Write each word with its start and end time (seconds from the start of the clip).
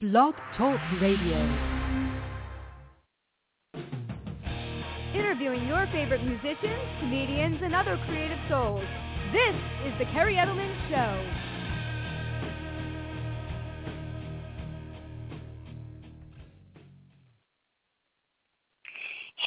Blog 0.00 0.32
Talk 0.56 0.78
Radio. 1.02 1.38
Interviewing 5.12 5.66
your 5.66 5.88
favorite 5.90 6.22
musicians, 6.22 6.80
comedians, 7.00 7.58
and 7.64 7.74
other 7.74 7.98
creative 8.06 8.38
souls. 8.48 8.84
This 9.32 9.56
is 9.86 9.92
The 9.98 10.04
Kerri 10.14 10.36
Edelman 10.36 10.72
Show. 10.88 11.28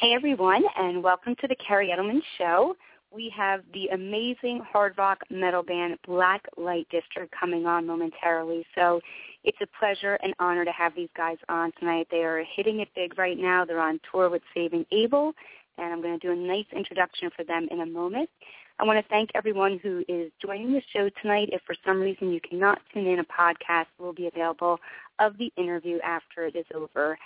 Hey 0.02 0.12
everyone, 0.12 0.64
and 0.76 1.02
welcome 1.02 1.34
to 1.40 1.48
the 1.48 1.56
Kerri 1.66 1.88
Edelman 1.88 2.20
Show. 2.36 2.76
We 3.14 3.32
have 3.36 3.60
the 3.74 3.88
amazing 3.88 4.62
hard 4.66 4.96
rock 4.96 5.18
metal 5.28 5.62
band 5.62 5.98
Black 6.06 6.46
Light 6.56 6.86
District 6.90 7.32
coming 7.38 7.66
on 7.66 7.86
momentarily. 7.86 8.64
So 8.74 9.00
it's 9.44 9.58
a 9.60 9.66
pleasure 9.78 10.18
and 10.22 10.32
honor 10.38 10.64
to 10.64 10.72
have 10.72 10.94
these 10.94 11.10
guys 11.14 11.36
on 11.50 11.72
tonight. 11.78 12.06
They 12.10 12.24
are 12.24 12.42
hitting 12.56 12.80
it 12.80 12.88
big 12.94 13.18
right 13.18 13.36
now. 13.36 13.66
They're 13.66 13.80
on 13.80 14.00
tour 14.10 14.30
with 14.30 14.40
Saving 14.54 14.86
Abel, 14.92 15.34
and 15.76 15.92
I'm 15.92 16.00
going 16.00 16.18
to 16.18 16.26
do 16.26 16.32
a 16.32 16.36
nice 16.36 16.64
introduction 16.74 17.28
for 17.36 17.44
them 17.44 17.68
in 17.70 17.80
a 17.80 17.86
moment. 17.86 18.30
I 18.78 18.84
want 18.84 18.98
to 18.98 19.08
thank 19.10 19.30
everyone 19.34 19.78
who 19.82 20.02
is 20.08 20.32
joining 20.40 20.72
the 20.72 20.82
show 20.92 21.10
tonight. 21.20 21.50
If 21.52 21.60
for 21.66 21.76
some 21.84 22.00
reason 22.00 22.32
you 22.32 22.40
cannot 22.40 22.80
tune 22.94 23.06
in, 23.06 23.18
a 23.18 23.24
podcast 23.24 23.86
will 23.98 24.14
be 24.14 24.26
available 24.26 24.78
of 25.18 25.36
the 25.36 25.52
interview 25.56 25.98
after 26.02 26.46
it 26.46 26.56
is 26.56 26.66
over. 26.74 27.18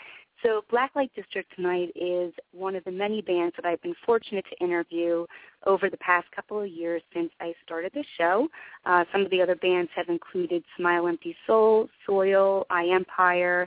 So 0.43 0.63
Blacklite 0.71 1.15
District 1.15 1.51
tonight 1.57 1.91
is 1.95 2.33
one 2.53 2.77
of 2.77 2.85
the 2.85 2.91
many 2.91 3.23
bands 3.23 3.55
that 3.57 3.65
I've 3.65 3.81
been 3.83 3.95
fortunate 4.05 4.45
to 4.51 4.65
interview 4.65 5.27
over 5.65 5.89
the 5.89 5.97
past 5.97 6.31
couple 6.31 6.61
of 6.61 6.69
years 6.69 7.03
since 7.15 7.31
I 7.41 7.55
started 7.65 7.93
the 7.95 8.05
show. 8.19 8.49
Uh, 8.85 9.05
some 9.12 9.23
of 9.23 9.31
the 9.31 9.41
other 9.41 9.57
bands 9.57 9.91
have 9.97 10.09
included 10.09 10.62
Smile 10.77 11.09
Empty 11.09 11.35
Soul, 11.47 11.89
Soil, 12.07 12.67
Eye 12.69 12.89
Empire, 12.95 13.67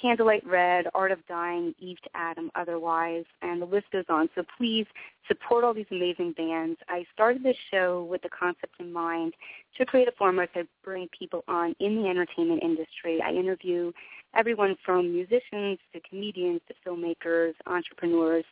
Candlelight 0.00 0.46
Red, 0.46 0.86
Art 0.94 1.12
of 1.12 1.26
Dying, 1.26 1.74
Eve 1.78 2.00
to 2.02 2.10
Adam, 2.14 2.50
Otherwise, 2.54 3.24
and 3.42 3.60
the 3.60 3.66
list 3.66 3.86
goes 3.92 4.04
on. 4.08 4.28
So 4.34 4.42
please 4.58 4.86
support 5.28 5.64
all 5.64 5.74
these 5.74 5.86
amazing 5.90 6.32
bands. 6.32 6.78
I 6.88 7.04
started 7.12 7.42
this 7.42 7.56
show 7.70 8.04
with 8.04 8.22
the 8.22 8.28
concept 8.28 8.74
in 8.80 8.92
mind 8.92 9.34
to 9.78 9.86
create 9.86 10.08
a 10.08 10.12
format 10.12 10.52
to 10.54 10.66
bring 10.82 11.08
people 11.16 11.44
on 11.48 11.74
in 11.80 12.02
the 12.02 12.08
entertainment 12.08 12.62
industry. 12.62 13.20
I 13.22 13.30
interview 13.30 13.92
everyone 14.34 14.76
from 14.84 15.12
musicians 15.12 15.78
to 15.92 16.00
comedians 16.08 16.60
to 16.68 16.74
filmmakers, 16.86 17.54
entrepreneurs, 17.66 18.44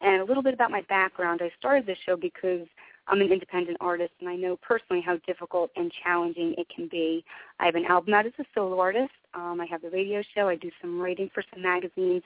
and 0.00 0.20
a 0.20 0.24
little 0.24 0.42
bit 0.42 0.54
about 0.54 0.70
my 0.70 0.82
background. 0.82 1.40
I 1.42 1.50
started 1.58 1.86
this 1.86 1.98
show 2.04 2.16
because 2.16 2.66
I'm 3.06 3.20
an 3.20 3.30
independent 3.32 3.76
artist, 3.80 4.12
and 4.20 4.28
I 4.28 4.36
know 4.36 4.56
personally 4.56 5.02
how 5.02 5.18
difficult 5.26 5.70
and 5.76 5.92
challenging 6.02 6.54
it 6.56 6.66
can 6.74 6.88
be. 6.88 7.24
I 7.60 7.66
have 7.66 7.74
an 7.74 7.84
album 7.84 8.14
out 8.14 8.26
as 8.26 8.32
a 8.38 8.44
solo 8.54 8.80
artist. 8.80 9.12
Um, 9.34 9.60
I 9.60 9.66
have 9.66 9.82
the 9.82 9.90
radio 9.90 10.22
show. 10.34 10.48
I 10.48 10.56
do 10.56 10.70
some 10.80 11.00
writing 11.00 11.30
for 11.34 11.42
some 11.52 11.62
magazines. 11.62 12.22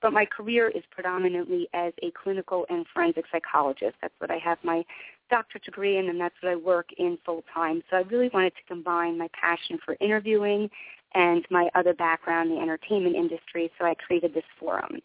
But 0.00 0.12
my 0.12 0.24
career 0.24 0.68
is 0.68 0.82
predominantly 0.90 1.68
as 1.74 1.92
a 2.02 2.10
clinical 2.12 2.64
and 2.70 2.86
forensic 2.94 3.24
psychologist. 3.30 3.96
That's 4.00 4.14
what 4.18 4.30
I 4.30 4.38
have 4.38 4.58
my 4.62 4.84
doctorate 5.30 5.64
degree 5.64 5.98
in, 5.98 6.08
and 6.08 6.20
that's 6.20 6.34
what 6.40 6.52
I 6.52 6.56
work 6.56 6.88
in 6.96 7.18
full 7.24 7.44
time. 7.52 7.82
So 7.90 7.96
I 7.96 8.00
really 8.02 8.30
wanted 8.32 8.54
to 8.54 8.62
combine 8.66 9.18
my 9.18 9.28
passion 9.32 9.78
for 9.84 9.96
interviewing 10.00 10.70
and 11.14 11.44
my 11.50 11.68
other 11.74 11.92
background 11.92 12.50
in 12.50 12.56
the 12.56 12.62
entertainment 12.62 13.16
industry, 13.16 13.70
so 13.78 13.84
I 13.84 13.94
created 13.94 14.32
this 14.32 14.44
forum. 14.58 15.00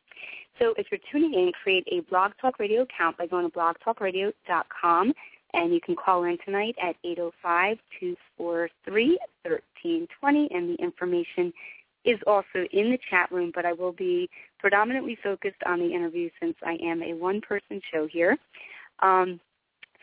So 0.59 0.73
if 0.77 0.87
you're 0.91 0.99
tuning 1.11 1.33
in, 1.33 1.51
create 1.63 1.87
a 1.91 1.99
Blog 2.09 2.31
Talk 2.39 2.59
Radio 2.59 2.83
account 2.83 3.17
by 3.17 3.27
going 3.27 3.49
to 3.49 3.57
blogtalkradio.com, 3.57 5.13
and 5.53 5.73
you 5.73 5.81
can 5.81 5.95
call 5.95 6.23
in 6.23 6.37
tonight 6.45 6.75
at 6.81 6.95
805-243-1320, 7.03 7.77
and 10.51 10.69
the 10.69 10.77
information 10.79 11.51
is 12.05 12.19
also 12.27 12.65
in 12.71 12.91
the 12.91 12.99
chat 13.09 13.31
room, 13.31 13.51
but 13.53 13.65
I 13.65 13.73
will 13.73 13.91
be 13.91 14.29
predominantly 14.59 15.17
focused 15.21 15.61
on 15.65 15.79
the 15.79 15.91
interview 15.93 16.29
since 16.39 16.55
I 16.63 16.77
am 16.83 17.01
a 17.01 17.13
one-person 17.13 17.81
show 17.91 18.07
here. 18.07 18.37
Um, 18.99 19.39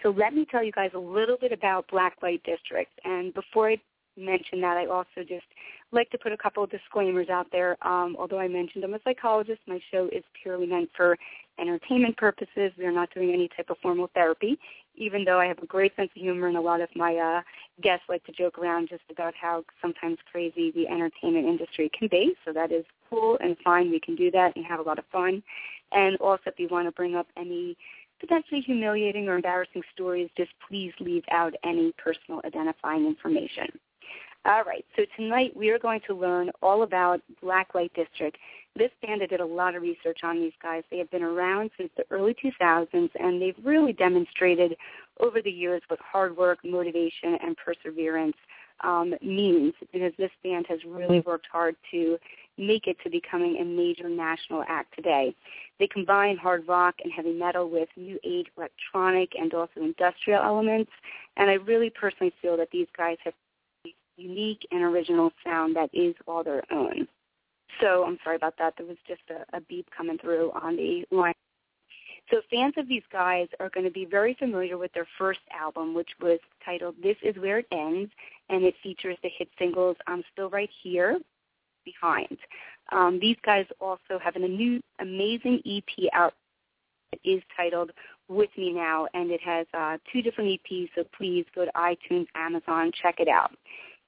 so 0.02 0.10
let 0.10 0.34
me 0.34 0.44
tell 0.50 0.64
you 0.64 0.72
guys 0.72 0.90
a 0.94 0.98
little 0.98 1.36
bit 1.40 1.52
about 1.52 1.86
Blacklite 1.88 2.42
District. 2.42 2.90
And 3.04 3.32
before 3.32 3.70
I 3.70 3.76
mention 4.16 4.60
that, 4.60 4.76
I 4.76 4.86
also 4.86 5.26
just 5.26 5.46
like 5.92 6.10
to 6.10 6.18
put 6.18 6.32
a 6.32 6.36
couple 6.36 6.64
of 6.64 6.70
disclaimers 6.70 7.28
out 7.28 7.46
there. 7.52 7.76
Um, 7.86 8.16
although 8.18 8.38
I 8.38 8.48
mentioned 8.48 8.84
I'm 8.84 8.94
a 8.94 9.00
psychologist, 9.04 9.60
my 9.66 9.80
show 9.90 10.08
is 10.12 10.24
purely 10.42 10.66
meant 10.66 10.90
for 10.96 11.16
entertainment 11.58 12.16
purposes. 12.16 12.72
We 12.78 12.86
are 12.86 12.92
not 12.92 13.12
doing 13.14 13.32
any 13.32 13.48
type 13.56 13.70
of 13.70 13.76
formal 13.82 14.10
therapy, 14.14 14.58
even 14.94 15.24
though 15.24 15.38
I 15.38 15.46
have 15.46 15.58
a 15.58 15.66
great 15.66 15.94
sense 15.96 16.10
of 16.16 16.20
humor 16.20 16.48
and 16.48 16.56
a 16.56 16.60
lot 16.60 16.80
of 16.80 16.88
my 16.96 17.16
uh, 17.16 17.42
guests 17.82 18.06
like 18.08 18.24
to 18.24 18.32
joke 18.32 18.58
around 18.58 18.88
just 18.88 19.02
about 19.10 19.34
how 19.40 19.64
sometimes 19.80 20.18
crazy 20.30 20.70
the 20.70 20.88
entertainment 20.88 21.46
industry 21.46 21.90
can 21.96 22.08
be. 22.08 22.34
So 22.44 22.52
that 22.52 22.72
is 22.72 22.84
cool 23.10 23.38
and 23.40 23.56
fine. 23.62 23.90
We 23.90 24.00
can 24.00 24.16
do 24.16 24.30
that 24.30 24.56
and 24.56 24.64
have 24.64 24.80
a 24.80 24.82
lot 24.82 24.98
of 24.98 25.04
fun. 25.12 25.42
And 25.92 26.16
also 26.16 26.42
if 26.46 26.58
you 26.58 26.68
want 26.70 26.88
to 26.88 26.92
bring 26.92 27.16
up 27.16 27.26
any 27.36 27.76
potentially 28.18 28.60
humiliating 28.60 29.28
or 29.28 29.36
embarrassing 29.36 29.82
stories, 29.92 30.30
just 30.36 30.52
please 30.66 30.92
leave 31.00 31.24
out 31.30 31.52
any 31.64 31.92
personal 31.98 32.40
identifying 32.46 33.06
information. 33.06 33.68
All 34.44 34.64
right, 34.64 34.84
so 34.96 35.04
tonight 35.16 35.56
we 35.56 35.70
are 35.70 35.78
going 35.78 36.00
to 36.08 36.14
learn 36.14 36.50
all 36.62 36.82
about 36.82 37.20
Blacklite 37.40 37.94
District. 37.94 38.36
This 38.74 38.90
band, 39.00 39.20
did 39.20 39.38
a 39.38 39.46
lot 39.46 39.76
of 39.76 39.82
research 39.82 40.20
on 40.24 40.40
these 40.40 40.52
guys. 40.60 40.82
They 40.90 40.98
have 40.98 41.10
been 41.12 41.22
around 41.22 41.70
since 41.78 41.90
the 41.96 42.04
early 42.10 42.34
2000s, 42.34 43.10
and 43.20 43.40
they've 43.40 43.54
really 43.62 43.92
demonstrated 43.92 44.76
over 45.20 45.40
the 45.40 45.50
years 45.50 45.80
what 45.86 46.00
hard 46.00 46.36
work, 46.36 46.58
motivation, 46.64 47.38
and 47.40 47.56
perseverance 47.56 48.34
um, 48.80 49.14
means 49.22 49.74
because 49.92 50.12
this 50.18 50.32
band 50.42 50.66
has 50.68 50.80
really 50.84 51.20
worked 51.20 51.46
hard 51.52 51.76
to 51.92 52.18
make 52.58 52.88
it 52.88 52.96
to 53.04 53.10
becoming 53.10 53.58
a 53.58 53.64
major 53.64 54.08
national 54.08 54.64
act 54.66 54.92
today. 54.96 55.36
They 55.78 55.86
combine 55.86 56.36
hard 56.36 56.66
rock 56.66 56.96
and 57.04 57.12
heavy 57.12 57.32
metal 57.32 57.70
with 57.70 57.88
new 57.96 58.18
age 58.24 58.48
electronic 58.56 59.34
and 59.38 59.54
also 59.54 59.82
industrial 59.82 60.42
elements, 60.42 60.90
and 61.36 61.48
I 61.48 61.54
really 61.54 61.90
personally 61.90 62.32
feel 62.42 62.56
that 62.56 62.72
these 62.72 62.88
guys 62.96 63.18
have 63.22 63.34
unique 64.16 64.66
and 64.70 64.82
original 64.82 65.30
sound 65.44 65.76
that 65.76 65.90
is 65.92 66.14
all 66.26 66.44
their 66.44 66.62
own. 66.72 67.06
So 67.80 68.04
I'm 68.04 68.18
sorry 68.22 68.36
about 68.36 68.54
that. 68.58 68.74
There 68.76 68.86
was 68.86 68.98
just 69.08 69.22
a, 69.30 69.56
a 69.56 69.60
beep 69.62 69.86
coming 69.96 70.18
through 70.18 70.52
on 70.52 70.76
the 70.76 71.04
line. 71.10 71.34
So 72.30 72.40
fans 72.50 72.74
of 72.76 72.88
these 72.88 73.02
guys 73.12 73.48
are 73.60 73.68
going 73.70 73.84
to 73.84 73.90
be 73.90 74.04
very 74.04 74.34
familiar 74.38 74.78
with 74.78 74.92
their 74.92 75.06
first 75.18 75.40
album, 75.52 75.94
which 75.94 76.10
was 76.20 76.38
titled 76.64 76.94
This 77.02 77.16
Is 77.22 77.36
Where 77.36 77.58
It 77.58 77.66
Ends, 77.72 78.10
and 78.48 78.64
it 78.64 78.74
features 78.82 79.18
the 79.22 79.30
hit 79.36 79.48
singles 79.58 79.96
I'm 80.06 80.22
Still 80.32 80.48
Right 80.48 80.70
Here, 80.82 81.18
Behind. 81.84 82.38
Um, 82.90 83.18
these 83.20 83.36
guys 83.44 83.66
also 83.80 84.18
have 84.22 84.36
a 84.36 84.38
new 84.38 84.80
amazing 85.00 85.60
EP 85.66 86.08
out 86.12 86.34
that 87.10 87.20
is 87.24 87.42
titled 87.56 87.90
With 88.28 88.50
Me 88.56 88.72
Now, 88.72 89.08
and 89.14 89.30
it 89.30 89.40
has 89.42 89.66
uh, 89.74 89.98
two 90.12 90.22
different 90.22 90.50
EPs, 90.50 90.90
so 90.94 91.04
please 91.16 91.44
go 91.54 91.64
to 91.64 91.72
iTunes, 91.72 92.26
Amazon, 92.34 92.92
check 93.02 93.16
it 93.18 93.28
out. 93.28 93.52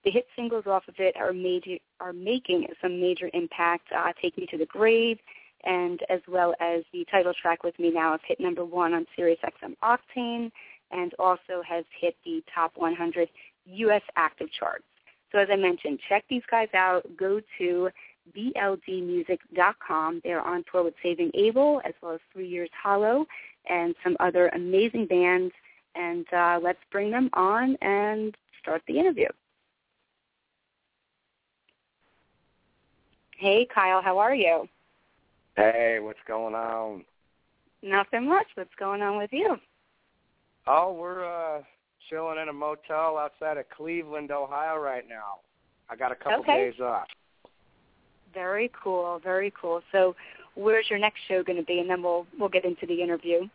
The 0.04 0.10
hit 0.10 0.26
singles 0.36 0.66
off 0.66 0.86
of 0.86 0.96
it 0.98 1.16
are 1.16 1.32
major 1.32 1.78
are 2.00 2.12
making 2.12 2.66
some 2.82 3.00
major 3.00 3.30
impact. 3.32 3.88
Uh, 3.96 4.12
Take 4.20 4.36
Me 4.36 4.46
to 4.50 4.58
the 4.58 4.66
Grave, 4.66 5.18
and 5.64 6.00
as 6.10 6.20
well 6.28 6.54
as 6.60 6.82
the 6.92 7.06
title 7.10 7.32
track 7.40 7.62
with 7.62 7.78
me 7.78 7.90
now 7.90 8.12
has 8.12 8.20
hit 8.26 8.38
number 8.38 8.64
one 8.64 8.92
on 8.92 9.06
Sirius 9.16 9.38
XM 9.42 9.74
Octane, 9.82 10.50
and 10.90 11.14
also 11.18 11.62
has 11.66 11.84
hit 11.98 12.16
the 12.24 12.42
top 12.54 12.72
100 12.76 13.28
U.S. 13.66 14.02
active 14.16 14.48
charts. 14.52 14.84
So 15.32 15.38
as 15.38 15.48
I 15.50 15.56
mentioned, 15.56 15.98
check 16.08 16.24
these 16.28 16.42
guys 16.50 16.68
out. 16.74 17.04
Go 17.16 17.40
to 17.58 17.88
bldmusic.com. 18.36 20.20
They're 20.22 20.40
on 20.40 20.64
tour 20.70 20.84
with 20.84 20.94
Saving 21.02 21.30
Abel 21.34 21.80
as 21.84 21.94
well 22.02 22.12
as 22.12 22.20
Three 22.32 22.48
Years 22.48 22.70
Hollow 22.80 23.26
and 23.68 23.94
some 24.04 24.16
other 24.20 24.48
amazing 24.48 25.06
bands. 25.06 25.52
And 25.94 26.26
uh, 26.32 26.60
let's 26.62 26.78
bring 26.92 27.10
them 27.10 27.30
on 27.32 27.76
and 27.80 28.36
start 28.60 28.82
the 28.86 28.98
interview. 28.98 29.28
Hey, 33.44 33.68
Kyle, 33.74 34.00
how 34.00 34.16
are 34.16 34.34
you? 34.34 34.66
Hey, 35.54 35.98
what's 36.00 36.18
going 36.26 36.54
on? 36.54 37.04
Nothing 37.82 38.26
much. 38.26 38.46
What's 38.54 38.74
going 38.78 39.02
on 39.02 39.18
with 39.18 39.28
you? 39.34 39.56
Oh, 40.66 40.94
we're 40.94 41.26
uh 41.26 41.60
chilling 42.08 42.38
in 42.38 42.48
a 42.48 42.52
motel 42.54 43.18
outside 43.18 43.58
of 43.58 43.68
Cleveland, 43.68 44.30
Ohio 44.30 44.78
right 44.78 45.06
now. 45.06 45.40
I 45.90 45.96
got 45.96 46.10
a 46.10 46.14
couple 46.14 46.40
okay. 46.40 46.70
days 46.70 46.80
off. 46.80 47.06
Very 48.32 48.70
cool, 48.82 49.20
very 49.22 49.52
cool. 49.60 49.82
So, 49.92 50.16
where's 50.54 50.86
your 50.88 50.98
next 50.98 51.18
show 51.28 51.42
going 51.42 51.58
to 51.58 51.66
be, 51.66 51.80
and 51.80 51.90
then 51.90 52.02
we'll 52.02 52.26
we'll 52.40 52.48
get 52.48 52.64
into 52.64 52.86
the 52.86 53.02
interview. 53.02 53.46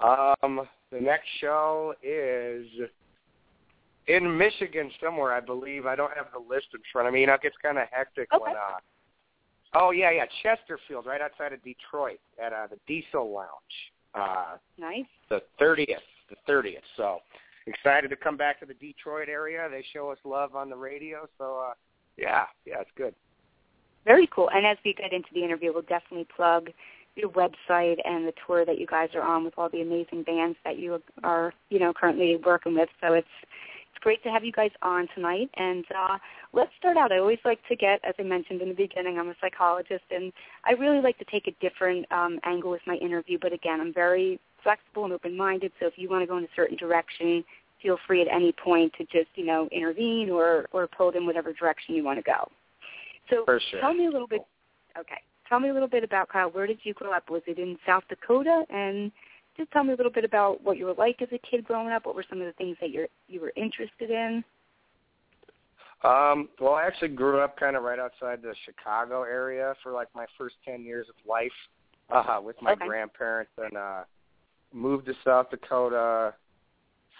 Um, 0.00 0.68
the 0.92 1.00
next 1.00 1.28
show 1.40 1.94
is 2.02 2.66
in 4.10 4.36
Michigan 4.36 4.90
somewhere, 5.02 5.32
I 5.32 5.40
believe. 5.40 5.86
I 5.86 5.94
don't 5.94 6.12
have 6.16 6.26
the 6.32 6.38
list 6.38 6.66
in 6.74 6.80
front 6.92 7.08
of 7.08 7.14
me. 7.14 7.20
You 7.20 7.28
know, 7.28 7.34
it 7.34 7.42
gets 7.42 7.56
kind 7.62 7.78
of 7.78 7.86
hectic 7.90 8.28
okay. 8.32 8.42
when. 8.42 8.52
Uh, 8.52 8.80
oh 9.74 9.90
yeah, 9.90 10.10
yeah, 10.10 10.24
Chesterfield, 10.42 11.06
right 11.06 11.20
outside 11.20 11.52
of 11.52 11.62
Detroit, 11.62 12.18
at 12.44 12.52
uh, 12.52 12.66
the 12.68 12.78
Diesel 12.86 13.32
Lounge. 13.32 13.48
Uh, 14.14 14.56
nice. 14.78 15.04
The 15.28 15.40
thirtieth, 15.58 16.02
the 16.28 16.36
thirtieth. 16.46 16.82
So 16.96 17.18
excited 17.66 18.08
to 18.08 18.16
come 18.16 18.36
back 18.36 18.58
to 18.60 18.66
the 18.66 18.74
Detroit 18.74 19.28
area. 19.28 19.68
They 19.70 19.84
show 19.92 20.10
us 20.10 20.18
love 20.24 20.56
on 20.56 20.68
the 20.70 20.76
radio, 20.76 21.28
so 21.38 21.64
uh, 21.70 21.74
yeah, 22.16 22.44
yeah, 22.66 22.80
it's 22.80 22.90
good. 22.96 23.14
Very 24.04 24.28
cool. 24.34 24.50
And 24.50 24.66
as 24.66 24.78
we 24.84 24.94
get 24.94 25.12
into 25.12 25.28
the 25.34 25.44
interview, 25.44 25.72
we'll 25.72 25.82
definitely 25.82 26.26
plug 26.34 26.70
your 27.16 27.30
website 27.30 27.98
and 28.04 28.26
the 28.26 28.32
tour 28.46 28.64
that 28.64 28.78
you 28.78 28.86
guys 28.86 29.10
are 29.14 29.22
on 29.22 29.44
with 29.44 29.54
all 29.58 29.68
the 29.68 29.82
amazing 29.82 30.22
bands 30.22 30.56
that 30.64 30.78
you 30.78 31.00
are, 31.22 31.52
you 31.68 31.78
know, 31.78 31.92
currently 31.92 32.38
working 32.44 32.74
with. 32.74 32.88
So 33.00 33.12
it's 33.12 33.28
it's 33.42 33.69
great 34.00 34.22
to 34.22 34.30
have 34.30 34.44
you 34.44 34.52
guys 34.52 34.70
on 34.82 35.08
tonight. 35.14 35.50
And 35.56 35.84
uh, 35.96 36.18
let's 36.52 36.70
start 36.78 36.96
out. 36.96 37.12
I 37.12 37.18
always 37.18 37.38
like 37.44 37.60
to 37.68 37.76
get, 37.76 38.00
as 38.04 38.14
I 38.18 38.22
mentioned 38.22 38.62
in 38.62 38.68
the 38.68 38.74
beginning, 38.74 39.18
I'm 39.18 39.28
a 39.28 39.34
psychologist, 39.40 40.04
and 40.10 40.32
I 40.64 40.72
really 40.72 41.00
like 41.00 41.18
to 41.18 41.24
take 41.26 41.46
a 41.46 41.52
different 41.60 42.10
um, 42.12 42.38
angle 42.44 42.70
with 42.70 42.82
my 42.86 42.96
interview. 42.96 43.38
But 43.40 43.52
again, 43.52 43.80
I'm 43.80 43.92
very 43.92 44.40
flexible 44.62 45.04
and 45.04 45.12
open-minded. 45.12 45.72
So 45.80 45.86
if 45.86 45.94
you 45.96 46.08
want 46.08 46.22
to 46.22 46.26
go 46.26 46.36
in 46.38 46.44
a 46.44 46.54
certain 46.56 46.76
direction, 46.76 47.44
feel 47.82 47.98
free 48.06 48.20
at 48.20 48.28
any 48.28 48.52
point 48.52 48.92
to 48.98 49.04
just, 49.04 49.28
you 49.34 49.44
know, 49.44 49.68
intervene 49.72 50.30
or 50.30 50.66
or 50.72 50.86
pull 50.86 51.10
it 51.10 51.16
in 51.16 51.26
whatever 51.26 51.52
direction 51.52 51.94
you 51.94 52.04
want 52.04 52.18
to 52.18 52.22
go. 52.22 52.50
So 53.30 53.44
sure. 53.46 53.80
tell 53.80 53.94
me 53.94 54.06
a 54.06 54.10
little 54.10 54.26
bit. 54.26 54.42
Okay, 54.98 55.20
tell 55.48 55.60
me 55.60 55.68
a 55.68 55.72
little 55.72 55.88
bit 55.88 56.04
about 56.04 56.28
Kyle. 56.28 56.50
Where 56.50 56.66
did 56.66 56.78
you 56.82 56.94
grow 56.94 57.12
up? 57.12 57.30
Was 57.30 57.42
it 57.46 57.58
in 57.58 57.78
South 57.86 58.02
Dakota? 58.08 58.64
And 58.70 59.12
just 59.60 59.70
tell 59.72 59.84
me 59.84 59.92
a 59.92 59.96
little 59.96 60.12
bit 60.12 60.24
about 60.24 60.62
what 60.64 60.78
you 60.78 60.86
were 60.86 60.94
like 60.94 61.20
as 61.20 61.28
a 61.32 61.38
kid 61.38 61.64
growing 61.64 61.92
up. 61.92 62.06
What 62.06 62.14
were 62.14 62.24
some 62.28 62.40
of 62.40 62.46
the 62.46 62.52
things 62.54 62.76
that 62.80 62.90
you 62.90 63.06
you 63.28 63.40
were 63.40 63.52
interested 63.56 64.10
in? 64.10 64.42
Um, 66.02 66.48
well, 66.58 66.74
I 66.74 66.84
actually 66.86 67.08
grew 67.08 67.40
up 67.40 67.58
kind 67.58 67.76
of 67.76 67.82
right 67.82 67.98
outside 67.98 68.40
the 68.40 68.54
Chicago 68.64 69.22
area 69.22 69.74
for 69.82 69.92
like 69.92 70.08
my 70.14 70.24
first 70.38 70.56
ten 70.64 70.82
years 70.82 71.06
of 71.10 71.14
life 71.28 71.52
uh, 72.10 72.40
with 72.42 72.56
my 72.62 72.72
okay. 72.72 72.86
grandparents, 72.86 73.52
and 73.58 73.76
uh, 73.76 74.02
moved 74.72 75.06
to 75.06 75.14
South 75.24 75.50
Dakota 75.50 76.34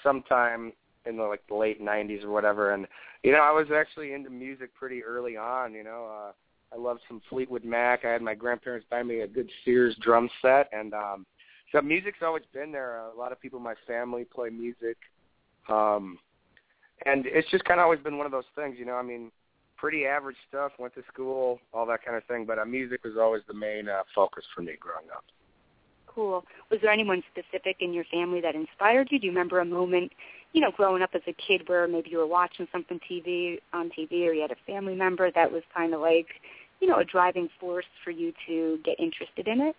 sometime 0.02 0.72
in 1.04 1.19
the 1.19 1.22
like 1.22 1.46
the 1.48 1.54
late 1.54 1.82
'90s 1.82 2.25
or 2.25 2.31
whatever. 2.31 2.72
And 2.72 2.87
you 3.22 3.32
know, 3.32 3.40
I 3.40 3.52
was 3.52 3.66
actually 3.75 4.14
into 4.14 4.31
music 4.31 4.75
pretty 4.75 5.04
early 5.04 5.37
on. 5.37 5.75
You 5.75 5.84
know, 5.84 6.08
uh, 6.10 6.32
I 6.75 6.78
loved 6.78 7.00
some 7.06 7.20
Fleetwood 7.28 7.64
Mac. 7.64 8.06
I 8.06 8.12
had 8.12 8.22
my 8.22 8.34
grandparents 8.34 8.87
buy 8.88 9.02
me 9.02 9.20
a 9.20 9.28
good 9.28 9.50
Sears 9.62 9.94
drum 10.00 10.31
set, 10.40 10.70
and 10.72 10.94
um, 10.94 11.26
so 11.72 11.81
music's 11.81 12.19
always 12.22 12.43
been 12.52 12.72
there. 12.72 12.99
A 12.99 13.17
lot 13.17 13.32
of 13.32 13.40
people 13.40 13.58
in 13.58 13.64
my 13.64 13.75
family 13.87 14.25
play 14.25 14.50
music, 14.50 14.96
um, 15.69 16.19
and 17.06 17.25
it's 17.26 17.50
just 17.50 17.64
kind 17.64 17.81
of 17.81 17.84
always 17.84 18.00
been 18.00 18.17
one 18.17 18.26
of 18.26 18.32
those 18.32 18.44
things. 18.56 18.76
You 18.78 18.84
know, 18.84 18.94
I 18.94 19.02
mean, 19.02 19.31
pretty 19.76 20.05
average 20.05 20.37
stuff. 20.49 20.72
Went 20.78 20.94
to 20.94 21.02
school, 21.12 21.58
all 21.72 21.87
that 21.87 22.05
kind 22.05 22.17
of 22.17 22.25
thing, 22.25 22.44
but 22.44 22.58
uh, 22.58 22.64
music 22.64 23.05
was 23.05 23.14
always 23.19 23.43
the 23.49 23.55
main 23.55 23.88
uh, 23.88 24.02
focus 24.14 24.44
for 24.55 24.62
me 24.62 24.72
growing 24.78 25.06
up. 25.14 25.25
Cool. 26.06 26.44
Was 26.70 26.81
there 26.82 26.90
anyone 26.90 27.22
specific 27.31 27.76
in 27.81 27.94
your 27.94 28.05
family 28.05 28.40
that 28.40 28.56
inspired 28.56 29.08
you? 29.12 29.20
Do 29.20 29.26
you 29.26 29.32
remember 29.32 29.61
a 29.61 29.64
moment, 29.64 30.12
you 30.52 30.61
know, 30.61 30.73
growing 30.76 31.02
up 31.02 31.11
as 31.14 31.23
a 31.28 31.32
kid 31.32 31.69
where 31.69 31.87
maybe 31.87 32.11
you 32.11 32.19
were 32.19 32.26
watching 32.26 32.66
something 32.73 32.99
TV 33.08 33.58
on 33.73 33.90
TV 33.90 34.26
or 34.26 34.32
you 34.32 34.43
had 34.43 34.50
a 34.50 34.56
family 34.66 34.96
member 34.96 35.31
that 35.31 35.52
was 35.52 35.62
kind 35.75 35.94
of 35.94 36.00
like, 36.00 36.26
you 36.81 36.88
know, 36.88 36.99
a 36.99 37.05
driving 37.05 37.49
force 37.61 37.87
for 38.02 38.11
you 38.11 38.32
to 38.49 38.78
get 38.84 38.99
interested 38.99 39.46
in 39.46 39.61
it? 39.61 39.76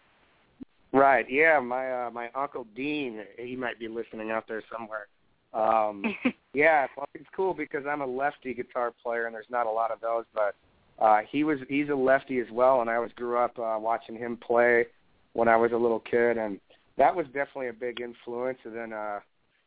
Right. 0.94 1.26
Yeah. 1.30 1.60
My 1.60 2.08
uh, 2.08 2.10
my 2.12 2.30
uncle 2.36 2.68
Dean, 2.76 3.22
he 3.38 3.56
might 3.56 3.80
be 3.80 3.88
listening 3.88 4.32
out 4.32 4.48
there 4.48 4.64
somewhere. 4.72 5.08
Um, 5.54 6.04
yeah. 6.54 6.88
Well, 6.98 7.08
it's 7.14 7.26
cool 7.36 7.54
because 7.54 7.86
I'm 7.90 8.02
a 8.02 8.06
lefty 8.06 8.54
guitar 8.54 8.94
player, 9.04 9.26
and 9.26 9.34
there's 9.34 9.50
not 9.50 9.68
a 9.68 9.72
lot 9.72 9.92
of 9.92 10.02
those. 10.02 10.26
But 10.34 10.56
uh, 11.04 11.22
he 11.30 11.44
was 11.44 11.60
he's 11.70 11.90
a 11.90 11.96
lefty 11.96 12.40
as 12.40 12.48
well, 12.52 12.82
and 12.82 12.90
I 12.90 13.00
was 13.00 13.12
grew 13.16 13.38
up 13.38 13.58
uh, 13.58 13.78
watching 13.80 14.18
him 14.18 14.38
play 14.38 14.86
when 15.34 15.48
I 15.48 15.56
was 15.56 15.72
a 15.72 15.78
little 15.78 16.00
kid, 16.00 16.38
and 16.38 16.60
that 16.98 17.16
was 17.16 17.26
definitely 17.28 17.70
a 17.70 17.74
big 17.74 18.02
influence. 18.02 18.60
And 18.66 18.76
then, 18.76 18.92
uh, 18.92 19.20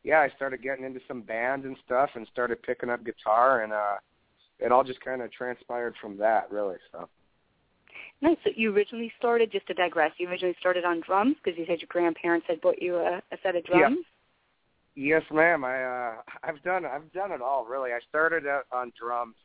yeah, 0.03 0.19
I 0.19 0.29
started 0.35 0.61
getting 0.61 0.85
into 0.85 0.99
some 1.07 1.21
bands 1.21 1.65
and 1.65 1.75
stuff, 1.83 2.11
and 2.13 2.27
started 2.31 2.61
picking 2.61 2.91
up 2.91 3.03
guitar, 3.03 3.63
and 3.63 3.73
uh, 3.73 3.95
it 4.59 4.71
all 4.71 4.83
just 4.83 5.01
kind 5.01 5.23
of 5.23 5.31
transpired 5.31 5.95
from 5.99 6.17
that, 6.17 6.51
really. 6.51 6.77
So. 6.91 7.09
Nice. 8.21 8.37
So 8.43 8.51
you 8.55 8.73
originally 8.75 9.11
started, 9.17 9.51
just 9.51 9.67
to 9.67 9.73
digress, 9.73 10.11
you 10.17 10.27
originally 10.27 10.55
started 10.59 10.85
on 10.85 11.01
drums 11.01 11.35
because 11.43 11.57
you 11.57 11.65
said 11.67 11.79
your 11.79 11.87
grandparents 11.89 12.45
had 12.47 12.61
bought 12.61 12.81
you 12.81 12.95
a, 12.95 13.21
a 13.31 13.37
set 13.43 13.55
of 13.55 13.63
drums. 13.65 13.97
Yeah. 13.99 14.03
Yes, 15.17 15.23
ma'am. 15.31 15.65
I 15.65 15.83
uh, 15.83 16.13
I've 16.43 16.63
done 16.63 16.85
I've 16.85 17.11
done 17.11 17.31
it 17.33 17.41
all 17.41 17.65
really. 17.65 17.91
I 17.91 17.99
started 18.07 18.47
out 18.47 18.63
on 18.71 18.93
drums, 18.97 19.35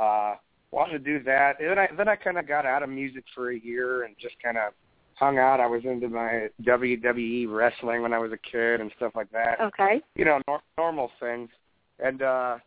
uh, 0.00 0.36
wanted 0.70 1.04
to 1.04 1.18
do 1.18 1.22
that, 1.24 1.58
and 1.58 1.68
then 1.68 1.78
I 1.78 1.88
then 1.96 2.08
I 2.08 2.14
kind 2.14 2.38
of 2.38 2.46
got 2.46 2.64
out 2.64 2.84
of 2.84 2.88
music 2.88 3.24
for 3.34 3.50
a 3.50 3.58
year 3.58 4.04
and 4.04 4.14
just 4.20 4.36
kind 4.40 4.56
of 4.56 4.72
hung 5.14 5.36
out. 5.38 5.58
I 5.58 5.66
was 5.66 5.82
into 5.84 6.08
my 6.08 6.48
WWE 6.62 7.52
wrestling 7.52 8.02
when 8.02 8.12
I 8.12 8.18
was 8.18 8.30
a 8.32 8.36
kid 8.36 8.80
and 8.80 8.92
stuff 8.96 9.12
like 9.16 9.30
that. 9.32 9.60
Okay. 9.60 10.00
You 10.14 10.24
know, 10.24 10.40
nor- 10.46 10.62
normal 10.78 11.10
things. 11.18 11.48
And 11.98 12.22
uh 12.22 12.58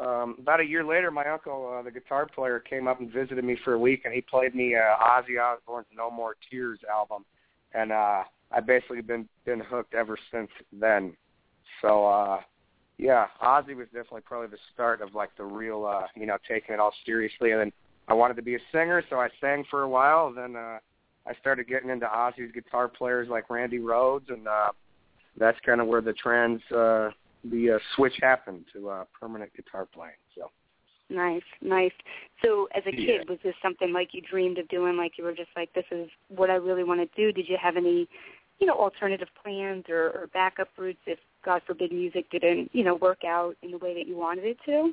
um 0.00 0.36
about 0.38 0.60
a 0.60 0.64
year 0.64 0.84
later 0.84 1.10
my 1.10 1.26
uncle 1.26 1.76
uh, 1.78 1.82
the 1.82 1.90
guitar 1.90 2.26
player 2.26 2.58
came 2.58 2.88
up 2.88 3.00
and 3.00 3.12
visited 3.12 3.44
me 3.44 3.56
for 3.64 3.74
a 3.74 3.78
week 3.78 4.02
and 4.04 4.14
he 4.14 4.20
played 4.20 4.54
me 4.54 4.74
uh 4.74 4.96
Ozzy 5.02 5.40
Osbourne's 5.40 5.86
No 5.94 6.10
More 6.10 6.36
Tears 6.50 6.78
album. 6.90 7.24
And 7.74 7.92
uh 7.92 8.22
I've 8.52 8.66
basically 8.66 9.02
been 9.02 9.28
been 9.44 9.60
hooked 9.60 9.94
ever 9.94 10.18
since 10.32 10.50
then. 10.72 11.16
So 11.82 12.06
uh 12.06 12.40
yeah, 12.98 13.26
Ozzy 13.42 13.76
was 13.76 13.86
definitely 13.86 14.22
probably 14.22 14.48
the 14.48 14.58
start 14.74 15.00
of 15.00 15.14
like 15.14 15.30
the 15.36 15.44
real 15.44 15.84
uh 15.84 16.06
you 16.14 16.26
know, 16.26 16.38
taking 16.48 16.74
it 16.74 16.80
all 16.80 16.94
seriously 17.04 17.52
and 17.52 17.60
then 17.60 17.72
I 18.08 18.14
wanted 18.14 18.34
to 18.34 18.42
be 18.42 18.56
a 18.56 18.60
singer, 18.72 19.04
so 19.08 19.16
I 19.16 19.28
sang 19.40 19.64
for 19.70 19.82
a 19.82 19.88
while, 19.88 20.32
then 20.32 20.56
uh 20.56 20.78
I 21.26 21.34
started 21.34 21.68
getting 21.68 21.90
into 21.90 22.06
Ozzy's 22.06 22.52
guitar 22.52 22.88
players 22.88 23.28
like 23.28 23.50
Randy 23.50 23.78
Rhoads, 23.78 24.32
and 24.32 24.48
uh, 24.48 24.70
that's 25.36 25.58
kind 25.64 25.80
of 25.80 25.86
where 25.86 26.00
the 26.00 26.12
trans 26.14 26.60
uh, 26.72 27.10
the 27.44 27.72
uh, 27.72 27.78
switch 27.96 28.14
happened 28.20 28.64
to 28.72 28.88
uh, 28.90 29.04
permanent 29.18 29.52
guitar 29.54 29.86
playing. 29.92 30.12
So 30.34 30.50
nice, 31.08 31.42
nice. 31.60 31.92
So 32.44 32.68
as 32.74 32.82
a 32.86 32.92
kid, 32.92 33.22
yeah. 33.22 33.22
was 33.28 33.38
this 33.42 33.54
something 33.62 33.92
like 33.92 34.10
you 34.12 34.22
dreamed 34.22 34.58
of 34.58 34.68
doing? 34.68 34.96
Like 34.96 35.12
you 35.16 35.24
were 35.24 35.34
just 35.34 35.50
like, 35.56 35.72
this 35.74 35.84
is 35.90 36.08
what 36.28 36.50
I 36.50 36.54
really 36.54 36.84
want 36.84 37.00
to 37.00 37.16
do. 37.16 37.32
Did 37.32 37.48
you 37.48 37.56
have 37.60 37.76
any, 37.76 38.08
you 38.58 38.66
know, 38.66 38.74
alternative 38.74 39.28
plans 39.42 39.84
or, 39.88 40.10
or 40.10 40.28
backup 40.32 40.68
routes 40.76 40.98
if 41.06 41.18
God 41.44 41.62
forbid 41.66 41.92
music 41.92 42.30
didn't, 42.30 42.70
you 42.72 42.84
know, 42.84 42.96
work 42.96 43.24
out 43.24 43.56
in 43.62 43.70
the 43.70 43.78
way 43.78 43.94
that 43.94 44.06
you 44.06 44.16
wanted 44.16 44.44
it 44.44 44.58
to? 44.66 44.92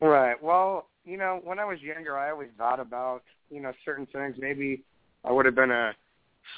Right. 0.00 0.40
Well, 0.42 0.86
you 1.04 1.16
know, 1.16 1.40
when 1.44 1.58
I 1.58 1.64
was 1.64 1.80
younger, 1.80 2.18
I 2.18 2.30
always 2.30 2.50
thought 2.58 2.80
about, 2.80 3.22
you 3.50 3.62
know, 3.62 3.72
certain 3.84 4.06
things. 4.06 4.36
Maybe 4.38 4.82
I 5.24 5.32
would 5.32 5.46
have 5.46 5.54
been 5.54 5.70
a 5.70 5.94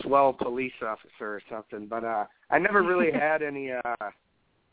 swell 0.03 0.33
police 0.33 0.73
officer 0.83 1.11
or 1.21 1.43
something. 1.51 1.87
But 1.87 2.05
uh 2.05 2.25
I 2.51 2.59
never 2.59 2.83
really 2.83 3.13
had 3.19 3.43
any 3.43 3.73
uh 3.73 4.11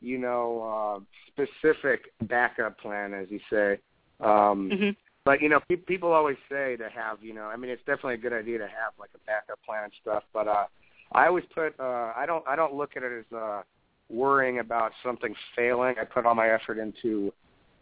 you 0.01 0.18
know, 0.18 1.00
uh 1.00 1.00
specific 1.27 2.12
backup 2.24 2.80
plan 2.80 3.13
as 3.13 3.27
you 3.30 3.39
say. 3.50 3.80
Um 4.19 4.69
mm-hmm. 4.71 4.89
but 5.24 5.42
you 5.42 5.50
know, 5.50 5.59
pe- 5.68 5.75
people 5.77 6.12
always 6.12 6.38
say 6.50 6.75
to 6.77 6.89
have, 6.89 7.21
you 7.21 7.33
know, 7.33 7.44
I 7.44 7.56
mean 7.56 7.71
it's 7.71 7.81
definitely 7.86 8.15
a 8.15 8.18
good 8.18 8.34
idea 8.34 8.58
to 8.60 8.65
have 8.65 8.93
like 9.00 9.12
a 9.15 9.20
backup 9.25 9.60
plan 9.65 9.86
and 9.86 9.93
stuff, 10.01 10.24
but 10.34 10.48
uh 10.48 10.65
I 11.12 11.27
always 11.27 11.46
put 11.53 11.79
uh 11.79 12.13
I 12.15 12.25
don't 12.25 12.46
I 12.48 12.55
don't 12.55 12.74
look 12.74 12.91
at 12.96 13.03
it 13.03 13.20
as 13.20 13.38
uh 13.38 13.62
worrying 14.10 14.60
about 14.60 14.91
something 15.03 15.34
failing. 15.55 15.96
I 16.00 16.05
put 16.05 16.25
all 16.25 16.36
my 16.36 16.50
effort 16.50 16.77
into 16.77 17.31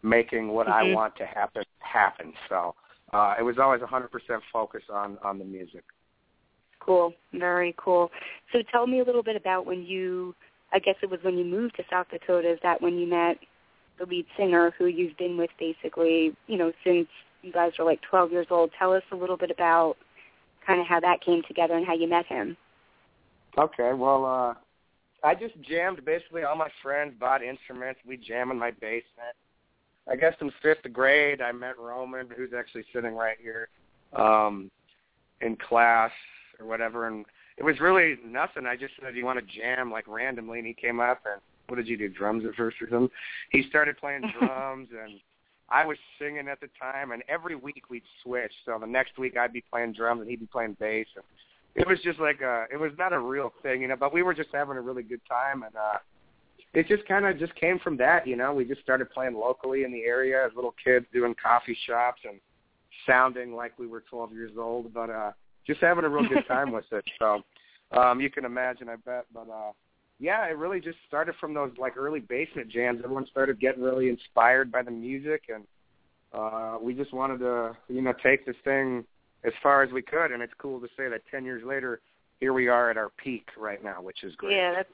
making 0.02 0.48
what 0.48 0.66
mm-hmm. 0.66 0.92
I 0.92 0.94
want 0.94 1.16
to 1.16 1.26
happen 1.26 1.64
happen. 1.80 2.32
So 2.48 2.74
uh 3.12 3.34
it 3.38 3.42
was 3.42 3.56
always 3.58 3.80
100% 3.80 4.08
focus 4.52 4.82
on 4.92 5.18
on 5.22 5.38
the 5.38 5.44
music. 5.44 5.84
Cool. 6.84 7.14
Very 7.32 7.74
cool. 7.78 8.10
So 8.52 8.58
tell 8.70 8.86
me 8.86 9.00
a 9.00 9.04
little 9.04 9.22
bit 9.22 9.36
about 9.36 9.66
when 9.66 9.82
you, 9.82 10.34
I 10.74 10.80
guess 10.80 10.96
it 11.02 11.10
was 11.10 11.20
when 11.22 11.38
you 11.38 11.44
moved 11.44 11.76
to 11.76 11.84
South 11.88 12.08
Dakota, 12.10 12.52
is 12.52 12.58
that 12.62 12.82
when 12.82 12.98
you 12.98 13.06
met 13.06 13.38
the 13.98 14.06
lead 14.06 14.26
singer 14.36 14.74
who 14.76 14.86
you've 14.86 15.16
been 15.16 15.38
with 15.38 15.50
basically, 15.58 16.36
you 16.48 16.58
know, 16.58 16.72
since 16.82 17.06
you 17.44 17.52
guys 17.52 17.72
were 17.78 17.84
like 17.84 18.00
12 18.02 18.32
years 18.32 18.46
old. 18.50 18.70
Tell 18.78 18.92
us 18.92 19.02
a 19.12 19.16
little 19.16 19.36
bit 19.36 19.50
about 19.50 19.96
kind 20.66 20.80
of 20.80 20.86
how 20.86 20.98
that 21.00 21.20
came 21.20 21.42
together 21.46 21.74
and 21.74 21.86
how 21.86 21.94
you 21.94 22.08
met 22.08 22.26
him. 22.26 22.56
Okay, 23.56 23.92
well, 23.92 24.24
uh, 24.24 24.54
I 25.26 25.34
just 25.34 25.54
jammed 25.62 26.04
basically 26.04 26.42
all 26.42 26.56
my 26.56 26.70
friends 26.82 27.14
bought 27.20 27.42
instruments. 27.42 28.00
We 28.06 28.16
jam 28.16 28.50
in 28.50 28.58
my 28.58 28.72
basement. 28.72 29.36
I 30.10 30.16
guess 30.16 30.34
in 30.40 30.50
fifth 30.60 30.90
grade 30.92 31.40
I 31.40 31.52
met 31.52 31.78
Roman, 31.78 32.28
who's 32.34 32.50
actually 32.56 32.84
sitting 32.92 33.14
right 33.14 33.36
here, 33.40 33.68
um, 34.14 34.70
in 35.40 35.56
class 35.56 36.10
or 36.58 36.66
whatever, 36.66 37.06
and 37.06 37.24
it 37.56 37.64
was 37.64 37.80
really 37.80 38.16
nothing. 38.24 38.66
I 38.66 38.76
just 38.76 38.94
said, 39.00 39.12
"Do 39.12 39.18
you 39.18 39.24
want 39.24 39.38
to 39.38 39.60
jam?" 39.60 39.90
like 39.90 40.06
randomly, 40.08 40.58
and 40.58 40.66
he 40.66 40.74
came 40.74 41.00
up 41.00 41.22
and 41.30 41.40
what 41.68 41.76
did 41.76 41.88
you 41.88 41.96
do? 41.96 42.08
Drums 42.08 42.44
at 42.44 42.54
first 42.54 42.76
or 42.80 42.88
something? 42.90 43.10
He 43.50 43.64
started 43.68 43.96
playing 43.98 44.22
drums, 44.38 44.88
and 44.90 45.20
I 45.70 45.84
was 45.84 45.96
singing 46.18 46.48
at 46.48 46.60
the 46.60 46.68
time. 46.80 47.12
And 47.12 47.22
every 47.28 47.56
week 47.56 47.84
we'd 47.88 48.02
switch. 48.22 48.52
So 48.64 48.78
the 48.78 48.86
next 48.86 49.18
week 49.18 49.36
I'd 49.36 49.52
be 49.52 49.64
playing 49.70 49.92
drums 49.92 50.20
and 50.20 50.30
he'd 50.30 50.40
be 50.40 50.46
playing 50.46 50.76
bass. 50.78 51.06
And 51.16 51.24
it 51.74 51.86
was 51.86 51.98
just 52.04 52.20
like 52.20 52.40
a, 52.40 52.66
it 52.72 52.76
was 52.76 52.92
not 52.98 53.12
a 53.12 53.18
real 53.18 53.52
thing, 53.62 53.82
you 53.82 53.88
know. 53.88 53.96
But 53.96 54.12
we 54.12 54.22
were 54.22 54.34
just 54.34 54.50
having 54.52 54.76
a 54.76 54.80
really 54.80 55.02
good 55.02 55.20
time, 55.28 55.62
and 55.62 55.74
uh, 55.74 55.98
it 56.72 56.86
just 56.88 57.06
kind 57.06 57.24
of 57.24 57.38
just 57.38 57.54
came 57.56 57.78
from 57.78 57.96
that, 57.98 58.26
you 58.26 58.36
know. 58.36 58.52
We 58.52 58.64
just 58.64 58.82
started 58.82 59.10
playing 59.10 59.34
locally 59.34 59.84
in 59.84 59.92
the 59.92 60.02
area 60.02 60.44
as 60.44 60.52
little 60.54 60.74
kids, 60.84 61.06
doing 61.12 61.34
coffee 61.42 61.76
shops 61.86 62.20
and 62.28 62.40
sounding 63.06 63.54
like 63.54 63.76
we 63.78 63.86
were 63.86 64.04
12 64.08 64.32
years 64.32 64.52
old, 64.56 64.94
but 64.94 65.10
uh 65.10 65.32
just 65.66 65.80
having 65.80 66.04
a 66.04 66.08
real 66.08 66.28
good 66.28 66.46
time 66.48 66.72
with 66.72 66.84
it. 66.92 67.04
So 67.18 67.42
um 67.96 68.20
you 68.20 68.30
can 68.30 68.44
imagine, 68.44 68.88
I 68.88 68.96
bet. 68.96 69.26
But 69.32 69.48
uh 69.50 69.72
yeah, 70.20 70.46
it 70.46 70.56
really 70.56 70.80
just 70.80 70.98
started 71.08 71.34
from 71.40 71.54
those 71.54 71.72
like 71.78 71.96
early 71.96 72.20
basement 72.20 72.70
jams. 72.70 73.00
Everyone 73.02 73.26
started 73.30 73.60
getting 73.60 73.82
really 73.82 74.08
inspired 74.08 74.70
by 74.70 74.82
the 74.82 74.90
music 74.90 75.44
and 75.52 75.64
uh, 76.34 76.76
we 76.82 76.94
just 76.94 77.12
wanted 77.12 77.38
to, 77.38 77.76
you 77.88 78.02
know, 78.02 78.12
take 78.22 78.44
this 78.44 78.56
thing 78.64 79.04
as 79.44 79.52
far 79.62 79.82
as 79.82 79.92
we 79.92 80.02
could, 80.02 80.32
and 80.32 80.42
it's 80.42 80.52
cool 80.58 80.80
to 80.80 80.88
say 80.96 81.08
that 81.08 81.22
10 81.30 81.44
years 81.44 81.62
later, 81.64 82.00
here 82.40 82.52
we 82.52 82.68
are 82.68 82.90
at 82.90 82.96
our 82.96 83.10
peak 83.22 83.46
right 83.56 83.84
now, 83.84 84.02
which 84.02 84.24
is 84.24 84.34
great. 84.36 84.56
Yeah, 84.56 84.72
that's 84.74 84.88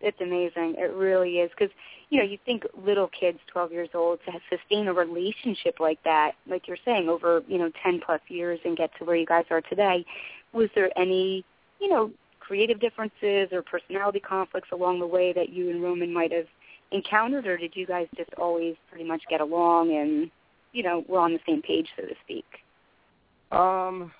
it's 0.00 0.20
amazing. 0.20 0.74
It 0.78 0.92
really 0.94 1.38
is 1.38 1.50
because 1.50 1.74
you 2.10 2.18
know 2.18 2.24
you 2.24 2.38
think 2.44 2.64
little 2.84 3.08
kids, 3.08 3.38
12 3.52 3.72
years 3.72 3.88
old, 3.94 4.20
to 4.26 4.32
sustain 4.50 4.88
a 4.88 4.92
relationship 4.92 5.80
like 5.80 6.02
that, 6.04 6.32
like 6.48 6.68
you're 6.68 6.76
saying, 6.84 7.08
over 7.08 7.42
you 7.48 7.58
know 7.58 7.70
10 7.82 8.00
plus 8.04 8.20
years 8.28 8.60
and 8.64 8.76
get 8.76 8.90
to 8.98 9.04
where 9.04 9.16
you 9.16 9.26
guys 9.26 9.44
are 9.50 9.60
today. 9.62 10.04
Was 10.52 10.68
there 10.74 10.90
any 10.98 11.44
you 11.80 11.88
know 11.88 12.10
creative 12.40 12.80
differences 12.80 13.48
or 13.52 13.62
personality 13.62 14.20
conflicts 14.20 14.68
along 14.72 15.00
the 15.00 15.06
way 15.06 15.32
that 15.32 15.48
you 15.48 15.70
and 15.70 15.82
Roman 15.82 16.12
might 16.12 16.32
have 16.32 16.46
encountered, 16.92 17.46
or 17.46 17.56
did 17.56 17.74
you 17.74 17.86
guys 17.86 18.06
just 18.16 18.30
always 18.34 18.76
pretty 18.90 19.04
much 19.04 19.22
get 19.30 19.40
along 19.40 19.96
and 19.96 20.30
you 20.72 20.82
know 20.82 21.04
were 21.08 21.20
on 21.20 21.32
the 21.32 21.40
same 21.46 21.62
page, 21.62 21.88
so 21.96 22.02
to 22.02 22.14
speak? 22.24 22.44
Um, 23.50 24.12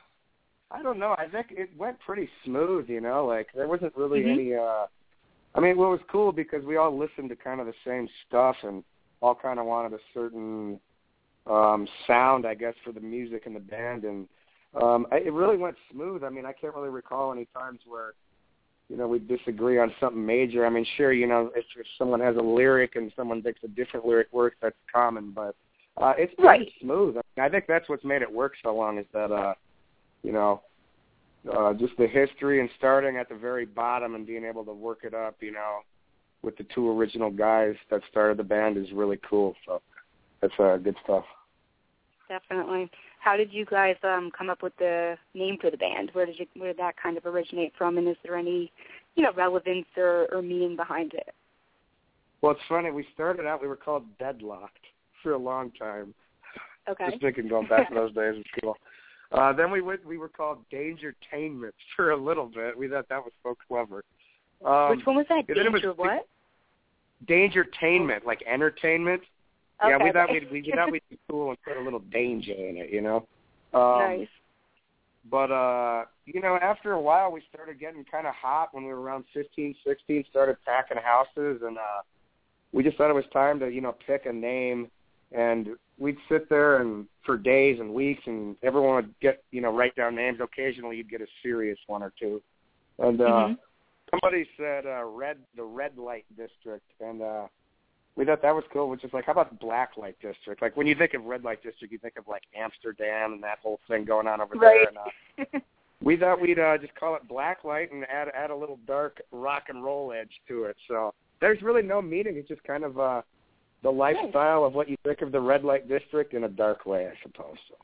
I 0.70 0.82
don't 0.82 0.98
know. 0.98 1.14
I 1.18 1.26
think 1.28 1.48
it 1.50 1.70
went 1.76 1.98
pretty 2.00 2.28
smooth. 2.44 2.88
You 2.88 3.00
know, 3.00 3.26
like 3.26 3.48
there 3.54 3.68
wasn't 3.68 3.96
really 3.96 4.22
Mhm. 4.22 4.32
any. 4.32 4.54
uh 4.54 4.86
I 5.54 5.60
mean, 5.60 5.76
well, 5.76 5.88
it 5.88 5.92
was 5.92 6.00
cool 6.10 6.32
because 6.32 6.64
we 6.64 6.76
all 6.76 6.96
listened 6.96 7.28
to 7.30 7.36
kind 7.36 7.60
of 7.60 7.66
the 7.66 7.74
same 7.86 8.08
stuff 8.26 8.56
and 8.62 8.82
all 9.22 9.34
kind 9.34 9.58
of 9.58 9.66
wanted 9.66 9.92
a 9.92 10.02
certain 10.12 10.80
um 11.46 11.86
sound, 12.06 12.46
I 12.46 12.54
guess, 12.54 12.74
for 12.84 12.92
the 12.92 13.00
music 13.00 13.42
and 13.46 13.54
the 13.54 13.60
band, 13.60 14.04
and 14.04 14.26
um 14.80 15.06
I, 15.12 15.16
it 15.16 15.32
really 15.32 15.56
went 15.56 15.76
smooth. 15.92 16.24
I 16.24 16.30
mean, 16.30 16.46
I 16.46 16.52
can't 16.52 16.74
really 16.74 16.88
recall 16.88 17.32
any 17.32 17.46
times 17.54 17.80
where 17.86 18.14
you 18.88 18.96
know 18.96 19.06
we 19.06 19.18
disagree 19.18 19.78
on 19.78 19.92
something 20.00 20.24
major. 20.24 20.66
I 20.66 20.70
mean, 20.70 20.86
sure, 20.96 21.12
you 21.12 21.26
know, 21.26 21.50
if, 21.54 21.64
if 21.78 21.86
someone 21.98 22.20
has 22.20 22.36
a 22.36 22.42
lyric 22.42 22.96
and 22.96 23.12
someone 23.14 23.42
thinks 23.42 23.60
a 23.62 23.68
different 23.68 24.06
lyric 24.06 24.28
works, 24.32 24.56
that's 24.60 24.76
common, 24.92 25.32
but 25.32 25.54
uh 26.00 26.14
it's 26.18 26.34
pretty 26.34 26.48
Right. 26.48 26.72
smooth. 26.80 27.16
I, 27.16 27.20
mean, 27.36 27.46
I 27.46 27.48
think 27.48 27.66
that's 27.68 27.88
what's 27.88 28.04
made 28.04 28.22
it 28.22 28.32
work 28.32 28.54
so 28.62 28.74
long 28.74 28.98
is 28.98 29.06
that 29.12 29.30
uh 29.30 29.54
you 30.22 30.32
know 30.32 30.62
uh, 31.52 31.74
just 31.74 31.92
the 31.98 32.06
history 32.06 32.60
and 32.60 32.70
starting 32.78 33.16
at 33.16 33.28
the 33.28 33.34
very 33.34 33.66
bottom 33.66 34.14
and 34.14 34.26
being 34.26 34.44
able 34.44 34.64
to 34.64 34.72
work 34.72 35.00
it 35.02 35.14
up, 35.14 35.36
you 35.40 35.52
know, 35.52 35.80
with 36.42 36.56
the 36.56 36.66
two 36.74 36.90
original 36.90 37.30
guys 37.30 37.74
that 37.90 38.00
started 38.10 38.36
the 38.36 38.44
band 38.44 38.76
is 38.76 38.86
really 38.92 39.18
cool. 39.28 39.54
So 39.66 39.80
that's 40.40 40.54
uh, 40.58 40.76
good 40.76 40.96
stuff. 41.04 41.24
Definitely. 42.28 42.90
How 43.20 43.36
did 43.36 43.52
you 43.52 43.64
guys 43.64 43.96
um 44.02 44.30
come 44.36 44.50
up 44.50 44.62
with 44.62 44.76
the 44.78 45.16
name 45.34 45.58
for 45.60 45.70
the 45.70 45.76
band? 45.76 46.10
Where 46.12 46.26
did 46.26 46.38
you 46.38 46.46
where 46.56 46.72
did 46.72 46.78
that 46.78 46.94
kind 47.02 47.16
of 47.16 47.26
originate 47.26 47.72
from 47.76 47.98
and 47.98 48.08
is 48.08 48.16
there 48.22 48.36
any, 48.36 48.70
you 49.14 49.22
know, 49.22 49.32
relevance 49.34 49.86
or, 49.96 50.26
or 50.32 50.42
meaning 50.42 50.76
behind 50.76 51.14
it? 51.14 51.34
Well, 52.40 52.52
it's 52.52 52.60
funny. 52.68 52.90
We 52.90 53.06
started 53.14 53.46
out, 53.46 53.62
we 53.62 53.68
were 53.68 53.76
called 53.76 54.04
Deadlocked 54.18 54.84
for 55.22 55.32
a 55.32 55.38
long 55.38 55.70
time. 55.72 56.14
Okay. 56.88 57.08
Just 57.08 57.22
thinking 57.22 57.48
going 57.48 57.66
back 57.68 57.88
to 57.88 57.94
those 57.94 58.14
days 58.14 58.34
was 58.36 58.44
cool. 58.60 58.76
Uh, 59.34 59.52
then 59.52 59.70
we 59.70 59.80
went, 59.80 60.06
we 60.06 60.16
were 60.16 60.28
called 60.28 60.58
Dangertainment 60.72 61.72
for 61.96 62.12
a 62.12 62.16
little 62.16 62.46
bit. 62.46 62.78
We 62.78 62.88
thought 62.88 63.08
that 63.08 63.22
was 63.22 63.32
so 63.42 63.56
clever. 63.68 64.04
Um, 64.64 64.96
Which 64.96 65.06
one 65.06 65.16
was 65.16 65.26
that? 65.28 65.44
it 65.48 65.72
was 65.72 65.82
Danger 65.82 65.92
what? 65.92 66.28
Dangertainment, 67.26 68.24
like 68.24 68.42
entertainment. 68.46 69.22
yeah, 69.84 69.98
we 70.02 70.12
thought 70.12 70.30
we'd 70.30 70.50
we 70.50 70.72
thought 70.74 70.90
we'd 70.90 71.02
be 71.10 71.18
cool 71.28 71.50
and 71.50 71.58
put 71.62 71.76
a 71.76 71.80
little 71.80 72.00
danger 72.12 72.52
in 72.52 72.76
it, 72.76 72.90
you 72.90 73.00
know. 73.00 73.26
Um, 73.72 73.98
nice. 73.98 74.28
But 75.30 75.50
uh, 75.50 76.04
you 76.26 76.40
know, 76.40 76.58
after 76.60 76.92
a 76.92 77.00
while, 77.00 77.32
we 77.32 77.42
started 77.52 77.80
getting 77.80 78.04
kind 78.04 78.26
of 78.26 78.34
hot 78.34 78.68
when 78.72 78.84
we 78.84 78.90
were 78.90 79.00
around 79.00 79.24
fifteen, 79.32 79.74
sixteen. 79.86 80.24
Started 80.30 80.56
packing 80.64 80.98
houses, 81.02 81.62
and 81.64 81.78
uh, 81.78 82.02
we 82.72 82.82
just 82.82 82.96
thought 82.96 83.10
it 83.10 83.14
was 83.14 83.24
time 83.32 83.58
to 83.60 83.68
you 83.68 83.80
know 83.80 83.96
pick 84.06 84.26
a 84.26 84.32
name. 84.32 84.90
And 85.34 85.70
we'd 85.98 86.16
sit 86.28 86.48
there 86.48 86.80
and 86.80 87.06
for 87.26 87.36
days 87.36 87.80
and 87.80 87.92
weeks, 87.92 88.22
and 88.26 88.56
everyone 88.62 88.94
would 88.96 89.14
get 89.20 89.42
you 89.50 89.60
know 89.60 89.74
write 89.76 89.94
down 89.96 90.14
names. 90.14 90.38
Occasionally, 90.40 90.96
you'd 90.96 91.10
get 91.10 91.20
a 91.20 91.26
serious 91.42 91.78
one 91.86 92.02
or 92.02 92.12
two. 92.18 92.40
And 92.98 93.20
uh, 93.20 93.24
Mhm. 93.24 93.58
somebody 94.10 94.48
said 94.56 94.86
uh, 94.86 95.04
red, 95.04 95.38
the 95.56 95.64
red 95.64 95.98
light 95.98 96.24
district, 96.36 96.86
and 97.00 97.20
uh, 97.20 97.48
we 98.16 98.24
thought 98.24 98.42
that 98.42 98.54
was 98.54 98.64
cool. 98.72 98.88
Which 98.88 99.02
is 99.02 99.12
like, 99.12 99.24
how 99.24 99.32
about 99.32 99.58
black 99.58 99.96
light 99.96 100.16
district? 100.22 100.62
Like 100.62 100.76
when 100.76 100.86
you 100.86 100.94
think 100.94 101.14
of 101.14 101.24
red 101.24 101.42
light 101.42 101.62
district, 101.62 101.92
you 101.92 101.98
think 101.98 102.16
of 102.16 102.28
like 102.28 102.42
Amsterdam 102.56 103.32
and 103.32 103.42
that 103.42 103.58
whole 103.60 103.80
thing 103.88 104.04
going 104.04 104.28
on 104.28 104.40
over 104.40 104.54
Right. 104.54 104.86
there. 105.36 105.46
And, 105.46 105.56
uh, 105.56 105.58
we 106.02 106.16
thought 106.16 106.40
we'd 106.40 106.60
uh, 106.60 106.78
just 106.78 106.94
call 106.94 107.16
it 107.16 107.26
black 107.26 107.64
light 107.64 107.90
and 107.90 108.04
add 108.04 108.28
add 108.34 108.50
a 108.50 108.56
little 108.56 108.78
dark 108.86 109.20
rock 109.32 109.64
and 109.68 109.82
roll 109.82 110.12
edge 110.12 110.30
to 110.46 110.64
it. 110.64 110.76
So 110.86 111.12
there's 111.40 111.60
really 111.62 111.82
no 111.82 112.00
meaning. 112.00 112.36
It's 112.36 112.48
just 112.48 112.62
kind 112.62 112.84
of 112.84 112.98
uh, 113.00 113.22
the 113.84 113.90
lifestyle 113.90 114.64
of 114.64 114.72
what 114.72 114.88
you 114.88 114.96
think 115.04 115.20
of 115.20 115.30
the 115.30 115.40
red 115.40 115.62
light 115.62 115.88
district 115.88 116.32
in 116.32 116.44
a 116.44 116.48
dark 116.48 116.86
way, 116.86 117.06
I 117.06 117.12
suppose. 117.22 117.56
So. 117.68 117.76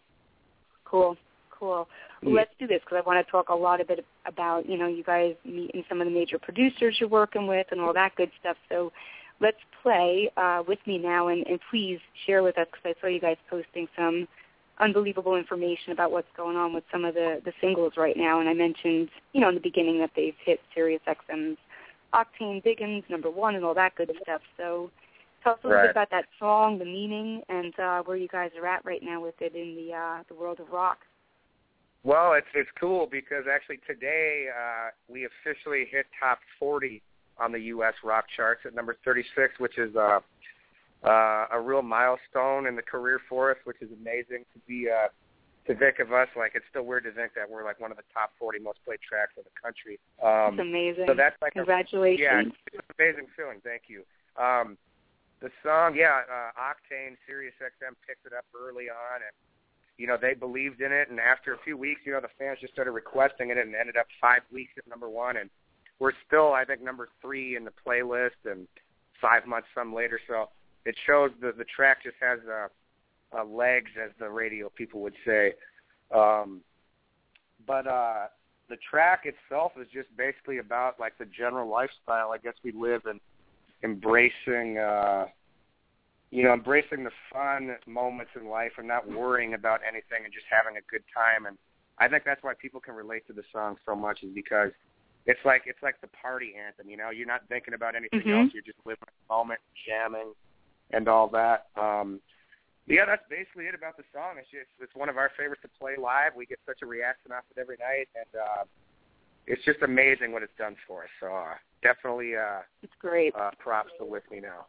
Cool, 0.84 1.16
cool. 1.56 1.86
Yeah. 2.22 2.30
Let's 2.34 2.50
do 2.58 2.66
this 2.66 2.80
because 2.84 3.02
I 3.04 3.06
want 3.06 3.24
to 3.24 3.30
talk 3.30 3.50
a 3.50 3.54
lot 3.54 3.80
a 3.80 3.84
bit 3.84 4.04
about 4.26 4.68
you 4.68 4.76
know 4.78 4.88
you 4.88 5.04
guys 5.04 5.34
meeting 5.44 5.84
some 5.88 6.00
of 6.00 6.06
the 6.06 6.12
major 6.12 6.38
producers 6.38 6.96
you're 6.98 7.08
working 7.08 7.46
with 7.46 7.66
and 7.70 7.80
all 7.80 7.92
that 7.92 8.16
good 8.16 8.30
stuff. 8.40 8.56
So 8.70 8.90
let's 9.40 9.58
play 9.82 10.30
uh, 10.36 10.62
with 10.66 10.78
me 10.86 10.98
now 10.98 11.28
and, 11.28 11.46
and 11.46 11.60
please 11.70 12.00
share 12.26 12.42
with 12.42 12.58
us 12.58 12.66
because 12.72 12.96
I 12.96 13.00
saw 13.00 13.06
you 13.06 13.20
guys 13.20 13.36
posting 13.48 13.86
some 13.96 14.26
unbelievable 14.78 15.36
information 15.36 15.92
about 15.92 16.10
what's 16.10 16.28
going 16.34 16.56
on 16.56 16.72
with 16.72 16.84
some 16.90 17.04
of 17.04 17.12
the 17.12 17.42
the 17.44 17.52
singles 17.60 17.92
right 17.98 18.16
now. 18.16 18.40
And 18.40 18.48
I 18.48 18.54
mentioned 18.54 19.10
you 19.34 19.42
know 19.42 19.50
in 19.50 19.54
the 19.54 19.60
beginning 19.60 19.98
that 19.98 20.12
they've 20.16 20.34
hit 20.46 20.60
Sirius 20.74 21.02
XM's 21.06 21.58
Octane 22.14 22.64
Big 22.64 22.80
Uns 22.80 23.04
number 23.10 23.30
one 23.30 23.54
and 23.54 23.66
all 23.66 23.74
that 23.74 23.94
good 23.96 24.10
stuff. 24.22 24.40
So 24.56 24.90
tell 25.42 25.54
us 25.54 25.58
a 25.64 25.66
little 25.66 25.78
Right. 25.78 25.86
bit 25.86 25.90
about 25.92 26.10
that 26.10 26.26
song, 26.38 26.78
the 26.78 26.84
meaning, 26.84 27.42
and 27.48 27.78
uh, 27.78 28.02
where 28.02 28.16
you 28.16 28.28
guys 28.28 28.50
are 28.58 28.66
at 28.66 28.84
right 28.84 29.02
now 29.02 29.20
with 29.20 29.40
it 29.40 29.54
in 29.54 29.74
the 29.76 29.94
uh, 29.94 30.22
the 30.28 30.34
world 30.34 30.60
of 30.60 30.70
rock. 30.70 30.98
Well, 32.02 32.32
it's 32.34 32.46
it's 32.54 32.70
cool 32.80 33.06
because 33.10 33.44
actually 33.52 33.78
today 33.86 34.46
uh, 34.48 34.90
we 35.08 35.26
officially 35.26 35.86
hit 35.90 36.06
top 36.18 36.38
40 36.58 37.02
on 37.38 37.52
the 37.52 37.60
U.S. 37.74 37.94
rock 38.04 38.24
charts 38.34 38.62
at 38.66 38.74
number 38.74 38.96
36, 39.04 39.58
which 39.58 39.78
is 39.78 39.94
uh, 39.96 40.20
uh, 41.04 41.46
a 41.52 41.60
real 41.60 41.82
milestone 41.82 42.66
in 42.66 42.76
the 42.76 42.82
career 42.82 43.20
for 43.28 43.50
us, 43.50 43.56
which 43.64 43.76
is 43.80 43.88
amazing 44.00 44.44
to 44.52 44.58
be 44.66 44.88
uh, 44.90 45.08
to 45.66 45.74
think 45.78 45.98
of 45.98 46.12
us. 46.12 46.28
Like 46.36 46.52
it's 46.54 46.64
still 46.70 46.84
weird 46.84 47.04
to 47.04 47.12
think 47.12 47.32
that 47.36 47.48
we're 47.48 47.64
like 47.64 47.80
one 47.80 47.90
of 47.90 47.96
the 47.98 48.02
top 48.14 48.32
40 48.38 48.60
most 48.60 48.78
played 48.84 49.00
tracks 49.06 49.32
in 49.36 49.42
the 49.44 49.60
country. 49.60 49.98
Um, 50.22 50.58
It's 50.58 50.68
amazing. 50.68 51.04
so 51.06 51.14
that's 51.14 51.36
like 51.42 51.52
a, 51.52 51.60
Congratulations. 51.60 52.20
yeah, 52.20 52.40
it's 52.40 52.74
an 52.74 52.94
amazing 52.98 53.26
feeling. 53.36 53.60
Thank 53.62 53.82
you. 53.88 54.04
Um, 54.42 54.78
the 55.40 55.50
song, 55.64 55.94
yeah, 55.96 56.20
uh, 56.28 56.50
Octane, 56.60 57.16
Sirius 57.26 57.54
XM 57.60 57.94
picked 58.06 58.26
it 58.26 58.32
up 58.36 58.44
early 58.54 58.88
on, 58.90 59.16
and 59.16 59.32
you 59.96 60.06
know 60.06 60.16
they 60.20 60.34
believed 60.34 60.80
in 60.80 60.92
it. 60.92 61.08
And 61.10 61.18
after 61.18 61.54
a 61.54 61.58
few 61.64 61.76
weeks, 61.76 62.02
you 62.04 62.12
know 62.12 62.20
the 62.20 62.28
fans 62.38 62.58
just 62.60 62.72
started 62.72 62.92
requesting 62.92 63.50
it, 63.50 63.58
and 63.58 63.74
ended 63.74 63.96
up 63.96 64.06
five 64.20 64.42
weeks 64.52 64.72
at 64.76 64.86
number 64.86 65.08
one. 65.08 65.38
And 65.38 65.48
we're 65.98 66.12
still, 66.26 66.52
I 66.52 66.64
think, 66.64 66.82
number 66.82 67.08
three 67.22 67.56
in 67.56 67.64
the 67.64 67.72
playlist, 67.86 68.40
and 68.44 68.66
five 69.20 69.46
months 69.46 69.68
some 69.74 69.94
later. 69.94 70.20
So 70.28 70.50
it 70.84 70.94
shows 71.06 71.30
that 71.40 71.56
the 71.56 71.64
track 71.64 72.02
just 72.02 72.16
has 72.20 72.38
uh, 72.48 73.38
uh, 73.38 73.44
legs, 73.44 73.90
as 74.02 74.10
the 74.18 74.28
radio 74.28 74.68
people 74.68 75.00
would 75.00 75.16
say. 75.26 75.54
Um, 76.14 76.60
but 77.66 77.86
uh, 77.86 78.26
the 78.68 78.76
track 78.88 79.24
itself 79.24 79.72
is 79.80 79.86
just 79.92 80.08
basically 80.16 80.58
about 80.58 80.98
like 80.98 81.16
the 81.18 81.26
general 81.26 81.68
lifestyle 81.68 82.32
I 82.32 82.38
guess 82.38 82.54
we 82.64 82.72
live 82.72 83.02
in 83.10 83.20
embracing 83.82 84.78
uh 84.78 85.26
you 86.32 86.44
know, 86.44 86.54
embracing 86.54 87.02
the 87.02 87.10
fun 87.32 87.74
moments 87.88 88.30
in 88.40 88.46
life 88.48 88.72
and 88.78 88.86
not 88.86 89.08
worrying 89.08 89.54
about 89.54 89.80
anything 89.82 90.22
and 90.24 90.32
just 90.32 90.46
having 90.48 90.78
a 90.78 90.84
good 90.90 91.02
time 91.12 91.46
and 91.46 91.58
I 91.98 92.08
think 92.08 92.24
that's 92.24 92.42
why 92.42 92.54
people 92.54 92.80
can 92.80 92.94
relate 92.94 93.26
to 93.26 93.34
the 93.34 93.42
song 93.52 93.76
so 93.84 93.94
much 93.94 94.22
is 94.22 94.30
because 94.34 94.70
it's 95.26 95.40
like 95.44 95.62
it's 95.66 95.82
like 95.82 96.00
the 96.00 96.08
party 96.08 96.54
anthem, 96.56 96.88
you 96.88 96.96
know, 96.96 97.10
you're 97.10 97.26
not 97.26 97.42
thinking 97.48 97.74
about 97.74 97.94
anything 97.94 98.22
Mhm. 98.22 98.44
else, 98.44 98.54
you're 98.54 98.62
just 98.62 98.78
living 98.86 99.04
the 99.04 99.34
moment, 99.34 99.60
jamming 99.86 100.34
and 100.92 101.08
all 101.08 101.28
that. 101.28 101.66
Um 101.76 102.20
yeah, 102.86 103.04
that's 103.04 103.22
basically 103.28 103.66
it 103.66 103.74
about 103.74 103.96
the 103.96 104.04
song. 104.12 104.38
It's 104.38 104.50
just 104.50 104.70
it's 104.80 104.94
one 104.94 105.08
of 105.08 105.16
our 105.16 105.30
favorites 105.36 105.62
to 105.62 105.68
play 105.78 105.96
live. 105.96 106.34
We 106.34 106.46
get 106.46 106.58
such 106.66 106.82
a 106.82 106.86
reaction 106.86 107.30
off 107.30 107.44
it 107.54 107.60
every 107.60 107.76
night, 107.78 108.08
and 108.16 108.34
uh, 108.34 108.64
it's 109.46 109.64
just 109.64 109.82
amazing 109.82 110.32
what 110.32 110.42
it's 110.42 110.52
done 110.58 110.76
for 110.86 111.04
us. 111.04 111.08
So 111.20 111.26
uh, 111.34 111.54
definitely 111.82 112.36
uh, 112.36 112.60
It's 112.82 112.92
great. 113.00 113.34
uh, 113.34 113.50
props 113.58 113.90
to 113.98 114.04
With 114.04 114.22
Me 114.30 114.40
Now. 114.40 114.66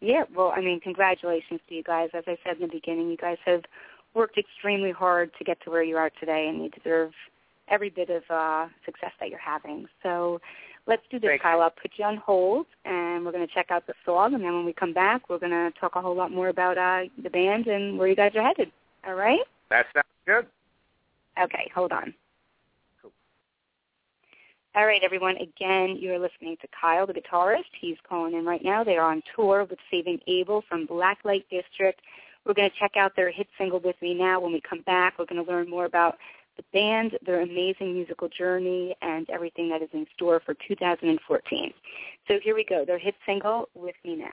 Yeah, 0.00 0.24
well, 0.34 0.52
I 0.56 0.60
mean, 0.60 0.80
congratulations 0.80 1.60
to 1.68 1.74
you 1.74 1.82
guys. 1.82 2.08
As 2.14 2.24
I 2.26 2.36
said 2.44 2.56
in 2.56 2.62
the 2.62 2.68
beginning, 2.68 3.10
you 3.10 3.18
guys 3.18 3.36
have 3.44 3.62
worked 4.14 4.38
extremely 4.38 4.92
hard 4.92 5.30
to 5.38 5.44
get 5.44 5.60
to 5.64 5.70
where 5.70 5.82
you 5.82 5.96
are 5.96 6.10
today, 6.18 6.48
and 6.48 6.62
you 6.64 6.70
deserve 6.70 7.12
every 7.68 7.90
bit 7.90 8.08
of 8.08 8.22
uh, 8.30 8.66
success 8.86 9.12
that 9.20 9.28
you're 9.28 9.38
having. 9.38 9.86
So 10.02 10.40
let's 10.86 11.02
do 11.10 11.20
this, 11.20 11.28
Thank 11.28 11.42
Kyle. 11.42 11.58
you. 11.58 11.62
I'll 11.64 11.70
put 11.70 11.92
you 11.96 12.04
on 12.06 12.16
hold, 12.16 12.66
and 12.86 13.24
we're 13.26 13.32
going 13.32 13.46
to 13.46 13.52
check 13.54 13.66
out 13.70 13.86
the 13.86 13.92
song, 14.06 14.34
and 14.34 14.42
then 14.42 14.54
when 14.54 14.64
we 14.64 14.72
come 14.72 14.94
back, 14.94 15.28
we're 15.28 15.38
going 15.38 15.52
to 15.52 15.70
talk 15.78 15.96
a 15.96 16.00
whole 16.00 16.16
lot 16.16 16.32
more 16.32 16.48
about 16.48 16.78
uh, 16.78 17.02
the 17.22 17.28
band 17.30 17.66
and 17.66 17.98
where 17.98 18.08
you 18.08 18.16
guys 18.16 18.32
are 18.34 18.42
headed. 18.42 18.72
All 19.06 19.14
right? 19.14 19.40
That 19.68 19.86
sounds 19.94 20.06
good. 20.26 20.46
Okay, 21.40 21.70
hold 21.74 21.92
on. 21.92 22.14
All 24.76 24.86
right, 24.86 25.02
everyone. 25.02 25.36
Again, 25.38 25.96
you're 25.98 26.20
listening 26.20 26.56
to 26.60 26.68
Kyle, 26.80 27.04
the 27.04 27.12
guitarist. 27.12 27.64
He's 27.80 27.96
calling 28.08 28.34
in 28.34 28.44
right 28.44 28.62
now. 28.62 28.84
They 28.84 28.98
are 28.98 29.10
on 29.10 29.20
tour 29.34 29.66
with 29.68 29.80
Saving 29.90 30.20
Abel 30.28 30.62
from 30.68 30.86
Blacklite 30.86 31.44
District. 31.50 32.00
We're 32.46 32.54
going 32.54 32.70
to 32.70 32.76
check 32.78 32.96
out 32.96 33.16
their 33.16 33.32
hit 33.32 33.48
single 33.58 33.80
With 33.80 33.96
Me 34.00 34.14
Now. 34.14 34.38
When 34.38 34.52
we 34.52 34.60
come 34.60 34.82
back, 34.82 35.18
we're 35.18 35.26
going 35.26 35.44
to 35.44 35.50
learn 35.50 35.68
more 35.68 35.86
about 35.86 36.18
the 36.56 36.62
band, 36.72 37.18
their 37.26 37.40
amazing 37.40 37.94
musical 37.94 38.28
journey, 38.28 38.94
and 39.02 39.28
everything 39.28 39.68
that 39.70 39.82
is 39.82 39.88
in 39.92 40.06
store 40.14 40.40
for 40.46 40.54
2014. 40.68 41.72
So 42.28 42.38
here 42.40 42.54
we 42.54 42.64
go, 42.64 42.84
their 42.84 42.98
hit 42.98 43.16
single, 43.26 43.68
With 43.74 43.96
Me 44.04 44.14
Now. 44.14 44.30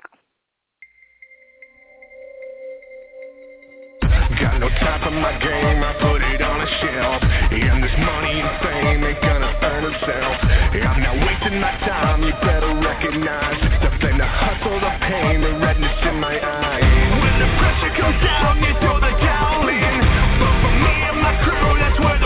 Got 4.47 4.63
no 4.63 4.69
time 4.79 5.03
for 5.03 5.11
my 5.11 5.35
game, 5.43 5.83
I 5.83 5.91
put 5.99 6.23
it 6.23 6.39
on 6.39 6.63
a 6.63 6.69
shelf. 6.79 7.19
And 7.51 7.83
this 7.83 7.91
money 7.99 8.39
and 8.39 8.55
fame 8.63 9.03
ain't 9.03 9.19
gonna 9.19 9.51
earn 9.59 9.83
itself. 9.91 10.39
I'm 10.87 11.03
not 11.03 11.19
wasting 11.19 11.59
my 11.59 11.75
time, 11.83 12.23
you 12.23 12.31
better 12.39 12.71
recognize 12.79 13.59
the 13.83 13.91
flame, 13.99 14.15
the 14.15 14.23
hustle, 14.23 14.79
the 14.79 14.93
pain, 15.03 15.43
the 15.43 15.51
redness 15.51 15.99
in 15.99 16.23
my 16.23 16.39
eyes. 16.39 16.79
When 16.79 17.35
the 17.43 17.49
pressure 17.59 17.91
comes 17.99 18.23
down, 18.23 18.63
you 18.63 18.71
throw 18.79 18.95
the 19.03 19.11
towel 19.19 19.67
in. 19.67 19.99
But 20.39 20.53
for 20.63 20.73
me 20.79 20.95
and 20.95 21.19
my 21.19 21.35
crew, 21.43 21.67
that's 21.83 21.99
where 21.99 22.16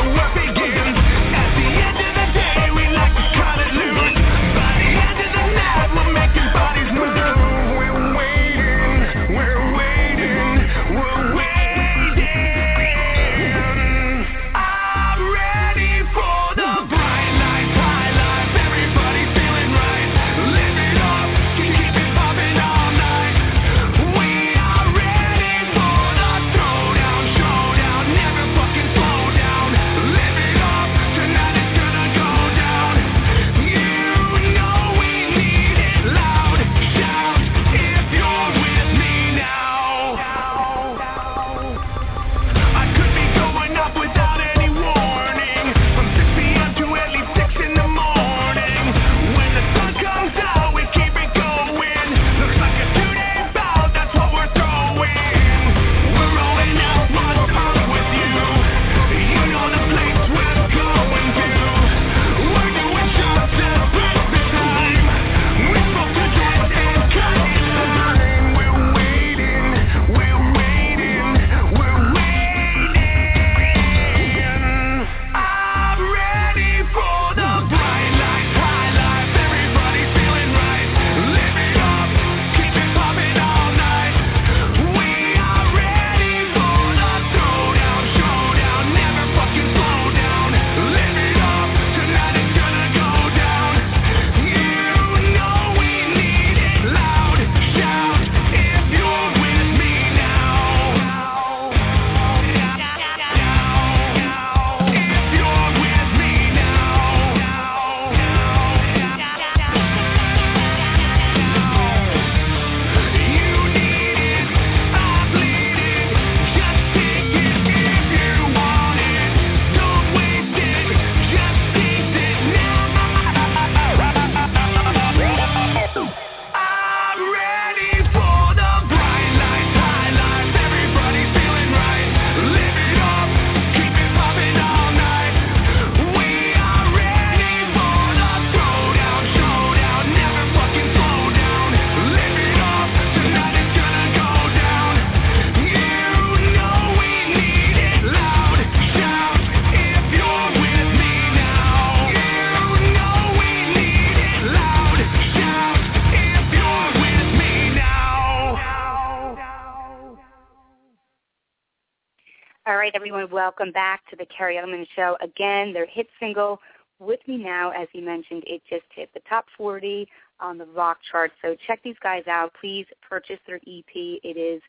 everyone, 163.01 163.31
welcome 163.31 163.71
back 163.71 164.07
to 164.11 164.15
the 164.15 164.27
Kerri 164.27 164.61
Edelman 164.61 164.85
Show. 164.95 165.17
Again, 165.23 165.73
their 165.73 165.87
hit 165.87 166.05
single, 166.19 166.59
With 166.99 167.19
Me 167.27 167.35
Now, 167.35 167.71
as 167.71 167.87
you 167.93 168.03
mentioned, 168.03 168.43
it 168.45 168.61
just 168.69 168.83
hit 168.93 169.09
the 169.15 169.21
top 169.27 169.45
40 169.57 170.07
on 170.39 170.59
the 170.59 170.67
rock 170.67 170.99
chart. 171.11 171.31
So 171.41 171.55
check 171.65 171.81
these 171.83 171.95
guys 172.03 172.21
out. 172.27 172.53
Please 172.61 172.85
purchase 173.01 173.39
their 173.47 173.55
EP. 173.55 173.91
It 173.95 174.37
is 174.37 174.61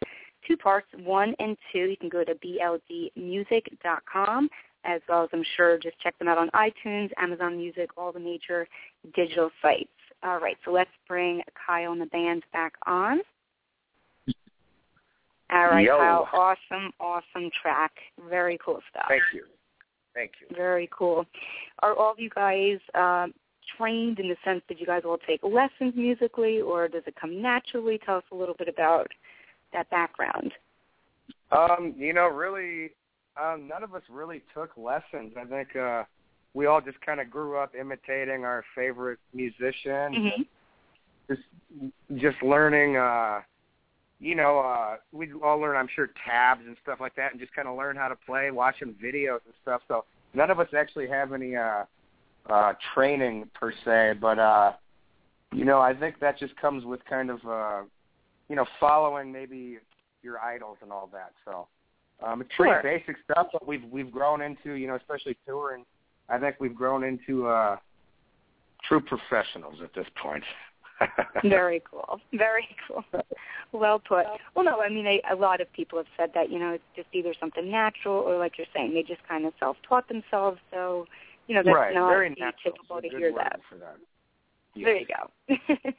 two 0.48 0.56
parts, 0.56 0.86
one 1.04 1.34
and 1.40 1.58
two. 1.74 1.80
You 1.80 1.96
can 1.98 2.08
go 2.08 2.24
to 2.24 2.34
bldmusic.com, 2.34 4.48
as 4.84 5.02
well 5.10 5.24
as 5.24 5.28
I'm 5.34 5.44
sure 5.54 5.76
just 5.76 6.00
check 6.00 6.18
them 6.18 6.28
out 6.28 6.38
on 6.38 6.48
iTunes, 6.52 7.10
Amazon 7.18 7.58
Music, 7.58 7.90
all 7.98 8.12
the 8.12 8.20
major 8.20 8.66
digital 9.14 9.50
sites. 9.60 9.90
All 10.22 10.40
right, 10.40 10.56
so 10.64 10.72
let's 10.72 10.88
bring 11.06 11.42
Kyle 11.66 11.92
and 11.92 12.00
the 12.00 12.06
band 12.06 12.44
back 12.54 12.72
on. 12.86 13.20
All 15.52 15.66
right, 15.66 15.84
Yo. 15.84 15.98
Kyle. 15.98 16.28
Awesome, 16.32 16.92
awesome 16.98 17.50
track. 17.60 17.92
Very 18.30 18.58
cool 18.64 18.80
stuff. 18.90 19.04
Thank 19.08 19.22
you. 19.34 19.44
Thank 20.14 20.32
you. 20.40 20.54
Very 20.56 20.88
cool. 20.96 21.26
Are 21.80 21.94
all 21.94 22.12
of 22.12 22.18
you 22.18 22.30
guys 22.30 22.78
um, 22.94 23.34
trained 23.76 24.18
in 24.18 24.28
the 24.28 24.36
sense 24.44 24.62
that 24.68 24.80
you 24.80 24.86
guys 24.86 25.02
all 25.04 25.18
take 25.26 25.40
lessons 25.42 25.94
musically, 25.94 26.60
or 26.60 26.88
does 26.88 27.02
it 27.06 27.14
come 27.20 27.40
naturally? 27.40 27.98
Tell 28.04 28.16
us 28.16 28.24
a 28.32 28.34
little 28.34 28.54
bit 28.58 28.68
about 28.68 29.08
that 29.72 29.88
background. 29.90 30.52
Um, 31.50 31.94
you 31.98 32.12
know, 32.14 32.28
really, 32.28 32.90
um, 33.42 33.68
none 33.68 33.82
of 33.82 33.94
us 33.94 34.02
really 34.10 34.42
took 34.54 34.70
lessons. 34.76 35.32
I 35.38 35.44
think 35.44 35.76
uh, 35.76 36.04
we 36.54 36.66
all 36.66 36.80
just 36.80 37.00
kind 37.00 37.20
of 37.20 37.30
grew 37.30 37.56
up 37.58 37.74
imitating 37.78 38.44
our 38.44 38.64
favorite 38.74 39.18
musicians, 39.34 40.16
Mm-hmm. 40.16 40.42
just 41.28 41.42
just 42.22 42.42
learning. 42.42 42.96
uh 42.96 43.40
you 44.22 44.36
know, 44.36 44.60
uh 44.60 44.96
we 45.10 45.32
all 45.42 45.58
learn, 45.58 45.76
I'm 45.76 45.88
sure, 45.94 46.10
tabs 46.24 46.62
and 46.64 46.76
stuff 46.82 47.00
like 47.00 47.16
that, 47.16 47.32
and 47.32 47.40
just 47.40 47.52
kind 47.54 47.66
of 47.66 47.76
learn 47.76 47.96
how 47.96 48.08
to 48.08 48.16
play, 48.16 48.50
watching 48.52 48.94
videos 49.02 49.40
and 49.44 49.54
stuff. 49.60 49.82
So 49.88 50.04
none 50.32 50.50
of 50.50 50.60
us 50.60 50.68
actually 50.76 51.08
have 51.08 51.32
any 51.32 51.56
uh 51.56 51.84
uh 52.48 52.74
training 52.94 53.50
per 53.52 53.72
se, 53.84 54.18
but 54.20 54.38
uh 54.38 54.72
you 55.52 55.64
know, 55.64 55.80
I 55.80 55.92
think 55.92 56.20
that 56.20 56.38
just 56.38 56.56
comes 56.56 56.84
with 56.84 57.04
kind 57.04 57.30
of 57.30 57.44
uh 57.46 57.82
you 58.48 58.54
know, 58.56 58.66
following 58.78 59.32
maybe 59.32 59.78
your 60.22 60.38
idols 60.38 60.78
and 60.82 60.92
all 60.92 61.10
that. 61.12 61.32
So 61.44 61.66
um 62.24 62.40
it's 62.42 62.50
pretty 62.56 62.74
Sure. 62.74 62.82
basic 62.82 63.16
stuff, 63.24 63.48
but 63.52 63.66
we've 63.66 63.84
we've 63.90 64.12
grown 64.12 64.40
into, 64.40 64.74
you 64.74 64.86
know, 64.86 64.94
especially 64.94 65.36
touring. 65.44 65.84
I 66.28 66.38
think 66.38 66.56
we've 66.60 66.76
grown 66.76 67.02
into 67.02 67.48
uh 67.48 67.76
true 68.88 69.00
professionals 69.00 69.76
at 69.82 69.92
this 69.94 70.06
point. 70.22 70.44
Very 71.44 71.82
cool. 71.90 72.20
Very 72.32 72.68
cool. 72.86 73.04
Well 73.72 73.98
put. 73.98 74.26
Well, 74.54 74.64
no, 74.64 74.80
I 74.80 74.88
mean, 74.88 75.06
a, 75.06 75.22
a 75.32 75.36
lot 75.36 75.60
of 75.60 75.72
people 75.72 75.98
have 75.98 76.06
said 76.16 76.30
that, 76.34 76.50
you 76.50 76.58
know, 76.58 76.72
it's 76.72 76.84
just 76.94 77.08
either 77.12 77.34
something 77.38 77.70
natural 77.70 78.16
or, 78.16 78.38
like 78.38 78.58
you're 78.58 78.66
saying, 78.74 78.94
they 78.94 79.02
just 79.02 79.26
kind 79.28 79.46
of 79.46 79.52
self-taught 79.58 80.08
themselves. 80.08 80.58
So, 80.70 81.06
you 81.46 81.54
know, 81.54 81.62
that's 81.64 81.74
right, 81.74 81.94
not 81.94 82.08
very 82.08 82.30
natural. 82.30 82.74
typical 82.74 82.98
It's 82.98 83.10
to 83.12 83.18
hear 83.18 83.32
that. 83.36 83.60
That. 83.80 83.96
There 84.74 84.96
you 84.96 85.06
go. 85.06 85.86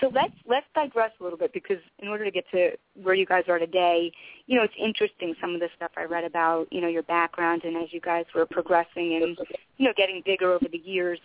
So 0.00 0.10
let's 0.14 0.32
let's 0.46 0.66
digress 0.74 1.10
a 1.20 1.22
little 1.22 1.38
bit 1.38 1.52
because 1.52 1.76
in 1.98 2.08
order 2.08 2.24
to 2.24 2.30
get 2.30 2.44
to 2.52 2.70
where 3.02 3.14
you 3.14 3.26
guys 3.26 3.44
are 3.48 3.58
today, 3.58 4.10
you 4.46 4.56
know, 4.56 4.62
it's 4.62 4.74
interesting 4.82 5.34
some 5.40 5.54
of 5.54 5.60
the 5.60 5.68
stuff 5.76 5.90
I 5.96 6.04
read 6.04 6.24
about, 6.24 6.68
you 6.70 6.80
know, 6.80 6.88
your 6.88 7.02
background 7.02 7.64
and 7.64 7.76
as 7.76 7.92
you 7.92 8.00
guys 8.00 8.24
were 8.34 8.46
progressing 8.46 9.20
and 9.22 9.38
you 9.76 9.86
know, 9.86 9.92
getting 9.96 10.22
bigger 10.24 10.52
over 10.52 10.66
the 10.70 10.78
years. 10.78 11.18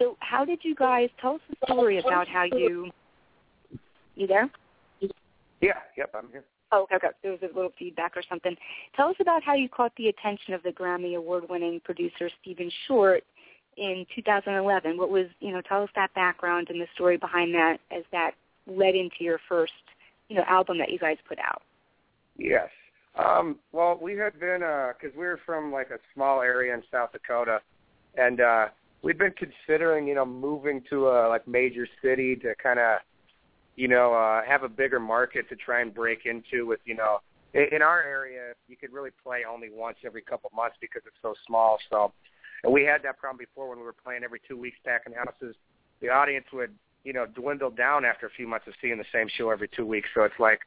So 0.00 0.16
how 0.20 0.44
did 0.44 0.60
you 0.62 0.74
guys 0.74 1.10
tell 1.20 1.34
us 1.34 1.40
a 1.62 1.66
story 1.66 1.98
about 1.98 2.26
how 2.26 2.44
you 2.44 2.90
you 4.16 4.26
there? 4.26 4.50
Yeah, 5.60 5.74
yep, 5.96 6.10
I'm 6.16 6.28
here. 6.32 6.44
Oh, 6.72 6.84
okay, 6.84 6.96
okay. 6.96 7.08
There 7.22 7.32
was 7.32 7.40
a 7.42 7.54
little 7.54 7.72
feedback 7.78 8.16
or 8.16 8.22
something. 8.28 8.56
Tell 8.96 9.08
us 9.08 9.16
about 9.20 9.42
how 9.42 9.54
you 9.54 9.68
caught 9.68 9.92
the 9.96 10.08
attention 10.08 10.54
of 10.54 10.62
the 10.62 10.70
Grammy 10.70 11.16
Award-winning 11.16 11.80
producer 11.84 12.30
Stephen 12.40 12.70
Short 12.86 13.24
in 13.76 14.06
2011. 14.14 14.96
What 14.96 15.10
was, 15.10 15.26
you 15.40 15.52
know, 15.52 15.60
tell 15.68 15.82
us 15.82 15.90
that 15.96 16.14
background 16.14 16.68
and 16.70 16.80
the 16.80 16.86
story 16.94 17.16
behind 17.16 17.52
that 17.54 17.78
as 17.90 18.04
that 18.12 18.32
led 18.66 18.94
into 18.94 19.16
your 19.20 19.40
first, 19.48 19.72
you 20.28 20.36
know, 20.36 20.44
album 20.48 20.78
that 20.78 20.90
you 20.90 20.98
guys 20.98 21.16
put 21.28 21.38
out. 21.40 21.62
Yes. 22.38 22.68
Um, 23.18 23.56
well, 23.72 23.98
we 24.00 24.16
had 24.16 24.38
been 24.38 24.60
because 24.60 25.14
we 25.16 25.26
were 25.26 25.40
from 25.44 25.72
like 25.72 25.90
a 25.90 25.98
small 26.14 26.40
area 26.40 26.72
in 26.72 26.82
South 26.90 27.12
Dakota, 27.12 27.60
and 28.16 28.40
uh, 28.40 28.66
we'd 29.02 29.18
been 29.18 29.32
considering, 29.32 30.06
you 30.06 30.14
know, 30.14 30.26
moving 30.26 30.82
to 30.90 31.08
a 31.08 31.28
like 31.28 31.46
major 31.46 31.86
city 32.02 32.36
to 32.36 32.54
kind 32.62 32.78
of, 32.78 33.00
you 33.76 33.88
know, 33.88 34.12
uh, 34.12 34.42
have 34.44 34.62
a 34.62 34.68
bigger 34.68 35.00
market 35.00 35.48
to 35.48 35.56
try 35.56 35.80
and 35.80 35.94
break 35.94 36.26
into. 36.26 36.66
With 36.66 36.80
you 36.84 36.94
know, 36.94 37.18
in, 37.54 37.66
in 37.72 37.82
our 37.82 38.02
area, 38.02 38.52
you 38.68 38.76
could 38.76 38.92
really 38.92 39.10
play 39.22 39.42
only 39.50 39.68
once 39.72 39.96
every 40.04 40.22
couple 40.22 40.50
months 40.54 40.76
because 40.80 41.02
it's 41.06 41.16
so 41.22 41.34
small. 41.46 41.78
So, 41.90 42.12
and 42.64 42.72
we 42.72 42.84
had 42.84 43.02
that 43.04 43.18
problem 43.18 43.38
before 43.38 43.68
when 43.68 43.78
we 43.78 43.84
were 43.84 43.94
playing 43.94 44.22
every 44.24 44.40
two 44.46 44.56
weeks, 44.56 44.76
packing 44.84 45.14
houses. 45.14 45.56
The 46.00 46.08
audience 46.08 46.46
would, 46.52 46.74
you 47.04 47.12
know, 47.12 47.26
dwindle 47.26 47.70
down 47.70 48.04
after 48.04 48.26
a 48.26 48.30
few 48.30 48.46
months 48.46 48.66
of 48.66 48.74
seeing 48.80 48.98
the 48.98 49.04
same 49.12 49.28
show 49.36 49.50
every 49.50 49.68
two 49.68 49.86
weeks. 49.86 50.08
So 50.14 50.22
it's 50.22 50.38
like 50.38 50.60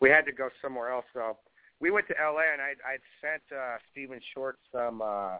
we 0.00 0.10
had 0.10 0.24
to 0.26 0.32
go 0.32 0.48
somewhere 0.62 0.90
else. 0.90 1.04
So 1.12 1.36
we 1.80 1.90
went 1.90 2.06
to 2.08 2.14
LA 2.20 2.52
and 2.52 2.62
I 2.62 2.72
I'd 2.86 3.04
sent 3.20 3.42
uh 3.52 3.76
Stephen 3.92 4.20
Short 4.32 4.58
some 4.72 5.02
uh 5.02 5.36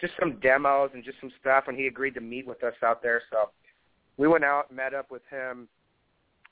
just 0.00 0.12
some 0.20 0.38
demos 0.40 0.90
and 0.94 1.04
just 1.04 1.18
some 1.20 1.32
stuff 1.40 1.64
and 1.68 1.78
he 1.78 1.86
agreed 1.86 2.14
to 2.14 2.20
meet 2.20 2.46
with 2.46 2.62
us 2.62 2.74
out 2.82 3.02
there. 3.02 3.22
So 3.30 3.50
we 4.16 4.28
went 4.28 4.44
out, 4.44 4.72
met 4.72 4.94
up 4.94 5.10
with 5.10 5.22
him, 5.30 5.68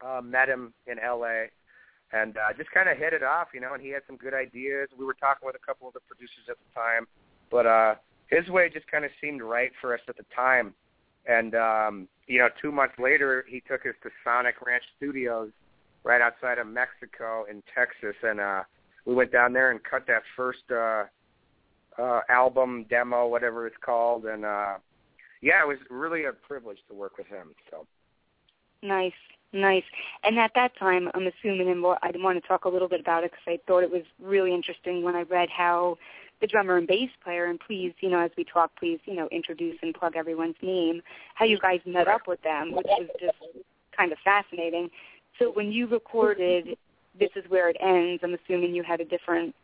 uh 0.05 0.21
met 0.23 0.49
him 0.49 0.73
in 0.87 0.97
LA 0.97 1.47
and 2.13 2.37
uh 2.37 2.53
just 2.57 2.71
kind 2.71 2.89
of 2.89 2.97
hit 2.97 3.13
it 3.13 3.23
off, 3.23 3.49
you 3.55 3.61
know, 3.61 3.75
and 3.75 3.83
he 3.83 3.91
had 3.91 4.03
some 4.07 4.17
good 4.17 4.35
ideas. 4.35 4.89
We 4.99 5.05
were 5.05 5.15
talking 5.15 5.47
with 5.47 5.57
a 5.57 5.67
couple 5.67 5.89
of 5.89 5.95
the 5.95 6.01
producers 6.01 6.45
at 6.49 6.57
the 6.57 6.75
time, 6.81 7.07
but 7.51 7.67
uh 7.67 7.95
his 8.29 8.49
way 8.49 8.71
just 8.73 8.87
kind 8.91 9.05
of 9.05 9.11
seemed 9.21 9.43
right 9.43 9.71
for 9.81 9.95
us 9.95 10.01
at 10.09 10.17
the 10.17 10.25
time. 10.35 10.75
And 11.27 11.55
um, 11.55 12.09
you 12.27 12.39
know, 12.39 12.49
2 12.61 12.73
months 12.73 12.95
later 12.99 13.45
he 13.49 13.61
took 13.61 13.87
us 13.87 13.95
to 14.03 14.11
Sonic 14.25 14.57
Ranch 14.65 14.85
Studios 14.97 15.51
right 16.03 16.21
outside 16.21 16.59
of 16.59 16.67
Mexico 16.67 17.45
in 17.51 17.63
Texas 17.75 18.17
and 18.23 18.41
uh 18.41 18.63
we 19.07 19.15
went 19.15 19.33
down 19.33 19.53
there 19.53 19.71
and 19.71 19.81
cut 19.85 20.07
that 20.07 20.23
first 20.37 20.71
uh 20.71 21.05
uh 21.99 22.21
album 22.29 22.85
demo 22.91 23.27
whatever 23.27 23.67
it's 23.67 23.77
called 23.85 24.25
and 24.25 24.45
uh 24.45 24.75
yeah 25.41 25.63
it 25.63 25.69
was 25.69 25.79
really 25.91 26.25
a 26.25 26.33
privilege 26.33 26.79
to 26.89 26.95
work 26.95 27.19
with 27.19 27.27
him 27.27 27.55
so 27.71 27.87
Nice, 28.85 29.13
nice. 29.55 29.83
And 30.25 30.39
at 30.39 30.53
that 30.55 30.77
time, 30.79 31.11
I'm 31.15 31.27
assuming, 31.27 31.71
and 31.71 31.85
I 31.85 32.13
want 32.17 32.41
to 32.41 32.47
talk 32.47 32.67
a 32.67 32.69
little 32.69 32.89
bit 32.89 33.01
about 33.01 33.25
it 33.25 33.31
because 33.31 33.45
I 33.47 33.59
thought 33.67 33.83
it 33.83 33.91
was 33.91 34.03
really 34.23 34.53
interesting 34.55 35.03
when 35.03 35.17
I 35.17 35.23
read 35.23 35.49
how 35.49 35.97
the 36.41 36.47
drummer 36.47 36.77
and 36.77 36.87
bass 36.87 37.09
player, 37.23 37.47
and 37.47 37.59
please, 37.59 37.95
you 38.01 38.11
know, 38.11 38.19
as 38.19 38.31
we 38.37 38.45
talk, 38.45 38.73
please, 38.79 39.01
you 39.07 39.15
know, 39.15 39.27
introduce 39.33 39.79
and 39.81 39.95
plug 39.95 40.17
everyone's 40.17 40.57
name, 40.61 41.01
how 41.35 41.47
you 41.47 41.59
guys 41.59 41.81
met 41.87 42.09
up 42.09 42.29
with 42.29 42.43
them, 42.43 42.73
which 42.73 42.87
was 42.87 43.09
just 43.19 43.39
kind 43.97 44.13
of 44.13 44.19
fascinating. 44.23 44.91
So 45.39 45.51
when 45.51 45.73
you 45.73 45.87
recorded 45.87 46.77
This 47.19 47.31
Is 47.35 47.45
Where 47.49 47.71
It 47.71 47.77
Ends, 47.81 48.23
I'm 48.23 48.35
assuming 48.35 48.75
you 48.75 48.83
had 48.83 49.01
a 49.01 49.05
different 49.05 49.55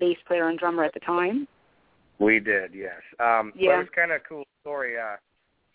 bass 0.00 0.16
player 0.26 0.48
and 0.48 0.58
drummer 0.58 0.84
at 0.84 0.94
the 0.94 1.00
time? 1.00 1.46
We 2.22 2.38
did 2.40 2.74
yes. 2.74 3.00
Um 3.18 3.52
but 3.54 3.62
Yeah. 3.62 3.74
it 3.74 3.78
was 3.78 3.88
kind 3.94 4.12
of 4.12 4.20
a 4.20 4.24
cool 4.28 4.44
story 4.60 4.98
uh 4.98 5.16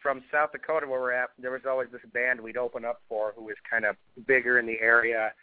from 0.01 0.23
South 0.31 0.51
Dakota 0.51 0.87
where 0.87 1.01
we're 1.01 1.11
at 1.11 1.29
there 1.37 1.51
was 1.51 1.65
always 1.67 1.89
this 1.91 2.01
band 2.13 2.39
we'd 2.39 2.57
open 2.57 2.85
up 2.85 3.01
for 3.09 3.33
who 3.35 3.43
was 3.43 3.55
kind 3.69 3.85
of 3.85 3.95
bigger 4.25 4.59
in 4.59 4.65
the 4.65 4.79
area. 4.79 5.33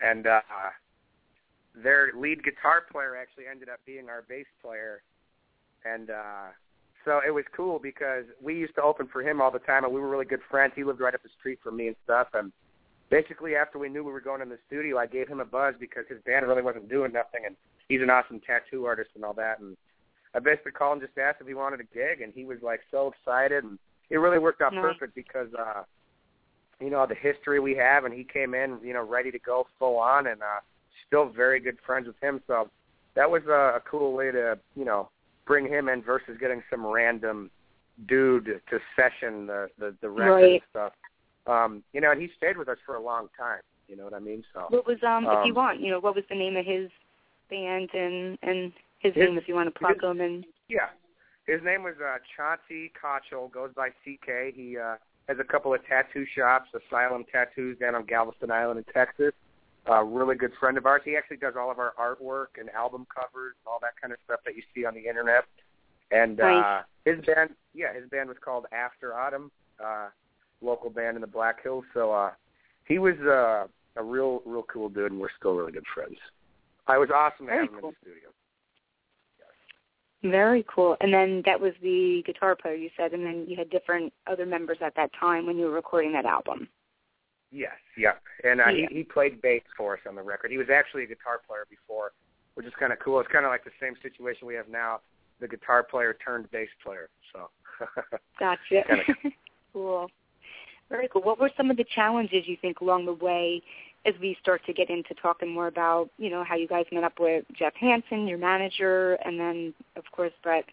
And 0.00 0.26
uh 0.26 0.40
their 1.74 2.10
lead 2.16 2.42
guitar 2.42 2.82
player 2.90 3.16
actually 3.16 3.44
ended 3.50 3.68
up 3.68 3.80
being 3.86 4.08
our 4.08 4.22
bass 4.28 4.46
player. 4.62 5.02
And 5.84 6.10
uh 6.10 6.48
so 7.04 7.20
it 7.26 7.30
was 7.30 7.44
cool 7.56 7.78
because 7.78 8.24
we 8.42 8.54
used 8.54 8.74
to 8.74 8.82
open 8.82 9.06
for 9.06 9.22
him 9.22 9.40
all 9.40 9.50
the 9.50 9.60
time 9.60 9.84
and 9.84 9.94
we 9.94 10.00
were 10.00 10.08
really 10.08 10.26
good 10.26 10.42
friends. 10.50 10.72
He 10.74 10.84
lived 10.84 11.00
right 11.00 11.14
up 11.14 11.22
the 11.22 11.30
street 11.38 11.58
from 11.62 11.76
me 11.76 11.86
and 11.86 11.96
stuff. 12.04 12.28
And 12.34 12.52
basically 13.10 13.54
after 13.54 13.78
we 13.78 13.88
knew 13.88 14.02
we 14.04 14.12
were 14.12 14.20
going 14.20 14.42
in 14.42 14.50
the 14.50 14.58
studio 14.66 14.98
i 14.98 15.06
gave 15.06 15.26
him 15.28 15.40
a 15.40 15.44
buzz 15.44 15.74
because 15.80 16.04
his 16.10 16.20
band 16.26 16.46
really 16.46 16.62
wasn't 16.62 16.88
doing 16.88 17.12
nothing. 17.12 17.42
And 17.46 17.54
he's 17.88 18.02
an 18.02 18.10
awesome 18.10 18.40
tattoo 18.40 18.84
artist 18.84 19.10
and 19.14 19.24
all 19.24 19.34
that. 19.34 19.60
And 19.60 19.76
i 20.34 20.38
basically 20.38 20.72
called 20.72 20.98
and 20.98 21.06
just 21.06 21.18
asked 21.18 21.40
if 21.40 21.46
he 21.46 21.54
wanted 21.54 21.80
a 21.80 21.84
gig 21.94 22.20
and 22.22 22.32
he 22.34 22.44
was 22.44 22.58
like 22.62 22.80
so 22.90 23.12
excited 23.12 23.64
and 23.64 23.78
it 24.10 24.16
really 24.18 24.38
worked 24.38 24.60
out 24.62 24.72
Nice. 24.72 24.82
perfect 24.82 25.14
because 25.14 25.48
uh 25.58 25.82
you 26.80 26.90
know 26.90 27.06
the 27.06 27.14
history 27.14 27.60
we 27.60 27.74
have 27.76 28.04
and 28.04 28.14
he 28.14 28.24
came 28.24 28.54
in 28.54 28.78
you 28.82 28.92
know 28.92 29.04
ready 29.04 29.30
to 29.30 29.38
go 29.38 29.66
full 29.78 29.96
on 29.98 30.26
and 30.28 30.42
uh 30.42 30.60
still 31.06 31.28
very 31.28 31.60
good 31.60 31.76
friends 31.84 32.06
with 32.06 32.16
him 32.22 32.40
so 32.46 32.68
that 33.14 33.28
was 33.30 33.42
a, 33.48 33.76
a 33.76 33.80
cool 33.90 34.12
way 34.12 34.30
to 34.30 34.58
you 34.76 34.84
know 34.84 35.08
bring 35.46 35.66
him 35.66 35.88
in 35.88 36.02
versus 36.02 36.36
getting 36.40 36.62
some 36.70 36.86
random 36.86 37.50
dude 38.08 38.60
to 38.70 38.78
session 38.94 39.46
the 39.46 39.68
the, 39.78 39.94
the 40.02 40.08
record 40.08 40.34
Right. 40.34 40.52
and 40.52 40.60
stuff 40.70 40.92
um 41.46 41.82
you 41.92 42.00
know 42.00 42.12
and 42.12 42.20
he 42.20 42.28
stayed 42.36 42.56
with 42.56 42.68
us 42.68 42.78
for 42.86 42.94
a 42.96 43.00
long 43.02 43.28
time 43.36 43.60
you 43.88 43.96
know 43.96 44.04
what 44.04 44.14
i 44.14 44.18
mean 44.18 44.44
so 44.52 44.66
What 44.68 44.86
was, 44.86 44.98
um, 45.02 45.24
if 45.24 45.44
you 45.46 45.52
Um, 45.52 45.54
want, 45.56 45.80
you 45.80 45.90
know, 45.90 45.98
what 45.98 46.14
was 46.14 46.24
the 46.28 46.34
name 46.36 46.56
of 46.56 46.64
his 46.66 46.90
band 47.50 47.88
and 47.94 48.38
and 48.42 48.72
his 48.98 49.14
His- 49.14 49.24
name 49.28 49.38
if 49.38 49.48
you 49.48 49.54
want 49.54 49.72
to 49.72 49.78
plug 49.78 50.02
him 50.02 50.20
and 50.20 50.44
Yeah. 50.68 50.90
His 51.46 51.62
name 51.62 51.82
was 51.82 51.94
uh 52.00 52.18
Chauncey 52.36 52.92
Kochel, 53.00 53.50
goes 53.50 53.72
by 53.74 53.88
CK. 54.04 54.52
He 54.54 54.76
uh 54.78 54.96
has 55.28 55.38
a 55.38 55.44
couple 55.44 55.72
of 55.74 55.84
tattoo 55.86 56.24
shops, 56.34 56.70
Asylum 56.74 57.24
Tattoos 57.30 57.78
down 57.78 57.94
on 57.94 58.04
Galveston 58.04 58.50
Island 58.50 58.78
in 58.86 58.92
Texas. 58.92 59.32
Uh 59.88 60.02
really 60.04 60.36
good 60.36 60.52
friend 60.60 60.76
of 60.76 60.84
ours. 60.86 61.02
He 61.04 61.16
actually 61.16 61.38
does 61.38 61.54
all 61.56 61.70
of 61.70 61.78
our 61.78 61.94
artwork 61.98 62.58
and 62.60 62.68
album 62.70 63.06
covers 63.14 63.54
and 63.60 63.66
all 63.70 63.78
that 63.80 63.94
kind 64.00 64.12
of 64.12 64.18
stuff 64.24 64.40
that 64.44 64.56
you 64.56 64.62
see 64.74 64.84
on 64.84 64.94
the 64.94 65.06
internet. 65.06 65.44
And 66.10 66.40
uh 66.40 66.82
his 67.04 67.24
band 67.24 67.50
yeah, 67.74 67.94
his 67.94 68.08
band 68.10 68.28
was 68.28 68.38
called 68.44 68.66
After 68.72 69.14
Autumn, 69.14 69.50
uh 69.82 70.08
local 70.60 70.90
band 70.90 71.16
in 71.16 71.20
the 71.22 71.26
Black 71.26 71.62
Hills. 71.62 71.84
So 71.94 72.12
uh 72.12 72.32
he 72.86 72.98
was 72.98 73.16
uh 73.20 73.66
a 73.96 74.02
real 74.04 74.42
real 74.44 74.64
cool 74.64 74.90
dude 74.90 75.12
and 75.12 75.20
we're 75.20 75.28
still 75.38 75.54
really 75.54 75.72
good 75.72 75.86
friends. 75.94 76.16
I 76.86 76.98
was 76.98 77.08
awesome 77.10 77.46
to 77.46 77.52
Very 77.52 77.66
have 77.66 77.74
him 77.74 77.80
cool. 77.80 77.88
in 77.90 77.94
the 78.04 78.10
studio. 78.10 78.28
Very 80.22 80.64
cool. 80.68 80.96
And 81.00 81.12
then 81.12 81.42
that 81.46 81.60
was 81.60 81.72
the 81.80 82.22
guitar 82.26 82.56
player 82.56 82.74
you 82.74 82.90
said, 82.96 83.12
and 83.12 83.24
then 83.24 83.44
you 83.46 83.56
had 83.56 83.70
different 83.70 84.12
other 84.26 84.46
members 84.46 84.78
at 84.80 84.94
that 84.96 85.10
time 85.18 85.46
when 85.46 85.56
you 85.56 85.66
were 85.66 85.70
recording 85.72 86.12
that 86.12 86.26
album. 86.26 86.68
Yes, 87.50 87.76
yeah, 87.96 88.12
and 88.44 88.60
uh, 88.60 88.68
Yeah. 88.68 88.88
he 88.90 88.96
he 88.96 89.02
played 89.04 89.40
bass 89.40 89.62
for 89.76 89.94
us 89.94 90.00
on 90.06 90.14
the 90.14 90.22
record. 90.22 90.50
He 90.50 90.58
was 90.58 90.68
actually 90.68 91.04
a 91.04 91.06
guitar 91.06 91.40
player 91.46 91.64
before, 91.70 92.12
which 92.54 92.66
is 92.66 92.72
kind 92.78 92.92
of 92.92 92.98
cool. 92.98 93.20
It's 93.20 93.30
kind 93.32 93.46
of 93.46 93.50
like 93.50 93.64
the 93.64 93.70
same 93.80 93.94
situation 94.02 94.46
we 94.46 94.54
have 94.54 94.68
now. 94.68 95.00
The 95.40 95.48
guitar 95.48 95.82
player 95.82 96.14
turned 96.22 96.50
bass 96.50 96.68
player. 96.84 97.08
So 97.32 97.48
Gotcha. 98.38 98.82
Cool. 99.74 100.10
Very 100.88 101.08
cool. 101.12 101.22
What 101.22 101.38
were 101.38 101.50
some 101.56 101.70
of 101.70 101.76
the 101.76 101.84
challenges 101.94 102.44
you 102.48 102.56
think 102.60 102.80
along 102.80 103.04
the 103.04 103.12
way 103.12 103.62
as 104.08 104.14
we 104.20 104.36
start 104.40 104.64
to 104.64 104.72
get 104.72 104.88
into 104.88 105.14
talking 105.14 105.50
more 105.52 105.66
about, 105.66 106.08
you 106.18 106.30
know, 106.30 106.42
how 106.42 106.56
you 106.56 106.66
guys 106.66 106.86
met 106.90 107.04
up 107.04 107.20
with 107.20 107.44
Jeff 107.58 107.74
Hanson, 107.74 108.26
your 108.26 108.38
manager, 108.38 109.18
and 109.24 109.38
then 109.38 109.74
of 109.96 110.04
course 110.12 110.32
Brett 110.42 110.64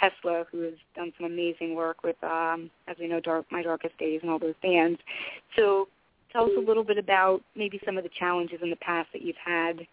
Hestla, 0.00 0.44
who 0.50 0.60
has 0.62 0.74
done 0.94 1.12
some 1.16 1.26
amazing 1.26 1.74
work 1.74 2.02
with, 2.02 2.16
um, 2.22 2.70
as 2.88 2.96
we 2.98 3.06
know, 3.08 3.20
Dark 3.20 3.46
My 3.50 3.62
Darkest 3.62 3.96
Days 3.98 4.20
and 4.22 4.30
all 4.30 4.38
those 4.38 4.54
bands. 4.62 4.98
So 5.56 5.88
tell 6.32 6.44
us 6.44 6.52
a 6.56 6.60
little 6.60 6.84
bit 6.84 6.98
about 6.98 7.40
maybe 7.56 7.80
some 7.84 7.96
of 7.96 8.04
the 8.04 8.10
challenges 8.18 8.58
in 8.62 8.70
the 8.70 8.76
past 8.76 9.08
that 9.12 9.22
you've 9.22 9.36
had 9.44 9.86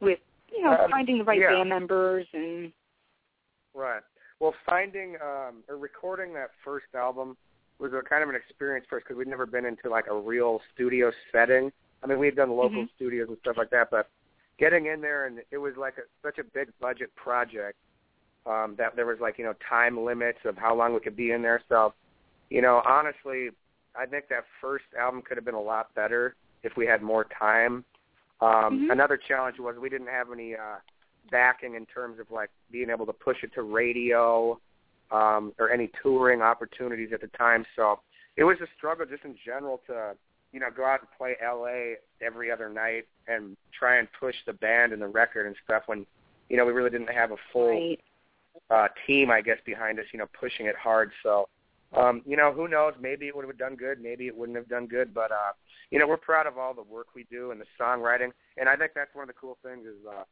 with, 0.00 0.18
you 0.52 0.62
know, 0.62 0.72
Um, 0.72 0.90
finding 0.90 1.18
the 1.18 1.24
right 1.24 1.40
yeah. 1.40 1.52
band 1.52 1.68
members 1.68 2.26
and 2.32 2.72
right. 3.74 4.02
Well, 4.40 4.54
finding 4.66 5.16
um, 5.16 5.62
or 5.68 5.76
recording 5.76 6.32
that 6.34 6.50
first 6.64 6.86
album 6.94 7.36
was 7.78 7.92
a 7.92 8.02
kind 8.02 8.22
of 8.22 8.28
an 8.28 8.34
experience 8.34 8.86
for 8.88 8.98
us 8.98 9.02
because 9.04 9.16
we'd 9.16 9.28
never 9.28 9.46
been 9.46 9.64
into 9.64 9.88
like 9.88 10.06
a 10.08 10.14
real 10.14 10.60
studio 10.74 11.12
setting. 11.32 11.72
I 12.02 12.06
mean, 12.06 12.18
we 12.18 12.26
had 12.26 12.36
done 12.36 12.50
local 12.50 12.84
Mhm. 12.84 12.90
studios 12.94 13.28
and 13.28 13.38
stuff 13.38 13.56
like 13.56 13.70
that, 13.70 13.90
but 13.90 14.08
getting 14.58 14.86
in 14.86 15.00
there 15.00 15.26
and 15.26 15.42
it 15.50 15.58
was 15.58 15.76
like 15.76 15.98
a, 15.98 16.02
such 16.22 16.38
a 16.38 16.44
big 16.44 16.70
budget 16.78 17.14
project 17.14 17.78
um, 18.46 18.74
that 18.76 18.96
there 18.96 19.06
was 19.06 19.18
like 19.20 19.38
you 19.38 19.44
know 19.44 19.54
time 19.68 19.98
limits 19.98 20.38
of 20.44 20.56
how 20.56 20.74
long 20.74 20.94
we 20.94 21.00
could 21.00 21.16
be 21.16 21.32
in 21.32 21.42
there. 21.42 21.62
So, 21.68 21.94
you 22.48 22.62
know, 22.62 22.82
honestly, 22.84 23.50
I 23.94 24.06
think 24.06 24.28
that 24.28 24.44
first 24.60 24.84
album 24.98 25.22
could 25.22 25.36
have 25.36 25.44
been 25.44 25.54
a 25.54 25.60
lot 25.60 25.94
better 25.94 26.36
if 26.62 26.76
we 26.76 26.86
had 26.86 27.02
more 27.02 27.24
time. 27.24 27.84
Um, 28.40 28.86
Mhm. 28.86 28.90
Another 28.90 29.16
challenge 29.16 29.58
was 29.58 29.76
we 29.76 29.90
didn't 29.90 30.06
have 30.06 30.32
any 30.32 30.56
uh, 30.56 30.76
backing 31.30 31.74
in 31.74 31.84
terms 31.86 32.18
of 32.18 32.30
like 32.30 32.50
being 32.70 32.88
able 32.90 33.06
to 33.06 33.12
push 33.12 33.42
it 33.44 33.52
to 33.54 33.62
radio 33.62 34.58
um, 35.10 35.52
or 35.58 35.70
any 35.70 35.88
touring 36.02 36.40
opportunities 36.40 37.12
at 37.12 37.20
the 37.20 37.28
time. 37.28 37.66
So 37.76 38.00
it 38.36 38.44
was 38.44 38.60
a 38.60 38.66
struggle 38.76 39.04
just 39.06 39.24
in 39.24 39.36
general 39.44 39.82
to 39.86 40.16
you 40.52 40.60
know, 40.60 40.68
go 40.74 40.84
out 40.84 41.00
and 41.00 41.08
play 41.16 41.36
LA 41.42 41.94
every 42.24 42.50
other 42.50 42.68
night 42.68 43.06
and 43.28 43.56
try 43.78 43.98
and 43.98 44.08
push 44.18 44.34
the 44.46 44.52
band 44.54 44.92
and 44.92 45.00
the 45.00 45.06
record 45.06 45.46
and 45.46 45.56
stuff 45.64 45.84
when, 45.86 46.06
you 46.48 46.56
know, 46.56 46.66
we 46.66 46.72
really 46.72 46.90
didn't 46.90 47.10
have 47.10 47.30
a 47.32 47.36
full 47.52 47.68
Right. 47.70 48.00
uh 48.70 48.88
team 49.06 49.30
I 49.30 49.40
guess 49.40 49.58
behind 49.64 49.98
us, 49.98 50.06
you 50.12 50.18
know, 50.18 50.26
pushing 50.38 50.66
it 50.66 50.76
hard. 50.76 51.12
So 51.22 51.48
um, 51.92 52.22
you 52.24 52.36
know, 52.36 52.52
who 52.52 52.68
knows, 52.68 52.94
maybe 53.00 53.26
it 53.26 53.34
would 53.34 53.44
have 53.44 53.58
done 53.58 53.74
good, 53.74 54.00
maybe 54.00 54.28
it 54.28 54.36
wouldn't 54.36 54.56
have 54.56 54.68
done 54.68 54.86
good, 54.86 55.12
but 55.14 55.30
uh 55.32 55.52
you 55.90 55.98
know, 55.98 56.06
we're 56.06 56.16
proud 56.16 56.46
of 56.46 56.58
all 56.58 56.74
the 56.74 56.82
work 56.82 57.08
we 57.14 57.24
do 57.30 57.50
and 57.52 57.60
the 57.60 57.66
songwriting 57.80 58.30
and 58.56 58.68
I 58.68 58.76
think 58.76 58.92
that's 58.94 59.14
one 59.14 59.22
of 59.22 59.28
the 59.28 59.40
cool 59.40 59.58
things 59.62 59.86
is 59.86 60.04
uh 60.08 60.24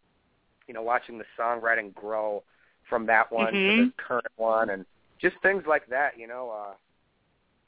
you 0.66 0.74
know, 0.74 0.82
watching 0.82 1.16
the 1.18 1.24
songwriting 1.38 1.94
grow 1.94 2.42
from 2.88 3.06
that 3.06 3.30
one 3.32 3.52
to 3.52 3.58
Mhm. 3.58 3.76
the 3.86 3.92
current 3.96 4.26
one 4.36 4.70
and 4.70 4.84
just 5.20 5.36
things 5.42 5.64
like 5.66 5.86
that, 5.88 6.18
you 6.18 6.26
know, 6.26 6.50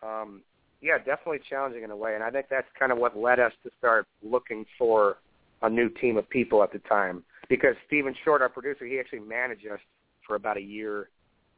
uh 0.03 0.07
um 0.07 0.43
yeah, 0.83 0.99
definitely 0.99 1.41
challenging 1.49 1.83
in 1.83 1.91
a 1.91 1.97
way 1.97 2.15
and 2.15 2.25
I 2.25 2.31
think 2.31 2.47
that's 2.51 2.69
kind 2.79 2.93
of 2.93 2.99
what 2.99 3.17
led 3.17 3.39
us 3.41 3.53
to 3.65 3.71
start 3.79 4.07
looking 4.23 4.65
for 4.79 5.19
a 5.63 5.69
new 5.71 5.89
team 5.89 6.17
of 6.17 6.29
people 6.31 6.63
at 6.63 6.73
the 6.73 6.79
time 6.81 7.23
because 7.49 7.75
Stephen 7.87 8.15
Short, 8.25 8.41
our 8.43 8.49
producer, 8.49 8.87
he 8.87 8.99
actually 8.99 9.21
managed 9.21 9.67
us 9.67 9.81
for 10.27 10.37
about 10.37 10.57
a 10.57 10.63
year 10.63 11.09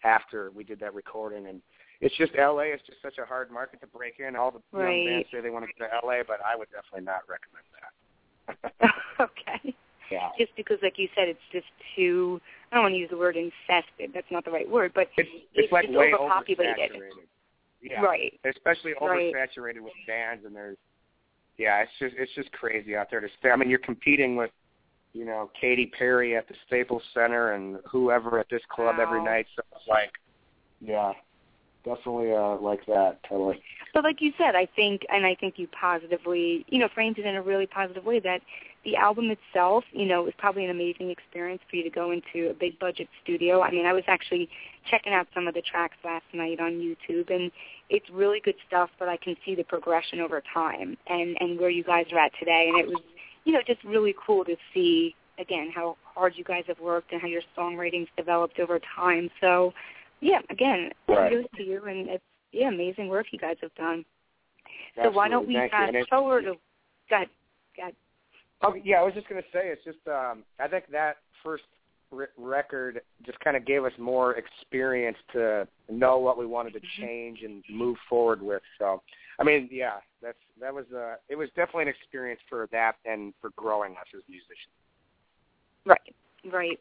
after 0.05 0.51
we 0.51 0.65
did 0.65 0.81
that 0.81 0.95
recording 0.95 1.47
and 1.47 1.61
it's 2.03 2.17
just 2.17 2.33
LA 2.37 2.75
is 2.75 2.81
just 2.85 3.01
such 3.01 3.19
a 3.19 3.25
hard 3.25 3.53
market 3.53 3.81
to 3.81 3.87
break 3.87 4.15
in. 4.19 4.35
All 4.35 4.51
the 4.51 4.59
young 4.77 4.83
Right. 4.87 5.07
bands 5.07 5.29
say 5.31 5.41
they 5.41 5.51
want 5.51 5.65
to 5.65 5.73
go 5.79 5.87
to 5.87 6.05
LA, 6.05 6.25
but 6.27 6.41
I 6.45 6.57
would 6.57 6.67
definitely 6.73 7.07
not 7.07 7.23
recommend 7.31 7.65
that. 7.79 8.91
okay. 9.21 9.75
yeah. 10.11 10.31
Just 10.37 10.51
because, 10.57 10.79
like 10.83 10.99
you 10.99 11.09
said, 11.15 11.29
it's 11.29 11.47
just 11.53 11.67
too. 11.95 12.41
I 12.71 12.75
don't 12.75 12.85
want 12.85 12.95
to 12.95 12.99
use 12.99 13.11
the 13.11 13.17
word 13.17 13.37
infested. 13.37 14.11
That's 14.13 14.27
not 14.33 14.45
the 14.45 14.51
right 14.51 14.69
word, 14.69 14.91
but 14.97 15.09
It's 15.17 15.31
it's 15.55 15.73
like 15.73 15.87
just 15.87 15.97
way 15.97 16.13
overpopulated. 16.13 16.75
oversaturated. 16.77 17.31
Yeah. 17.83 18.01
right. 18.01 18.39
Especially 18.45 18.95
Right. 19.01 19.35
oversaturated 19.35 19.81
with 19.81 19.93
bands 20.07 20.45
and 20.45 20.55
there's 20.55 20.79
yeah, 21.59 21.83
it's 21.83 21.93
just 21.99 22.15
it's 22.17 22.33
just 22.35 22.51
crazy 22.53 22.97
out 22.97 23.09
there 23.11 23.21
to 23.21 23.29
stay. 23.39 23.51
I 23.51 23.57
mean, 23.57 23.69
you're 23.69 23.79
competing 23.79 24.37
with 24.37 24.51
you 25.13 25.27
know, 25.27 25.51
Katy 25.61 25.93
Perry 25.99 26.37
at 26.37 26.49
the 26.49 26.55
Staples 26.67 27.03
Center 27.13 27.53
and 27.53 27.79
whoever 27.91 28.39
at 28.39 28.47
this 28.51 28.63
club 28.71 28.97
every 28.99 29.23
night. 29.23 29.47
So 29.57 29.63
it's 29.77 29.89
like 29.89 30.13
yeah. 30.81 31.13
Definitely 31.85 32.33
uh 32.33 32.57
like 32.57 32.87
that, 32.87 33.19
totally. 33.29 33.61
But 33.93 34.05
like 34.05 34.21
you 34.21 34.33
said, 34.39 34.55
I 34.55 34.67
think, 34.77 35.03
and 35.11 35.27
I 35.27 35.35
think 35.35 35.59
you 35.59 35.67
positively, 35.69 36.65
you 36.69 36.79
know, 36.79 36.89
framed 36.95 37.19
it 37.19 37.27
in 37.27 37.35
a 37.35 37.43
really 37.43 37.67
positive 37.67 38.05
way 38.05 38.21
that 38.21 38.41
the 38.85 38.97
album 38.97 39.31
itself, 39.31 39.85
you 39.93 40.07
know, 40.07 40.23
was 40.25 40.35
probably 40.39 40.65
an 40.65 40.71
amazing 40.71 41.11
experience 41.11 41.63
for 41.71 41.77
you 41.77 41.85
to 41.85 41.91
go 41.91 42.11
into 42.11 42.51
a 42.51 42.55
big 42.55 42.79
budget 42.79 43.09
studio. 43.23 43.63
I 43.63 43.71
mean, 43.71 43.87
I 43.87 43.93
was 43.93 44.03
actually 44.09 44.49
checking 44.91 45.13
out 45.13 45.29
some 45.35 45.47
of 45.47 45.55
the 45.55 45.63
tracks 45.63 45.97
last 46.05 46.25
night 46.33 46.59
on 46.59 46.73
YouTube, 46.73 47.33
and 47.33 47.53
it's 47.91 48.09
really 48.11 48.41
good 48.41 48.57
stuff. 48.67 48.91
But 48.99 49.09
I 49.09 49.17
can 49.17 49.37
see 49.45 49.55
the 49.55 49.63
progression 49.65 50.21
over 50.21 50.43
time 50.53 50.97
and 51.07 51.37
and 51.41 51.59
where 51.59 51.71
you 51.71 51.85
guys 51.85 52.07
are 52.13 52.19
at 52.19 52.33
today, 52.39 52.67
and 52.69 52.79
it 52.79 52.89
was, 52.89 52.99
you 53.45 53.53
know, 53.53 53.61
just 53.67 53.83
really 53.85 54.15
cool 54.27 54.45
to 54.45 54.57
see 54.75 55.15
again 55.39 55.71
how 55.73 55.97
hard 56.05 56.35
you 56.37 56.45
guys 56.45 56.65
have 56.67 56.81
worked 56.81 57.13
and 57.13 57.21
how 57.21 57.29
your 57.29 57.43
songwriting's 57.57 58.09
developed 58.17 58.59
over 58.59 58.81
time. 58.97 59.31
So, 59.41 59.73
yeah, 60.21 60.41
again, 60.51 60.91
Right. 61.09 61.31
kudos 61.31 61.47
to 61.57 61.63
you, 61.63 61.85
and 61.85 62.09
it's 62.09 62.25
yeah, 62.51 62.69
amazing 62.69 63.09
work 63.09 63.27
you 63.33 63.39
guys 63.39 63.57
have 63.63 63.75
done. 63.77 64.05
So 64.97 65.11
why 65.11 65.29
don't 65.29 65.47
we 65.47 65.57
Absolutely. 65.57 65.71
Thank 65.71 65.95
fast 65.95 66.11
forward? 66.11 66.45
To, 66.45 66.55
go 67.09 67.17
ahead. 67.17 67.29
Go 67.77 67.83
ahead. 67.83 67.95
Oh 68.63 68.75
yeah, 68.85 68.97
I 68.97 69.03
was 69.03 69.15
just 69.15 69.29
gonna 69.29 69.43
say 69.53 69.69
it's 69.69 69.85
just 69.85 70.07
um 70.07 70.45
I 70.61 70.69
think 70.69 70.85
that 70.93 71.17
first 71.43 71.65
r- 72.13 72.31
record 72.37 73.01
just 73.25 73.39
kind 73.41 73.57
of 73.57 73.67
gave 73.67 73.85
us 73.85 73.93
more 73.99 74.37
experience 74.37 75.17
to 75.33 75.67
know 75.91 76.19
what 76.19 76.39
we 76.39 76.47
wanted 76.47 76.73
to 76.75 76.79
Mm-hmm. 76.79 77.03
change 77.03 77.43
and 77.43 77.63
move 77.71 77.97
forward 78.09 78.43
with. 78.43 78.63
So 78.79 79.03
I 79.39 79.45
mean, 79.45 79.69
yeah, 79.73 79.97
that's 80.23 80.39
that 80.61 80.73
was 80.73 80.85
uh 80.95 81.15
it 81.29 81.37
was 81.37 81.49
definitely 81.57 81.83
an 81.83 81.89
experience 81.89 82.41
for 82.49 82.69
that 82.73 82.97
and 83.05 83.33
for 83.41 83.51
growing 83.57 83.93
us 83.93 84.07
as 84.15 84.23
musicians. 84.29 84.75
Right, 85.85 86.15
right. 86.53 86.79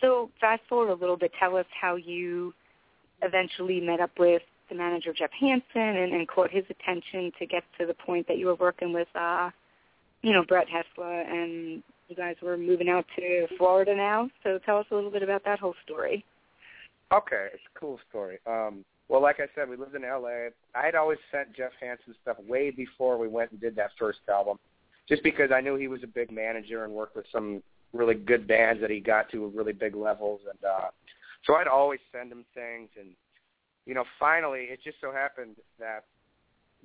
So 0.00 0.30
fast 0.40 0.62
forward 0.68 0.90
a 0.90 0.94
little 0.94 1.16
bit. 1.16 1.32
Tell 1.38 1.56
us 1.56 1.66
how 1.80 1.96
you 1.96 2.52
eventually 3.22 3.80
met 3.80 4.00
up 4.00 4.10
with 4.18 4.42
the 4.68 4.74
manager 4.74 5.12
Jeff 5.12 5.30
Hanson 5.38 5.62
and, 5.74 6.12
and 6.12 6.26
caught 6.26 6.50
his 6.50 6.64
attention 6.70 7.30
to 7.38 7.46
get 7.46 7.62
to 7.78 7.86
the 7.86 7.94
point 7.94 8.26
that 8.28 8.38
you 8.38 8.46
were 8.46 8.54
working 8.56 8.92
with, 8.92 9.08
uh, 9.14 9.50
you 10.24 10.32
know, 10.32 10.42
Brett 10.42 10.66
Hestla, 10.68 11.30
and 11.30 11.82
you 12.08 12.16
guys 12.16 12.36
were 12.42 12.56
moving 12.56 12.88
out 12.88 13.04
to 13.16 13.46
Florida 13.58 13.94
now. 13.94 14.30
So 14.42 14.58
tell 14.64 14.78
us 14.78 14.86
a 14.90 14.94
little 14.94 15.10
bit 15.10 15.22
about 15.22 15.44
that 15.44 15.58
whole 15.58 15.74
story. 15.84 16.24
Okay, 17.12 17.48
it's 17.52 17.62
a 17.74 17.78
cool 17.78 18.00
story. 18.08 18.38
Um 18.46 18.84
well, 19.06 19.20
like 19.20 19.38
I 19.38 19.46
said, 19.54 19.68
we 19.68 19.76
lived 19.76 19.94
in 19.94 20.00
LA. 20.00 20.48
I 20.74 20.86
had 20.86 20.94
always 20.94 21.18
sent 21.30 21.54
Jeff 21.54 21.72
Hanson 21.78 22.14
stuff 22.22 22.38
way 22.48 22.70
before 22.70 23.18
we 23.18 23.28
went 23.28 23.50
and 23.50 23.60
did 23.60 23.76
that 23.76 23.90
first 23.98 24.20
album, 24.30 24.58
just 25.06 25.22
because 25.22 25.50
I 25.54 25.60
knew 25.60 25.76
he 25.76 25.88
was 25.88 26.02
a 26.02 26.06
big 26.06 26.30
manager 26.30 26.84
and 26.84 26.92
worked 26.94 27.14
with 27.14 27.26
some 27.30 27.62
really 27.92 28.14
good 28.14 28.48
bands 28.48 28.80
that 28.80 28.88
he 28.88 29.00
got 29.00 29.30
to 29.30 29.52
really 29.54 29.74
big 29.74 29.94
levels, 29.94 30.40
and 30.48 30.58
uh, 30.64 30.88
so 31.46 31.54
I'd 31.54 31.68
always 31.68 32.00
send 32.12 32.32
him 32.32 32.46
things. 32.54 32.88
And 32.98 33.10
you 33.84 33.92
know, 33.92 34.04
finally, 34.18 34.68
it 34.70 34.80
just 34.82 34.96
so 35.02 35.12
happened 35.12 35.56
that 35.78 36.04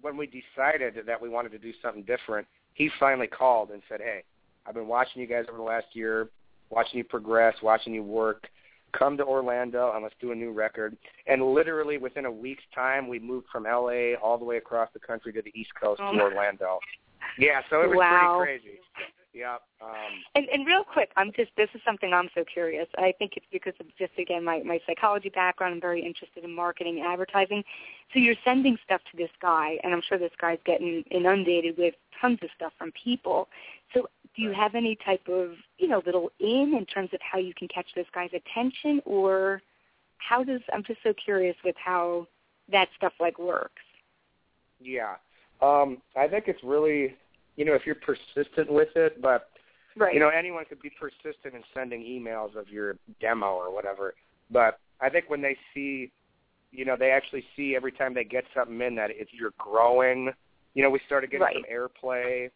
when 0.01 0.17
we 0.17 0.27
decided 0.27 0.95
that 1.07 1.21
we 1.21 1.29
wanted 1.29 1.53
to 1.53 1.57
do 1.57 1.71
something 1.81 2.03
different, 2.03 2.45
he 2.73 2.89
finally 2.99 3.27
called 3.27 3.71
and 3.71 3.81
said, 3.89 4.01
"Hey, 4.01 4.23
I've 4.65 4.75
been 4.75 4.87
watching 4.87 5.21
you 5.21 5.27
guys 5.27 5.45
over 5.49 5.57
the 5.57 5.63
last 5.63 5.87
year, 5.93 6.29
watching 6.69 6.97
you 6.97 7.03
progress, 7.03 7.55
watching 7.61 7.93
you 7.93 8.03
work." 8.03 8.49
come 8.91 9.17
to 9.17 9.23
Orlando 9.23 9.91
and 9.93 10.03
let's 10.03 10.15
do 10.19 10.31
a 10.31 10.35
new 10.35 10.51
record. 10.51 10.97
And 11.27 11.53
literally 11.53 11.97
within 11.97 12.25
a 12.25 12.31
week's 12.31 12.63
time, 12.73 13.07
we 13.07 13.19
moved 13.19 13.47
from 13.51 13.63
LA 13.65 14.15
all 14.15 14.37
the 14.37 14.45
way 14.45 14.57
across 14.57 14.89
the 14.93 14.99
country 14.99 15.31
to 15.33 15.41
the 15.41 15.51
East 15.53 15.69
Coast 15.79 16.01
Oh 16.03 16.13
to 16.13 16.21
Orlando. 16.21 16.79
Yeah, 17.37 17.61
so 17.69 17.81
it 17.81 17.89
was 17.89 17.97
Wow. 17.97 18.39
pretty 18.39 18.63
crazy. 18.63 18.79
Yeah. 19.33 19.57
Um, 19.81 20.23
And, 20.35 20.47
and 20.49 20.65
real 20.65 20.83
quick, 20.83 21.11
I'm 21.15 21.31
just 21.33 21.51
this 21.55 21.69
is 21.75 21.81
something 21.85 22.13
I'm 22.13 22.29
so 22.33 22.43
curious. 22.43 22.87
I 22.97 23.13
think 23.19 23.33
it's 23.37 23.45
because 23.51 23.73
of 23.79 23.85
just 23.97 24.11
again 24.17 24.43
my 24.43 24.61
my 24.63 24.79
psychology 24.87 25.29
background. 25.29 25.75
I'm 25.75 25.81
very 25.81 26.03
interested 26.03 26.43
in 26.43 26.53
marketing 26.53 26.99
and 26.99 27.07
advertising. 27.07 27.63
So 28.13 28.19
you're 28.19 28.35
sending 28.43 28.77
stuff 28.83 29.01
to 29.11 29.17
this 29.17 29.29
guy, 29.41 29.77
and 29.83 29.93
I'm 29.93 30.01
sure 30.07 30.17
this 30.17 30.31
guy's 30.41 30.59
getting 30.65 31.03
inundated 31.11 31.77
with 31.77 31.93
tons 32.19 32.39
of 32.41 32.49
stuff 32.55 32.73
from 32.77 32.91
people. 32.91 33.49
So 33.93 34.07
do 34.35 34.41
you 34.41 34.51
have 34.51 34.75
any 34.75 34.95
type 35.05 35.27
of 35.27 35.51
you 35.77 35.87
know 35.87 36.01
little 36.05 36.31
in 36.39 36.73
in 36.75 36.85
terms 36.85 37.11
of 37.13 37.19
how 37.21 37.37
you 37.39 37.53
can 37.53 37.67
catch 37.67 37.87
this 37.95 38.07
guy's 38.13 38.31
attention, 38.33 39.01
or 39.05 39.61
how 40.17 40.43
does 40.43 40.61
I'm 40.73 40.83
just 40.83 41.01
so 41.03 41.13
curious 41.13 41.55
with 41.63 41.75
how 41.77 42.27
that 42.71 42.89
stuff 42.97 43.13
like 43.19 43.39
works. 43.39 43.81
yeah. 44.79 45.15
Um, 45.61 45.97
I 46.15 46.27
think 46.27 46.45
it's 46.47 46.63
really, 46.63 47.15
you 47.59 47.65
know, 47.65 47.73
if 47.73 47.85
you're 47.85 47.95
persistent 47.95 48.71
with 48.71 48.95
it, 48.95 49.21
but 49.21 49.49
Right. 49.97 50.13
you 50.13 50.19
know, 50.21 50.29
anyone 50.29 50.63
could 50.63 50.81
be 50.81 50.89
persistent 50.89 51.55
in 51.55 51.61
sending 51.73 52.01
emails 52.01 52.55
of 52.55 52.69
your 52.69 52.97
demo 53.19 53.47
or 53.47 53.69
whatever. 53.69 54.15
But 54.49 54.79
I 55.01 55.09
think 55.09 55.29
when 55.29 55.41
they 55.41 55.57
see, 55.73 56.09
you 56.71 56.85
know, 56.85 56.95
they 56.95 57.11
actually 57.11 57.45
see 57.57 57.75
every 57.75 57.91
time 57.91 58.13
they 58.13 58.23
get 58.23 58.45
something 58.53 58.79
in 58.79 58.95
that 58.95 59.11
if 59.11 59.33
you're 59.33 59.53
growing, 59.57 60.31
you 60.73 60.83
know, 60.83 60.89
we 60.89 60.99
started 61.05 61.31
getting 61.31 61.47
Right. 61.47 61.55
some 61.55 61.65
airplay. 61.69 62.49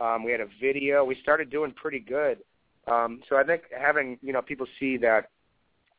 Um, 0.00 0.24
we 0.24 0.32
had 0.32 0.40
a 0.40 0.46
video. 0.58 1.04
We 1.04 1.16
started 1.16 1.50
doing 1.50 1.72
pretty 1.72 2.00
good. 2.00 2.42
Um, 2.86 3.22
so 3.28 3.36
I 3.36 3.44
think 3.44 3.64
having, 3.78 4.18
you 4.22 4.32
know, 4.32 4.40
people 4.40 4.66
see 4.80 4.96
that 4.98 5.28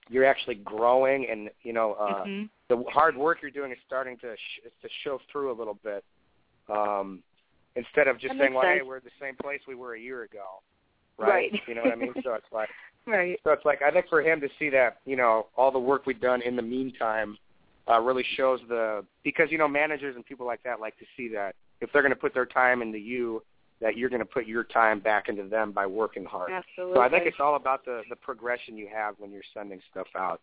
you're 0.09 0.25
actually 0.25 0.55
growing 0.55 1.27
and, 1.29 1.51
you 1.61 1.73
know, 1.73 1.93
uh, 1.93 2.23
hmm 2.23 2.45
the 2.69 2.83
hard 2.89 3.15
work 3.15 3.41
you're 3.41 3.49
doing 3.49 3.71
is 3.71 3.77
starting 3.85 4.17
to 4.17 4.35
sh- 4.35 4.67
to 4.81 4.89
show 5.03 5.21
through 5.31 5.51
a 5.51 5.57
little 5.57 5.75
bit. 5.75 6.03
Um, 6.67 7.23
instead 7.77 8.07
of 8.07 8.19
just 8.19 8.37
saying, 8.37 8.53
"Well, 8.53 8.63
hey, 8.63 8.81
we're 8.85 8.97
at 8.97 9.03
the 9.03 9.17
same 9.21 9.35
place 9.35 9.61
we 9.67 9.75
were 9.75 9.95
a 9.95 9.99
year 9.99 10.23
ago," 10.23 10.61
Right. 11.17 11.51
You 11.67 11.75
know 11.75 11.81
what 11.81 11.93
I 11.93 11.95
mean? 11.95 12.13
So 12.23 12.33
it's 12.33 12.45
like, 12.51 12.69
Right. 13.07 13.39
so 13.43 13.51
it's 13.51 13.65
like 13.65 13.81
I 13.81 13.91
think 13.91 14.07
for 14.09 14.21
him 14.21 14.41
to 14.41 14.49
see 14.59 14.69
that, 14.69 14.97
you 15.05 15.15
know, 15.15 15.47
all 15.55 15.71
the 15.71 15.79
work 15.79 16.05
we've 16.05 16.19
done 16.19 16.41
in 16.41 16.55
the 16.55 16.61
meantime, 16.61 17.37
uh, 17.89 18.01
really 18.01 18.25
shows 18.35 18.59
the 18.67 19.05
because 19.23 19.47
you 19.49 19.57
know 19.57 19.67
managers 19.67 20.15
and 20.15 20.25
people 20.25 20.45
like 20.45 20.61
that 20.63 20.81
like 20.81 20.97
to 20.99 21.05
see 21.15 21.29
that 21.29 21.55
if 21.79 21.89
they're 21.93 22.01
going 22.01 22.13
to 22.13 22.19
put 22.19 22.33
their 22.33 22.45
time 22.45 22.81
into 22.81 22.97
you, 22.97 23.41
that 23.79 23.95
you're 23.95 24.09
going 24.09 24.19
to 24.19 24.25
put 24.25 24.45
your 24.45 24.65
time 24.65 24.99
back 24.99 25.29
into 25.29 25.43
them 25.43 25.71
by 25.71 25.85
working 25.85 26.25
hard. 26.25 26.51
Absolutely. 26.51 26.95
So 26.95 27.01
I 27.01 27.07
think 27.07 27.25
it's 27.25 27.37
all 27.39 27.55
about 27.55 27.85
the 27.85 28.01
the 28.09 28.17
progression 28.17 28.77
you 28.77 28.89
have 28.93 29.15
when 29.19 29.31
you're 29.31 29.41
sending 29.53 29.79
stuff 29.89 30.07
out. 30.17 30.41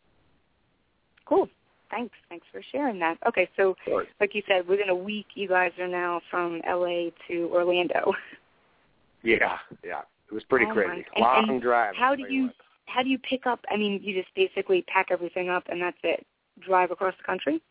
Cool. 1.27 1.49
Thanks. 1.95 2.15
Thanks 2.29 2.47
for 2.51 2.61
sharing 2.73 2.99
that. 2.99 3.19
Okay, 3.29 3.49
so 3.57 3.77
Sure. 3.85 4.05
like 4.21 4.35
you 4.35 4.43
said, 4.49 4.67
within 4.67 4.89
a 4.89 4.95
week, 4.95 5.27
you 5.35 5.47
guys 5.49 5.71
are 5.79 5.87
now 5.87 6.21
from 6.29 6.61
LA 6.67 7.11
to 7.29 7.49
Orlando. 7.53 8.13
Yeah, 9.23 9.59
yeah. 9.83 10.03
It 10.29 10.35
was 10.35 10.45
pretty 10.45 10.67
Oh, 10.67 10.73
crazy. 10.75 11.07
and- 11.15 11.23
Long 11.23 11.49
and 11.49 11.63
drive. 11.63 11.95
how 11.97 12.15
do 12.15 12.27
you 12.29 12.51
how 12.87 13.03
do 13.03 13.09
you 13.09 13.19
pick 13.19 13.47
up? 13.47 13.65
I 13.71 13.77
mean, 13.79 14.03
you 14.03 14.13
just 14.13 14.33
basically 14.35 14.83
pack 14.83 15.07
everything 15.11 15.49
up 15.49 15.67
and 15.69 15.81
that's 15.81 15.97
it. 16.03 16.27
Drive 16.59 16.91
across 16.91 17.17
the 17.17 17.23
country. 17.23 17.63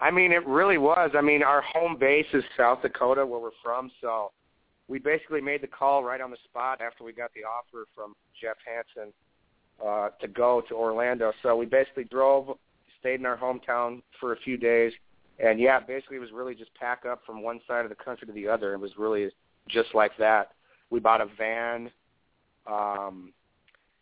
I 0.00 0.10
mean, 0.10 0.30
it 0.32 0.44
really 0.46 0.76
was. 0.76 1.12
I 1.14 1.22
mean, 1.22 1.42
our 1.42 1.62
home 1.62 1.96
base 1.96 2.26
is 2.34 2.44
South 2.58 2.82
Dakota, 2.82 3.24
where 3.24 3.40
we're 3.40 3.50
from, 3.62 3.90
so 4.02 4.32
we 4.88 4.98
basically 4.98 5.40
made 5.40 5.62
the 5.62 5.66
call 5.66 6.04
right 6.04 6.20
on 6.20 6.30
the 6.30 6.36
spot 6.44 6.82
after 6.82 7.04
we 7.04 7.12
got 7.14 7.32
the 7.32 7.44
offer 7.44 7.86
from 7.94 8.14
Jeff 8.38 8.56
Hanson 8.66 9.14
uh, 9.82 10.10
to 10.20 10.28
go 10.28 10.60
to 10.68 10.74
Orlando. 10.74 11.32
So 11.42 11.56
we 11.56 11.64
basically 11.64 12.04
drove, 12.04 12.58
stayed 13.04 13.20
in 13.20 13.26
our 13.26 13.36
hometown 13.36 14.00
for 14.18 14.32
a 14.32 14.36
few 14.38 14.56
days, 14.56 14.90
and 15.38 15.60
yeah, 15.60 15.78
basically 15.78 16.16
it 16.16 16.20
was 16.20 16.32
really 16.32 16.54
just 16.54 16.74
pack 16.74 17.04
up 17.04 17.20
from 17.26 17.42
one 17.42 17.60
side 17.68 17.84
of 17.84 17.90
the 17.90 18.02
country 18.02 18.26
to 18.26 18.32
the 18.32 18.48
other. 18.48 18.72
It 18.72 18.80
was 18.80 18.92
really 18.96 19.28
just 19.68 19.94
like 19.94 20.12
that. 20.18 20.52
We 20.88 21.00
bought 21.00 21.20
a 21.20 21.26
van, 21.36 21.90
um, 22.66 23.34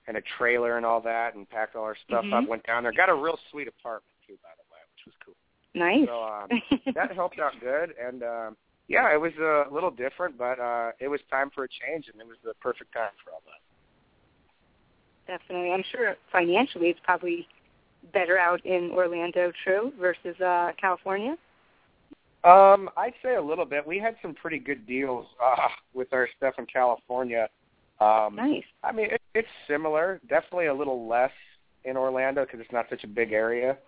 and 0.06 0.16
a 0.16 0.22
trailer 0.38 0.76
and 0.76 0.86
all 0.86 1.00
that, 1.00 1.34
and 1.34 1.50
packed 1.50 1.74
all 1.74 1.82
our 1.82 1.96
stuff 2.06 2.24
Mhm. 2.24 2.32
up. 2.32 2.48
Went 2.48 2.64
down 2.64 2.84
there, 2.84 2.92
got 2.92 3.08
a 3.08 3.14
real 3.14 3.38
sweet 3.50 3.66
apartment 3.66 4.14
too, 4.24 4.38
by 4.40 4.50
the 4.54 4.62
way, 4.72 4.80
which 4.94 5.06
was 5.06 5.14
cool. 5.24 5.34
Nice. 5.74 6.06
So 6.06 6.22
um, 6.22 6.48
that 6.94 7.12
helped 7.12 7.40
out 7.40 7.58
good, 7.60 7.96
and 7.98 8.22
um, 8.22 8.56
yeah, 8.86 9.12
it 9.12 9.20
was 9.20 9.32
a 9.38 9.66
little 9.72 9.90
different, 9.90 10.38
but 10.38 10.60
uh, 10.60 10.92
it 11.00 11.08
was 11.08 11.20
time 11.28 11.50
for 11.50 11.64
a 11.64 11.68
change, 11.68 12.08
and 12.08 12.20
it 12.20 12.26
was 12.26 12.38
the 12.44 12.54
perfect 12.60 12.92
time 12.92 13.10
for 13.24 13.32
all 13.32 13.42
that. 13.46 13.60
Definitely. 15.26 15.72
I'm 15.72 15.84
sure 15.90 16.16
financially 16.30 16.88
it's 16.88 17.00
probably 17.02 17.48
better 18.12 18.38
out 18.38 18.64
in 18.64 18.90
Orlando, 18.92 19.52
true, 19.64 19.92
versus 20.00 20.40
uh 20.40 20.72
California. 20.80 21.36
Um, 22.44 22.90
I'd 22.96 23.14
say 23.22 23.36
a 23.36 23.42
little 23.42 23.64
bit. 23.64 23.86
We 23.86 23.98
had 23.98 24.16
some 24.20 24.34
pretty 24.34 24.58
good 24.58 24.84
deals 24.86 25.26
uh, 25.42 25.68
with 25.94 26.12
our 26.12 26.28
stuff 26.36 26.54
in 26.58 26.66
California. 26.66 27.48
Um, 28.00 28.34
Nice. 28.34 28.64
I 28.82 28.90
mean, 28.90 29.06
it, 29.12 29.22
it's 29.34 29.48
similar. 29.68 30.20
Definitely 30.28 30.66
a 30.66 30.74
little 30.74 31.06
less 31.06 31.30
in 31.84 31.96
Orlando 31.96 32.44
because 32.44 32.58
it's 32.58 32.72
not 32.72 32.86
such 32.90 33.04
a 33.04 33.06
big 33.06 33.32
area. 33.32 33.78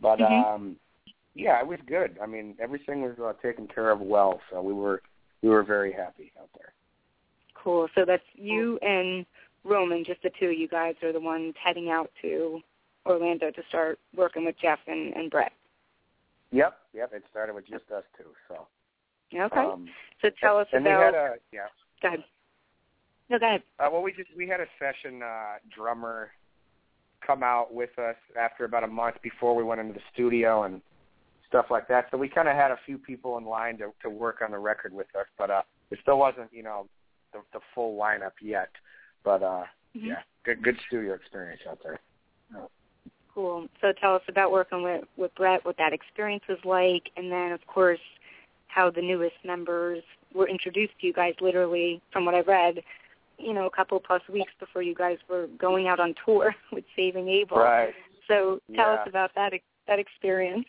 But 0.00 0.18
Mhm. 0.18 0.54
um, 0.54 0.76
yeah, 1.34 1.58
it 1.60 1.66
was 1.66 1.78
good. 1.86 2.18
I 2.22 2.26
mean, 2.26 2.56
everything 2.60 3.00
was 3.02 3.18
uh, 3.18 3.32
taken 3.40 3.66
care 3.66 3.90
of 3.90 4.00
well, 4.00 4.40
so 4.50 4.60
we 4.60 4.74
were 4.74 5.02
we 5.42 5.48
were 5.48 5.62
very 5.62 5.92
happy 5.92 6.32
out 6.38 6.48
there. 6.54 6.72
Cool. 7.54 7.88
So 7.94 8.04
that's 8.04 8.22
you 8.34 8.78
and 8.82 9.24
Roman, 9.64 10.04
just 10.04 10.22
the 10.22 10.30
two 10.38 10.46
of 10.46 10.58
you 10.58 10.68
guys 10.68 10.94
are 11.02 11.12
the 11.12 11.20
ones 11.20 11.54
heading 11.62 11.90
out 11.90 12.10
to 12.20 12.60
Orlando 13.06 13.50
to 13.50 13.62
start 13.68 13.98
working 14.16 14.44
with 14.44 14.56
Jeff 14.60 14.78
and, 14.86 15.14
and 15.14 15.30
Brett. 15.30 15.52
Yep, 16.52 16.76
yep. 16.94 17.10
It 17.12 17.24
started 17.30 17.54
with 17.54 17.66
just 17.66 17.90
us 17.90 18.04
two. 18.16 18.24
So 18.48 18.66
Okay. 19.34 19.60
Um, 19.60 19.88
so 20.22 20.28
tell 20.40 20.58
us 20.58 20.68
and 20.72 20.86
about. 20.86 20.98
we 20.98 21.04
had 21.04 21.14
a 21.14 21.34
yeah. 21.52 21.66
go 22.00 22.08
ahead. 22.08 22.24
No, 23.30 23.38
go 23.38 23.46
ahead. 23.46 23.62
Uh, 23.80 23.88
well, 23.90 24.02
we 24.02 24.12
just 24.12 24.28
we 24.36 24.46
had 24.48 24.60
a 24.60 24.66
session 24.78 25.22
uh, 25.22 25.54
drummer 25.74 26.30
come 27.26 27.42
out 27.42 27.72
with 27.74 27.98
us 27.98 28.16
after 28.38 28.64
about 28.64 28.84
a 28.84 28.86
month 28.88 29.16
before 29.22 29.56
we 29.56 29.64
went 29.64 29.80
into 29.80 29.94
the 29.94 30.00
studio 30.12 30.64
and 30.64 30.80
stuff 31.48 31.66
like 31.70 31.88
that. 31.88 32.06
So 32.10 32.18
we 32.18 32.28
kind 32.28 32.48
of 32.48 32.54
had 32.54 32.70
a 32.70 32.78
few 32.84 32.98
people 32.98 33.38
in 33.38 33.44
line 33.44 33.78
to 33.78 33.92
to 34.02 34.10
work 34.10 34.40
on 34.44 34.50
the 34.52 34.58
record 34.58 34.92
with 34.92 35.08
us, 35.18 35.26
but 35.36 35.50
uh, 35.50 35.62
it 35.90 35.98
still 36.02 36.18
wasn't 36.18 36.52
you 36.52 36.62
know 36.62 36.86
the, 37.32 37.40
the 37.52 37.60
full 37.74 37.98
lineup 37.98 38.32
yet. 38.40 38.70
But 39.24 39.42
uh, 39.42 39.64
Mhm. 39.96 40.06
yeah, 40.08 40.22
good 40.44 40.62
good 40.62 40.78
studio 40.86 41.14
experience 41.14 41.62
out 41.68 41.80
there. 41.82 41.98
Cool. 43.34 43.66
So 43.80 43.92
tell 44.00 44.14
us 44.14 44.22
about 44.28 44.52
working 44.52 44.82
with 44.82 45.04
with 45.16 45.34
Brett, 45.34 45.64
what 45.64 45.76
that 45.78 45.92
experience 45.92 46.44
was 46.48 46.58
like, 46.64 47.10
and 47.16 47.30
then 47.32 47.52
of 47.52 47.66
course 47.66 47.98
how 48.68 48.90
the 48.90 49.02
newest 49.02 49.36
members 49.44 50.02
were 50.34 50.48
introduced 50.48 50.92
to 51.00 51.06
you 51.06 51.12
guys. 51.12 51.34
Literally, 51.40 52.00
from 52.12 52.24
what 52.24 52.34
I 52.34 52.40
read, 52.40 52.80
you 53.38 53.52
know, 53.52 53.66
a 53.66 53.70
couple 53.70 53.98
plus 53.98 54.22
weeks 54.32 54.52
before 54.60 54.82
you 54.82 54.94
guys 54.94 55.18
were 55.28 55.48
going 55.58 55.88
out 55.88 55.98
on 55.98 56.14
tour 56.24 56.54
with 56.72 56.84
Saving 56.94 57.28
Abel. 57.28 57.58
Right. 57.58 57.94
So 58.28 58.60
tell 58.74 58.94
Yeah. 58.94 59.00
us 59.00 59.08
about 59.08 59.30
that 59.34 59.52
that 59.88 59.98
experience. 59.98 60.66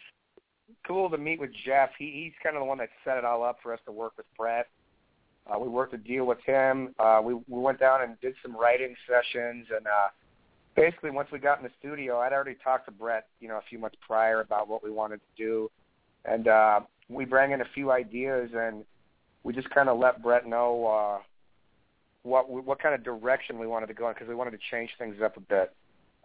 cool 0.88 1.10
to 1.12 1.18
meet 1.18 1.40
with 1.40 1.52
Jeff. 1.66 1.92
He 2.00 2.12
he's 2.12 2.34
kind 2.42 2.56
of 2.56 2.62
the 2.62 2.66
one 2.66 2.80
that 2.80 2.90
set 3.04 3.18
it 3.18 3.26
all 3.26 3.44
up 3.44 3.60
for 3.62 3.74
us 3.74 3.80
to 3.86 3.92
work 3.92 4.14
with 4.18 4.26
Brett. 4.38 4.68
Uh, 5.48 5.60
we 5.60 5.68
worked 5.68 5.94
a 5.94 5.98
deal 5.98 6.26
with 6.26 6.40
him. 6.46 6.96
Uh, 6.98 7.22
we 7.24 7.36
we 7.36 7.60
went 7.60 7.80
down 7.80 8.02
and 8.02 8.20
did 8.22 8.34
some 8.42 8.58
writing 8.58 8.96
sessions, 9.08 9.68
and 9.76 9.86
uh, 9.86 10.10
basically 10.76 11.10
once 11.10 11.30
we 11.32 11.40
got 11.40 11.58
in 11.58 11.64
the 11.64 11.72
studio, 11.80 12.20
I'd 12.20 12.34
already 12.34 12.56
talked 12.64 12.86
to 12.86 12.92
Brett, 12.92 13.28
you 13.40 13.48
know, 13.48 13.58
a 13.58 13.64
few 13.70 13.80
months 13.80 13.98
prior 14.06 14.42
about 14.42 14.68
what 14.68 14.84
we 14.84 14.92
wanted 14.92 15.22
to 15.22 15.44
do, 15.44 15.72
and 16.26 16.48
uh, 16.48 16.82
we 17.10 17.26
bring 17.26 17.52
in 17.52 17.62
a 17.62 17.66
few 17.74 17.92
ideas, 17.92 18.50
and 18.56 18.84
we 19.44 19.54
just 19.54 19.70
kind 19.70 19.90
of 19.90 19.98
let 20.00 20.22
Brett 20.22 20.48
know 20.48 20.86
uh, 20.88 21.20
what 22.24 22.50
we, 22.50 22.62
what 22.62 22.80
kind 22.80 22.96
of 22.96 23.04
direction 23.04 23.60
we 23.60 23.68
wanted 23.68 23.88
to 23.88 23.94
go 23.94 24.08
in 24.08 24.14
because 24.14 24.28
we 24.28 24.36
wanted 24.36 24.52
to 24.52 24.60
change 24.72 24.90
things 24.98 25.16
up 25.24 25.38
a 25.38 25.42
bit. 25.42 25.74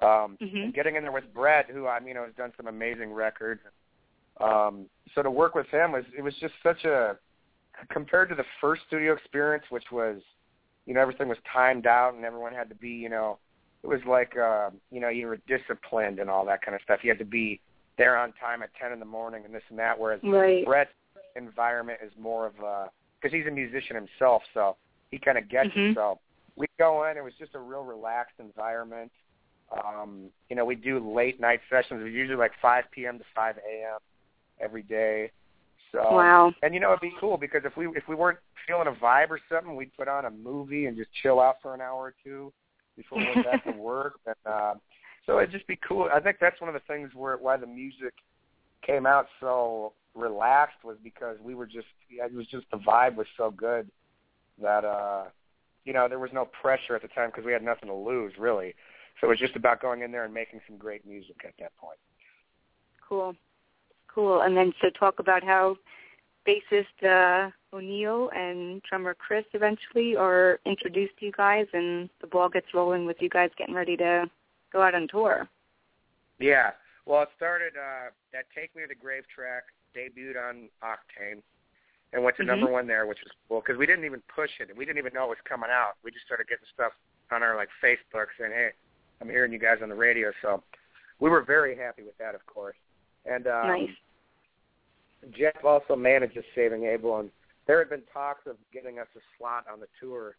Um, 0.01 0.39
Mhm. 0.41 0.65
and 0.65 0.75
getting 0.75 0.97
in 0.97 1.03
there 1.03 1.13
with 1.13 1.33
Brett, 1.35 1.69
who 1.69 1.87
I 1.87 2.01
mean, 2.01 2.17
has 2.17 2.33
done 2.35 2.53
some 2.57 2.67
amazing 2.67 3.13
records. 3.13 3.61
Um, 4.41 4.89
so 5.15 5.23
to 5.23 5.31
work 5.31 5.55
with 5.55 5.69
him 5.69 5.93
was 5.93 6.05
it 6.17 6.23
was 6.23 6.35
just 6.37 6.55
such 6.63 6.85
a 6.85 7.19
compared 7.91 8.31
to 8.31 8.35
the 8.35 8.45
first 8.61 8.83
studio 8.87 9.13
experience, 9.13 9.65
which 9.69 9.93
was 9.93 10.23
you 10.87 10.95
know 10.95 11.01
everything 11.03 11.29
was 11.29 11.39
timed 11.53 11.87
out 11.87 12.15
and 12.15 12.25
everyone 12.25 12.55
had 12.55 12.71
to 12.71 12.75
be 12.75 12.89
you 12.89 13.11
know 13.11 13.39
it 13.83 13.87
was 13.87 14.01
like 14.07 14.37
uh, 14.37 14.71
you 14.90 15.01
know 15.01 15.09
you 15.09 15.27
were 15.27 15.38
disciplined 15.49 16.19
and 16.19 16.29
all 16.29 16.45
that 16.47 16.62
kind 16.62 16.75
of 16.75 16.81
stuff. 16.83 17.01
You 17.03 17.11
had 17.11 17.19
to 17.19 17.25
be 17.25 17.61
there 17.99 18.16
on 18.16 18.33
time 18.35 18.62
at 18.62 18.71
ten 18.81 18.93
in 18.93 18.99
the 19.01 19.05
morning 19.07 19.45
and 19.45 19.55
this 19.55 19.62
and 19.71 19.79
that. 19.79 19.99
Whereas 19.99 20.21
Right. 20.23 20.64
Brett's 20.64 20.90
environment 21.37 21.99
is 22.05 22.12
more 22.19 22.47
of 22.47 22.59
a 22.61 22.90
because 23.21 23.35
he's 23.37 23.47
a 23.47 23.51
musician 23.51 23.97
himself, 23.97 24.43
so 24.55 24.77
he 25.11 25.19
kind 25.19 25.38
of 25.38 25.49
gets 25.49 25.71
Mhm. 25.71 25.90
it. 25.90 25.95
So 25.95 26.19
we 26.57 26.66
go 26.79 27.05
in. 27.05 27.16
It 27.16 27.25
was 27.25 27.35
just 27.38 27.55
a 27.55 27.59
real 27.59 27.85
relaxed 27.85 28.38
environment. 28.38 29.12
Um, 29.85 30.31
you 30.49 30.57
know, 30.57 30.64
we 30.64 30.75
do 30.75 30.99
late 30.99 31.38
night 31.40 31.61
sessions. 31.71 32.03
Was 32.03 32.12
usually 32.12 32.37
like 32.37 32.53
5 32.61 32.90
p.m. 32.90 33.19
to 33.19 33.25
5 33.35 33.59
a.m. 33.59 33.99
every 34.59 34.83
day. 34.83 35.31
So 35.93 36.03
Wow. 36.12 36.53
and 36.62 36.75
you 36.75 36.81
know 36.81 36.88
it'd 36.90 37.01
be 37.01 37.14
cool 37.19 37.37
because 37.37 37.64
if 37.64 37.77
we 37.77 37.87
if 37.97 38.07
we 38.09 38.14
weren't 38.14 38.38
feeling 38.66 38.88
a 38.88 38.93
vibe 38.93 39.31
or 39.31 39.40
something, 39.49 39.75
we'd 39.75 39.95
put 39.97 40.07
on 40.09 40.25
a 40.27 40.31
movie 40.31 40.87
and 40.87 40.97
just 40.97 41.12
chill 41.14 41.40
out 41.40 41.61
for 41.62 41.75
an 41.75 41.81
hour 41.81 41.99
or 42.03 42.14
two 42.23 42.53
before 42.96 43.18
we 43.18 43.26
went 43.35 43.44
back 43.44 43.64
to 43.64 43.72
work. 43.72 44.14
And 44.26 44.37
uh, 44.44 44.74
so 45.26 45.38
it'd 45.38 45.53
just 45.53 45.66
be 45.66 45.79
cool. 45.87 46.09
I 46.12 46.20
think 46.20 46.38
that's 46.40 46.61
one 46.61 46.68
of 46.68 46.74
the 46.74 46.92
things 46.92 47.11
where 47.14 47.37
why 47.37 47.57
the 47.57 47.66
music 47.66 48.14
came 48.85 49.07
out 49.07 49.26
so 49.40 49.92
relaxed 50.14 50.83
was 50.85 50.96
because 51.03 51.37
we 51.42 51.55
were 51.55 51.66
just 51.66 51.87
it 52.11 52.35
was 52.35 52.46
just 52.48 52.66
the 52.72 52.79
vibe 52.79 53.14
was 53.14 53.26
so 53.37 53.50
good 53.50 53.88
that 54.61 54.85
uh 54.85 55.24
you 55.85 55.92
know 55.92 56.09
there 56.09 56.18
was 56.18 56.31
no 56.33 56.46
pressure 56.46 56.96
at 56.96 57.03
the 57.03 57.09
time 57.09 57.29
because 57.29 57.44
we 57.44 57.53
had 57.53 57.62
nothing 57.62 57.88
to 57.88 57.94
lose 57.94 58.33
really. 58.38 58.74
So 59.20 59.26
it 59.26 59.31
was 59.31 59.38
just 59.38 59.57
about 59.57 59.81
going 59.81 60.03
in 60.03 60.11
there 60.12 60.24
and 60.24 60.33
making 60.33 60.61
some 60.66 60.79
great 60.79 61.07
music 61.07 61.37
at 61.44 61.53
that 61.59 61.76
point. 61.76 61.98
Cool. 63.07 63.37
Cool. 64.12 64.40
And 64.40 64.57
then 64.57 64.72
so 64.81 64.88
talk 64.90 65.18
about 65.18 65.44
how 65.44 65.76
bassist 66.46 66.87
uh, 67.03 67.50
O'Neill 67.73 68.31
and 68.35 68.83
drummer 68.83 69.15
Chris 69.15 69.45
eventually 69.53 70.17
are 70.17 70.59
introduced 70.67 71.17
to 71.19 71.27
you 71.27 71.33
guys 71.33 71.67
and 71.73 72.09
the 72.21 72.27
ball 72.27 72.49
gets 72.49 72.67
rolling 72.75 73.07
with 73.07 73.17
you 73.21 73.29
guys 73.29 73.51
getting 73.57 73.75
ready 73.75 73.97
to 73.97 74.29
go 74.73 74.83
out 74.83 74.95
on 74.95 75.07
tour. 75.09 75.49
Yeah. 76.39 76.71
Well, 77.07 77.23
it 77.23 77.29
started 77.37 77.75
uh 77.77 78.11
that 78.33 78.45
Take 78.55 78.75
Me 78.75 78.83
to 78.83 78.89
the 78.89 78.95
Grave 78.95 79.25
track 79.35 79.65
debuted 79.97 80.37
on 80.37 80.69
Octane 80.83 81.43
and 82.13 82.25
went 82.25 82.37
to 82.37 82.43
Mhm. 82.43 82.47
number 82.47 82.71
one 82.71 82.87
there, 82.87 83.07
which 83.07 83.23
was 83.23 83.33
cool 83.49 83.61
because 83.61 83.77
we 83.79 83.87
didn't 83.87 84.05
even 84.05 84.23
push 84.35 84.51
it. 84.61 84.75
We 84.77 84.85
didn't 84.85 84.99
even 84.99 85.13
know 85.13 85.25
it 85.27 85.31
was 85.31 85.39
coming 85.45 85.71
out. 85.71 85.95
We 86.03 86.11
just 86.11 86.27
started 86.27 86.49
getting 86.49 86.67
stuff 86.73 86.93
on 87.31 87.43
our 87.43 87.57
like 87.57 87.69
Facebook 87.83 88.27
saying, 88.39 88.53
"Hey, 88.53 88.73
I'm 89.21 89.29
hearing 89.29 89.53
you 89.53 89.59
guys 89.59 89.79
on 89.83 89.89
the 89.89 89.95
radio." 89.95 90.33
So 90.43 90.63
we 91.21 91.31
were 91.31 91.43
very 91.43 91.77
happy 91.77 92.03
with 92.03 92.17
that, 92.19 92.35
of 92.35 92.45
course. 92.47 92.77
And 93.27 93.47
um, 93.47 93.67
Nice. 93.69 93.97
Jeff 95.31 95.65
also 95.65 95.95
manages 95.95 96.45
Saving 96.55 96.85
Abel, 96.85 97.19
and 97.19 97.31
there 97.71 97.79
had 97.79 97.89
been 97.89 98.03
talks 98.13 98.49
of 98.49 98.57
getting 98.75 98.99
us 98.99 99.07
a 99.15 99.21
slot 99.39 99.65
on 99.73 99.79
the 99.79 99.87
tour 100.01 100.35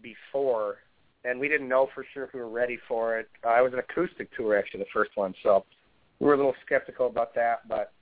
before, 0.00 0.76
and 1.22 1.38
we 1.38 1.48
didn't 1.48 1.68
know 1.68 1.86
for 1.94 2.02
sure 2.14 2.24
if 2.24 2.32
we 2.32 2.40
were 2.40 2.48
ready 2.48 2.78
for 2.88 3.18
it. 3.18 3.28
It 3.44 3.62
was 3.62 3.74
an 3.74 3.78
acoustic 3.78 4.34
tour, 4.34 4.56
actually, 4.58 4.80
the 4.80 4.86
first 4.90 5.10
one, 5.16 5.34
so 5.42 5.66
we 6.18 6.26
were 6.26 6.32
a 6.32 6.36
little 6.38 6.54
skeptical 6.64 7.08
about 7.08 7.34
that. 7.34 7.68
But 7.68 7.92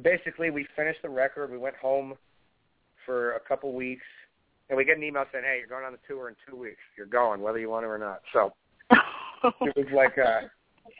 basically, 0.00 0.48
we 0.48 0.66
finished 0.74 1.00
the 1.02 1.10
record. 1.10 1.50
We 1.50 1.58
went 1.58 1.76
home 1.76 2.14
for 3.04 3.32
a 3.32 3.40
couple 3.40 3.74
weeks, 3.74 4.06
and 4.70 4.78
we 4.78 4.86
get 4.86 4.96
an 4.96 5.02
email 5.02 5.26
saying, 5.30 5.44
"Hey, 5.44 5.58
you're 5.58 5.68
going 5.68 5.84
on 5.84 5.92
the 5.92 5.98
tour 6.08 6.30
in 6.30 6.36
two 6.48 6.56
weeks. 6.56 6.80
You're 6.96 7.04
going, 7.04 7.42
whether 7.42 7.58
you 7.58 7.68
want 7.68 7.84
to 7.84 7.88
or 7.88 7.98
not." 7.98 8.22
So 8.32 8.54
it 9.60 9.76
was 9.76 9.92
like, 9.92 10.16
uh, 10.16 10.48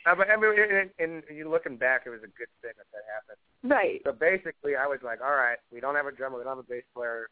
uh, 0.06 0.14
but 0.14 0.30
I 0.30 0.36
mean, 0.36 0.52
and, 0.58 0.90
and 0.98 1.22
you 1.34 1.48
looking 1.50 1.76
back, 1.76 2.02
it 2.06 2.10
was 2.10 2.20
a 2.20 2.32
good 2.38 2.48
thing 2.62 2.72
that 2.76 2.86
that 2.92 3.04
happened. 3.12 3.38
right. 3.62 4.00
So 4.04 4.12
basically, 4.12 4.76
I 4.76 4.86
was 4.86 4.98
like, 5.02 5.20
all 5.20 5.34
right, 5.34 5.58
we 5.72 5.80
don't 5.80 5.94
have 5.94 6.06
a 6.06 6.12
drummer, 6.12 6.38
we 6.38 6.44
don't 6.44 6.56
have 6.56 6.64
a 6.64 6.68
bass 6.68 6.84
player. 6.94 7.28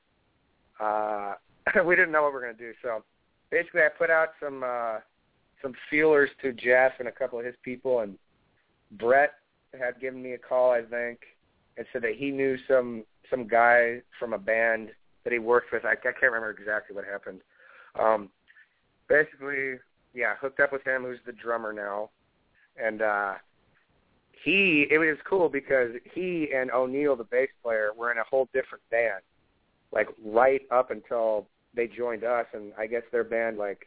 Uh, 0.81 1.35
we 1.87 1.97
didn't 1.97 2.13
know 2.13 2.23
what 2.23 2.33
we 2.33 2.35
were 2.35 2.43
going 2.43 2.57
to 2.57 2.63
do. 2.63 2.73
So 2.83 3.05
basically, 3.51 3.83
I 3.83 3.89
put 3.97 4.11
out 4.11 4.29
some 4.43 4.63
uh, 4.65 4.99
some 5.63 5.75
feelers 5.91 6.31
to 6.43 6.53
Jeff 6.53 6.93
and 6.99 7.09
a 7.09 7.13
couple 7.13 7.39
of 7.39 7.45
his 7.45 7.55
people, 7.63 8.01
and 8.01 8.19
Brett 8.93 9.35
had 9.79 10.01
given 10.01 10.23
me 10.23 10.33
a 10.33 10.39
call, 10.39 10.73
I 10.73 10.83
think, 10.83 11.21
and 11.77 11.87
said 11.93 12.03
that 12.03 12.17
he 12.17 12.31
knew 12.31 12.57
some 12.69 13.05
some 13.31 13.49
guy 13.49 14.03
from 14.19 14.35
a 14.35 14.39
band 14.39 14.91
that 15.25 15.33
he 15.33 15.39
worked 15.39 15.73
with. 15.73 15.85
I, 15.85 15.93
I 15.93 15.97
can't 15.97 16.23
remember 16.23 16.51
exactly 16.51 16.95
what 16.95 17.05
happened. 17.05 17.41
Um, 17.99 18.29
basically, 19.09 19.75
yeah, 20.15 20.35
hooked 20.41 20.61
up 20.61 20.73
with 20.73 20.87
him, 20.87 21.03
who's 21.03 21.19
the 21.25 21.33
drummer 21.33 21.73
now, 21.73 22.11
and 22.77 23.03
uh, 23.03 23.35
he 24.45 24.87
it 24.91 24.99
was 24.99 25.17
cool 25.29 25.49
because 25.49 25.91
he 26.15 26.49
and 26.55 26.71
O'Neill, 26.71 27.17
the 27.17 27.25
bass 27.25 27.49
player, 27.63 27.91
were 27.97 28.13
in 28.13 28.19
a 28.19 28.25
whole 28.25 28.49
different 28.53 28.83
band, 28.91 29.23
like 29.93 30.09
right 30.25 30.63
up 30.71 30.91
until 30.91 31.47
they 31.75 31.87
joined 31.87 32.25
us, 32.25 32.47
and 32.53 32.73
I 32.79 32.87
guess 32.87 33.03
their 33.13 33.25
band 33.25 33.59
like 33.59 33.87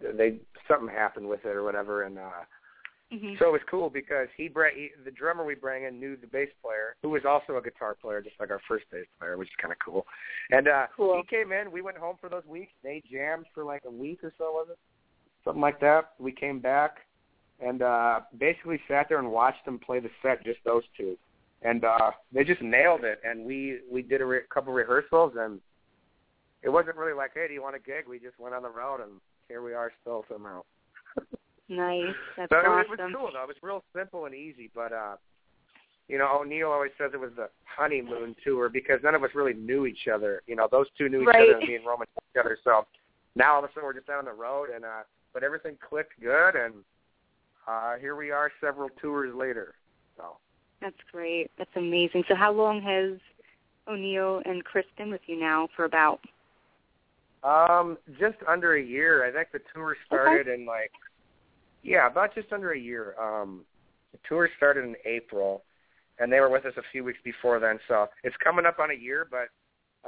they 0.00 0.38
something 0.68 0.88
happened 0.88 1.28
with 1.28 1.44
it 1.44 1.56
or 1.56 1.62
whatever, 1.62 2.04
and 2.04 2.18
uh, 2.18 2.44
Mhm. 3.12 3.38
So 3.38 3.48
it 3.48 3.52
was 3.52 3.60
cool 3.68 3.90
because 3.90 4.28
he, 4.36 4.46
bra- 4.46 4.70
he 4.74 4.90
the 5.04 5.10
drummer 5.10 5.44
we 5.44 5.56
bring 5.56 5.84
in 5.84 5.98
knew 5.98 6.16
the 6.16 6.28
bass 6.28 6.48
player, 6.62 6.94
who 7.02 7.08
was 7.10 7.22
also 7.24 7.56
a 7.56 7.62
guitar 7.62 7.96
player, 8.00 8.20
just 8.20 8.38
like 8.38 8.50
our 8.50 8.60
first 8.68 8.84
bass 8.92 9.06
player, 9.18 9.36
which 9.36 9.48
is 9.48 9.54
kind 9.60 9.72
of 9.72 9.78
cool. 9.84 10.06
And 10.50 10.68
uh 10.68 10.86
Cool. 10.96 11.16
he 11.16 11.36
came 11.36 11.52
in. 11.52 11.72
We 11.72 11.82
went 11.82 11.96
home 11.96 12.16
for 12.20 12.28
those 12.28 12.46
weeks. 12.46 12.72
They 12.82 13.02
jammed 13.10 13.46
for 13.52 13.64
like 13.64 13.82
a 13.84 13.90
week 13.90 14.22
or 14.22 14.32
so, 14.38 14.52
was 14.52 14.68
it? 14.70 14.78
Something 15.44 15.60
like 15.60 15.80
that. 15.80 16.12
We 16.18 16.32
came 16.32 16.60
back 16.60 16.98
and 17.62 17.82
uh 17.82 18.20
basically 18.38 18.80
sat 18.88 19.06
there 19.08 19.18
and 19.18 19.30
watched 19.30 19.64
them 19.64 19.78
play 19.78 20.00
the 20.00 20.10
set, 20.22 20.44
just 20.44 20.58
those 20.64 20.82
two. 20.96 21.16
And 21.62 21.84
uh 21.84 22.10
they 22.32 22.44
just 22.44 22.62
nailed 22.62 23.04
it. 23.04 23.20
And 23.24 23.44
we 23.44 23.80
we 23.90 24.02
did 24.02 24.20
a 24.20 24.24
re- 24.26 24.40
couple 24.52 24.72
rehearsals, 24.72 25.34
and 25.38 25.60
it 26.62 26.68
wasn't 26.68 26.96
really 26.96 27.12
like, 27.14 27.32
hey, 27.34 27.46
do 27.48 27.54
you 27.54 27.62
want 27.62 27.76
a 27.76 27.78
gig? 27.78 28.04
We 28.08 28.18
just 28.18 28.38
went 28.38 28.54
on 28.54 28.62
the 28.62 28.68
road, 28.70 29.00
and 29.00 29.12
here 29.48 29.62
we 29.62 29.74
are 29.74 29.92
still 30.00 30.24
somehow. 30.30 30.62
Nice. 31.72 32.02
That's 32.36 32.50
So 32.50 32.58
it, 32.58 32.62
was- 32.66 32.86
awesome. 32.90 32.98
it 32.98 33.02
was 33.04 33.12
cool 33.16 33.30
though. 33.32 33.42
It 33.44 33.48
was 33.48 33.56
real 33.62 33.84
simple 33.94 34.24
and 34.26 34.34
easy, 34.34 34.70
but 34.74 34.92
uh 34.92 35.14
you 36.08 36.18
know, 36.18 36.40
O'Neill 36.40 36.72
always 36.72 36.90
says 36.98 37.12
it 37.14 37.20
was 37.20 37.30
the 37.36 37.48
honeymoon 37.64 38.34
tour 38.42 38.68
because 38.68 38.98
none 39.04 39.14
of 39.14 39.22
us 39.22 39.30
really 39.32 39.54
knew 39.54 39.86
each 39.86 40.08
other. 40.12 40.42
You 40.48 40.56
know, 40.56 40.66
those 40.68 40.86
two 40.98 41.08
knew 41.08 41.20
each 41.22 41.28
Right. 41.28 41.48
other 41.48 41.58
and 41.60 41.68
me 41.68 41.76
and 41.76 41.86
Roman 41.86 42.08
knew 42.16 42.40
each 42.40 42.44
other. 42.44 42.58
So 42.64 42.86
now 43.36 43.52
all 43.54 43.58
of 43.64 43.70
a 43.70 43.72
sudden 43.72 43.84
we're 43.84 43.92
just 43.94 44.08
out 44.08 44.18
on 44.18 44.24
the 44.24 44.32
road 44.32 44.70
and 44.74 44.84
uh 44.84 45.02
but 45.32 45.44
everything 45.44 45.76
clicked 45.88 46.20
good 46.20 46.56
and 46.56 46.74
uh 47.70 47.96
here 48.00 48.16
we 48.16 48.30
are 48.30 48.50
several 48.60 48.88
tours 49.00 49.34
later. 49.34 49.74
So 50.16 50.36
That's 50.80 50.96
great. 51.12 51.50
That's 51.58 51.70
amazing. 51.76 52.24
So 52.28 52.34
how 52.34 52.52
long 52.52 52.82
has 52.82 53.18
O'Neill 53.88 54.42
and 54.44 54.64
Chris 54.64 54.86
been 54.96 55.10
with 55.10 55.20
you 55.26 55.38
now 55.38 55.68
for 55.76 55.84
about? 55.84 56.20
Um, 57.42 57.96
just 58.18 58.36
under 58.46 58.74
a 58.76 58.82
year. 58.82 59.24
I 59.24 59.32
think 59.32 59.48
the 59.52 59.60
tour 59.74 59.96
started 60.06 60.48
in 60.48 60.66
like 60.66 60.92
yeah, 61.82 62.06
about 62.06 62.34
just 62.34 62.52
under 62.52 62.72
a 62.72 62.78
year. 62.78 63.14
Um 63.20 63.62
the 64.12 64.18
tour 64.28 64.50
started 64.56 64.84
in 64.84 64.96
April 65.04 65.62
and 66.18 66.30
they 66.32 66.40
were 66.40 66.50
with 66.50 66.66
us 66.66 66.74
a 66.76 66.82
few 66.92 67.02
weeks 67.02 67.18
before 67.24 67.58
then, 67.58 67.78
so 67.88 68.08
it's 68.22 68.36
coming 68.44 68.66
up 68.66 68.78
on 68.78 68.90
a 68.90 68.94
year, 68.94 69.26
but 69.30 69.48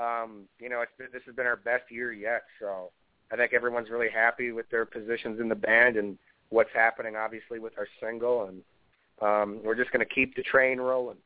um, 0.01 0.43
you 0.59 0.69
know, 0.69 0.81
it's 0.81 0.93
been, 0.99 1.09
this 1.13 1.23
has 1.27 1.35
been 1.35 1.47
our 1.47 1.57
best 1.57 1.91
year 1.91 2.13
yet, 2.13 2.43
so 2.61 2.91
I 3.31 3.37
think 3.37 3.53
everyone's 3.53 3.91
really 3.91 4.11
happy 4.11 4.53
with 4.53 4.69
their 4.71 4.85
positions 4.85 5.41
in 5.41 5.49
the 5.49 5.55
band 5.55 5.97
and 5.97 6.19
what's 6.53 6.71
happening 6.75 7.17
obviously 7.17 7.59
with 7.59 7.73
our 7.79 7.89
single 8.01 8.45
and 8.45 8.63
um 9.21 9.61
we're 9.65 9.75
just 9.75 9.91
going 9.91 10.07
to 10.07 10.15
keep 10.15 10.37
the 10.37 10.43
train 10.43 10.79
rolling. 10.79 11.17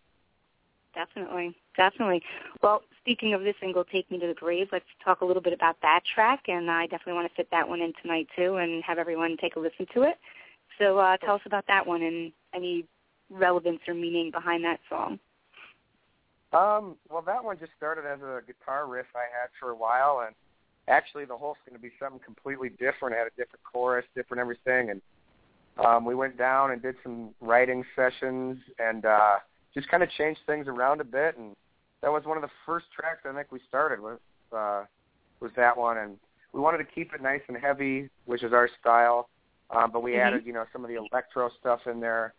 Definitely, 0.95 1.55
definitely. 1.77 2.23
Well, 2.63 2.83
speaking 3.03 3.35
of 3.35 3.43
this 3.43 3.55
single, 3.61 3.85
"Take 3.85 4.11
Me 4.11 4.19
to 4.19 4.27
the 4.27 4.35
Grave," 4.35 4.69
let's 4.73 4.87
talk 5.05 5.21
a 5.21 5.27
little 5.27 5.43
bit 5.43 5.53
about 5.53 5.77
that 5.83 6.01
track, 6.15 6.49
and 6.49 6.71
I 6.71 6.87
definitely 6.87 7.13
want 7.13 7.29
to 7.29 7.35
fit 7.35 7.49
that 7.51 7.69
one 7.69 7.83
in 7.83 7.93
tonight 8.01 8.29
too, 8.35 8.57
and 8.57 8.83
have 8.83 8.99
everyone 8.99 9.37
take 9.37 9.57
a 9.57 9.61
listen 9.61 9.87
to 9.93 10.03
it. 10.05 10.17
So, 10.79 10.99
uh, 10.99 11.19
tell 11.19 11.35
us 11.35 11.43
about 11.45 11.67
that 11.67 11.87
one 11.87 12.03
and 12.03 12.33
any 12.55 12.87
relevance 13.29 13.81
or 13.87 13.93
meaning 13.93 14.31
behind 14.31 14.65
that 14.65 14.81
song. 14.89 15.19
Um, 16.55 16.97
well, 17.11 17.23
that 17.23 17.45
one 17.45 17.59
just 17.59 17.73
started 17.77 18.07
as 18.07 18.21
a 18.23 18.41
guitar 18.47 18.87
riff 18.87 19.07
I 19.15 19.29
had 19.39 19.51
for 19.61 19.71
a 19.71 19.77
while, 19.77 20.25
and 20.27 20.35
actually 20.89 21.27
the 21.27 21.37
whole 21.37 21.53
is 21.53 21.59
going 21.69 21.77
to 21.77 21.83
be 21.83 21.93
something 22.01 22.21
completely 22.25 22.71
different. 22.71 23.15
It 23.15 23.19
had 23.19 23.27
a 23.27 23.37
different 23.37 23.65
chorus, 23.71 24.07
different 24.15 24.41
everything, 24.41 24.89
and 24.89 25.03
um, 25.85 26.05
we 26.05 26.15
went 26.15 26.39
down 26.39 26.71
and 26.71 26.81
did 26.81 26.97
some 27.03 27.35
writing 27.41 27.85
sessions 27.95 28.59
and 28.79 29.05
uh, 29.05 29.37
just 29.75 29.89
kind 29.89 30.03
of 30.03 30.11
changed 30.11 30.41
things 30.47 30.69
around 30.69 31.01
a 31.01 31.05
bit. 31.05 31.37
And 31.37 31.55
that 32.03 32.11
was 32.11 32.25
one 32.25 32.37
of 32.37 32.43
the 32.43 32.51
first 32.65 32.87
tracks 32.95 33.21
I 33.29 33.35
think 33.35 33.53
we 33.53 33.61
started 33.69 34.01
with. 34.01 34.19
Uh, 34.53 34.85
was 35.41 35.51
that 35.57 35.77
one, 35.77 35.99
and 35.99 36.17
we 36.53 36.61
wanted 36.61 36.79
to 36.79 36.85
keep 36.85 37.13
it 37.13 37.21
nice 37.21 37.43
and 37.49 37.57
heavy, 37.57 38.09
which 38.25 38.43
is 38.43 38.53
our 38.53 38.71
style. 38.81 39.29
Um, 39.71 39.91
but 39.91 40.03
we 40.03 40.13
Mhm. 40.13 40.21
added, 40.21 40.47
you 40.47 40.53
know, 40.53 40.65
some 40.73 40.85
of 40.85 40.89
the 40.89 40.95
electro 40.97 41.51
stuff 41.61 41.87
in 41.87 42.01
there. 42.01 42.33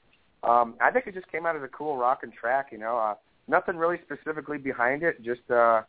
Um, 0.44 0.76
I 0.80 0.90
think 0.92 1.06
it 1.06 1.14
just 1.14 1.28
came 1.32 1.46
out 1.46 1.56
as 1.56 1.62
a 1.62 1.68
cool 1.68 1.98
rockin' 1.98 2.32
track, 2.32 2.72
you 2.72 2.78
know. 2.78 2.98
Uh, 2.98 3.16
nothing 3.48 3.78
really 3.78 4.00
specifically 4.02 4.58
behind 4.58 5.04
it, 5.04 5.22
just 5.22 5.50
uh 5.52 5.82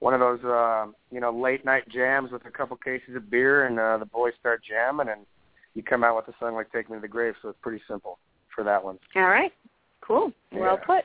one 0.00 0.14
of 0.14 0.20
those 0.20 0.44
uh, 0.44 0.86
you 1.10 1.18
know, 1.18 1.32
late 1.32 1.64
night 1.64 1.88
jams 1.88 2.30
with 2.30 2.46
a 2.46 2.50
couple 2.50 2.76
cases 2.76 3.16
of 3.16 3.28
beer 3.30 3.66
and 3.66 3.78
uh 3.80 3.98
the 3.98 4.06
boys 4.06 4.32
start 4.38 4.62
jamming 4.62 5.08
and 5.08 5.26
you 5.74 5.82
come 5.82 6.04
out 6.04 6.16
with 6.16 6.34
a 6.34 6.38
song 6.38 6.54
like 6.54 6.72
Take 6.72 6.90
Me 6.90 6.96
to 6.96 7.00
the 7.00 7.08
Grave, 7.08 7.34
so 7.42 7.48
it's 7.48 7.58
pretty 7.62 7.82
simple 7.88 8.18
for 8.54 8.64
that 8.64 8.82
one. 8.82 8.98
All 9.16 9.22
right, 9.22 9.52
cool, 10.00 10.32
well 10.52 10.78
Yeah. 10.80 10.84
put. 10.84 11.04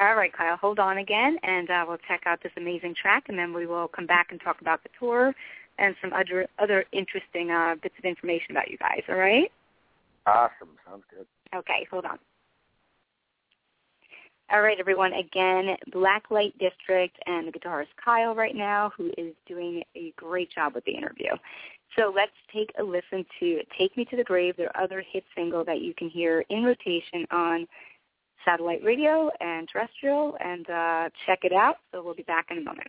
All 0.00 0.16
right, 0.16 0.32
Kyle, 0.32 0.56
hold 0.56 0.78
on 0.78 0.98
again, 0.98 1.38
and 1.42 1.70
uh, 1.70 1.84
we'll 1.86 1.98
check 2.08 2.22
out 2.26 2.42
this 2.42 2.52
amazing 2.56 2.94
track, 2.94 3.24
and 3.28 3.38
then 3.38 3.52
we 3.52 3.66
will 3.66 3.88
come 3.88 4.06
back 4.06 4.28
and 4.30 4.40
talk 4.40 4.60
about 4.60 4.82
the 4.82 4.88
tour 4.98 5.34
and 5.78 5.94
some 6.00 6.12
other 6.12 6.46
other 6.58 6.84
interesting 6.92 7.50
uh, 7.50 7.74
bits 7.82 7.94
of 7.98 8.04
information 8.04 8.52
about 8.52 8.70
you 8.70 8.78
guys. 8.78 9.02
All 9.08 9.16
right? 9.16 9.50
Awesome. 10.26 10.76
Sounds 10.88 11.04
good. 11.10 11.26
Okay, 11.54 11.86
hold 11.90 12.04
on. 12.04 12.18
All 14.50 14.60
right, 14.60 14.78
everyone. 14.78 15.12
Again, 15.14 15.76
Blacklite 15.92 16.58
District 16.58 17.16
and 17.26 17.48
the 17.48 17.52
guitarist 17.52 17.86
Kyle 18.02 18.34
right 18.34 18.54
now, 18.54 18.92
who 18.96 19.10
is 19.16 19.34
doing 19.46 19.82
a 19.96 20.12
great 20.16 20.50
job 20.50 20.74
with 20.74 20.84
the 20.84 20.92
interview. 20.92 21.30
So 21.96 22.12
let's 22.14 22.32
take 22.52 22.72
a 22.78 22.82
listen 22.82 23.24
to 23.40 23.60
Take 23.78 23.96
Me 23.96 24.04
to 24.06 24.16
the 24.16 24.24
Grave, 24.24 24.56
their 24.56 24.74
other 24.76 25.04
hit 25.12 25.24
single 25.36 25.64
that 25.64 25.80
you 25.80 25.94
can 25.94 26.08
hear 26.08 26.44
in 26.48 26.64
rotation 26.64 27.26
on 27.30 27.66
satellite 28.44 28.82
radio 28.82 29.30
and 29.40 29.68
terrestrial, 29.68 30.36
and 30.40 30.68
uh, 30.68 31.10
check 31.26 31.40
it 31.44 31.52
out. 31.52 31.76
So 31.92 32.02
we'll 32.02 32.14
be 32.14 32.22
back 32.22 32.46
in 32.50 32.58
a 32.58 32.62
moment. 32.62 32.88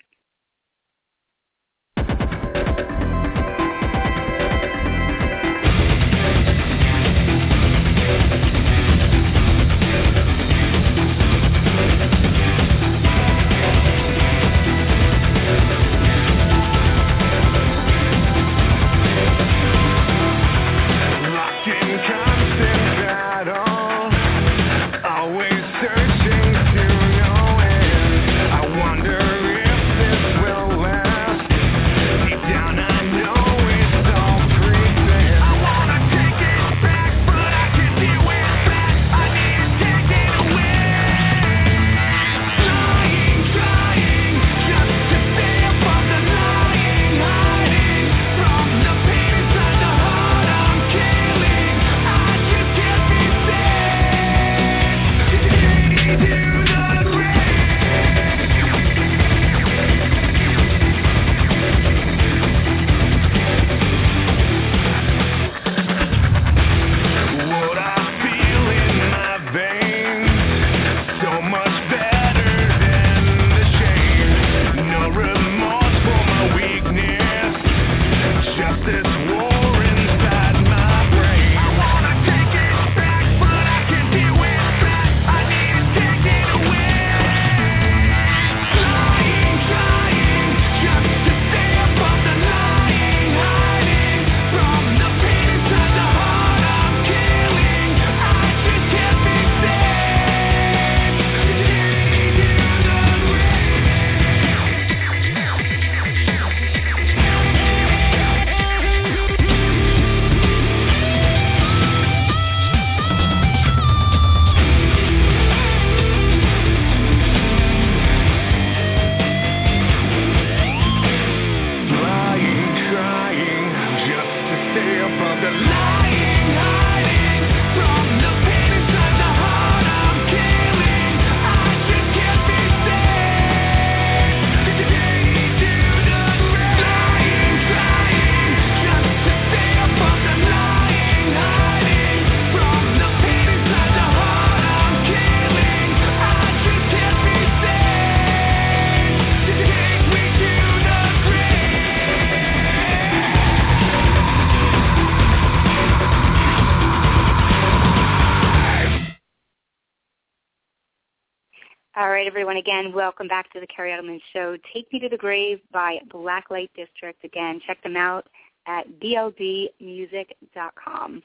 Again, 162.64 162.94
welcome 162.94 163.28
back 163.28 163.52
to 163.52 163.60
the 163.60 163.68
Kerri 163.68 163.92
Edelman 163.92 164.22
Show. 164.32 164.56
Take 164.74 164.88
Me 164.94 165.00
to 165.00 165.10
the 165.10 165.18
Grave 165.18 165.60
by 165.74 165.98
Blacklite 166.10 166.70
District. 166.78 167.22
Again, 167.26 167.60
check 167.68 167.84
them 167.84 167.98
out 167.98 168.26
at 168.68 168.86
bldmusic.com. 169.02 171.22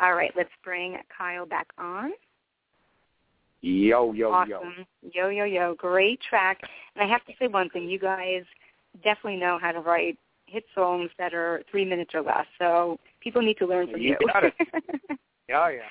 All 0.00 0.14
right, 0.14 0.32
let's 0.36 0.50
bring 0.64 0.96
Kyle 1.16 1.46
back 1.46 1.68
on. 1.78 2.10
Yo, 3.60 4.12
yo, 4.12 4.32
awesome. 4.32 4.50
yo. 4.50 4.60
Yo, 5.14 5.28
yo, 5.28 5.44
yo. 5.44 5.76
Great 5.76 6.18
track. 6.28 6.58
And 6.96 7.04
I 7.04 7.08
have 7.08 7.24
to 7.26 7.32
say 7.38 7.46
one 7.46 7.70
thing. 7.70 7.88
You 7.88 8.00
guys 8.00 8.42
definitely 9.04 9.36
know 9.36 9.60
how 9.62 9.70
to 9.70 9.78
write 9.78 10.18
hit 10.46 10.64
songs 10.74 11.10
that 11.16 11.32
are 11.32 11.62
three 11.70 11.84
minutes 11.84 12.10
or 12.12 12.22
less. 12.22 12.46
So 12.58 12.98
people 13.20 13.40
need 13.40 13.58
to 13.58 13.66
learn 13.66 13.88
from 13.88 14.00
You 14.00 14.16
you. 14.20 14.26
got 14.32 14.42
it. 14.42 14.54
Oh 15.54 15.68
yeah, 15.68 15.82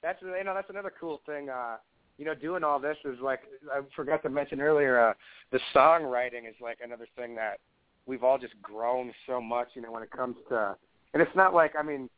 that's 0.00 0.22
you 0.22 0.44
know 0.44 0.54
that's 0.54 0.70
another 0.70 0.92
cool 1.00 1.20
thing. 1.26 1.48
Uh, 1.50 1.78
you 2.18 2.24
know, 2.24 2.34
doing 2.34 2.64
all 2.64 2.78
this 2.80 2.96
is 3.04 3.16
like 3.22 3.40
I 3.72 3.80
forgot 3.94 4.22
to 4.24 4.28
mention 4.28 4.60
earlier. 4.60 5.00
Uh, 5.00 5.14
the 5.52 5.60
songwriting 5.74 6.48
is 6.48 6.56
like 6.60 6.78
another 6.84 7.06
thing 7.16 7.36
that 7.36 7.58
we've 8.06 8.24
all 8.24 8.38
just 8.38 8.60
grown 8.60 9.12
so 9.26 9.40
much. 9.40 9.68
You 9.74 9.82
know, 9.82 9.92
when 9.92 10.02
it 10.02 10.10
comes 10.10 10.36
to, 10.48 10.76
and 11.14 11.22
it's 11.22 11.34
not 11.36 11.54
like 11.54 11.74
I 11.78 11.82
mean, 11.82 12.10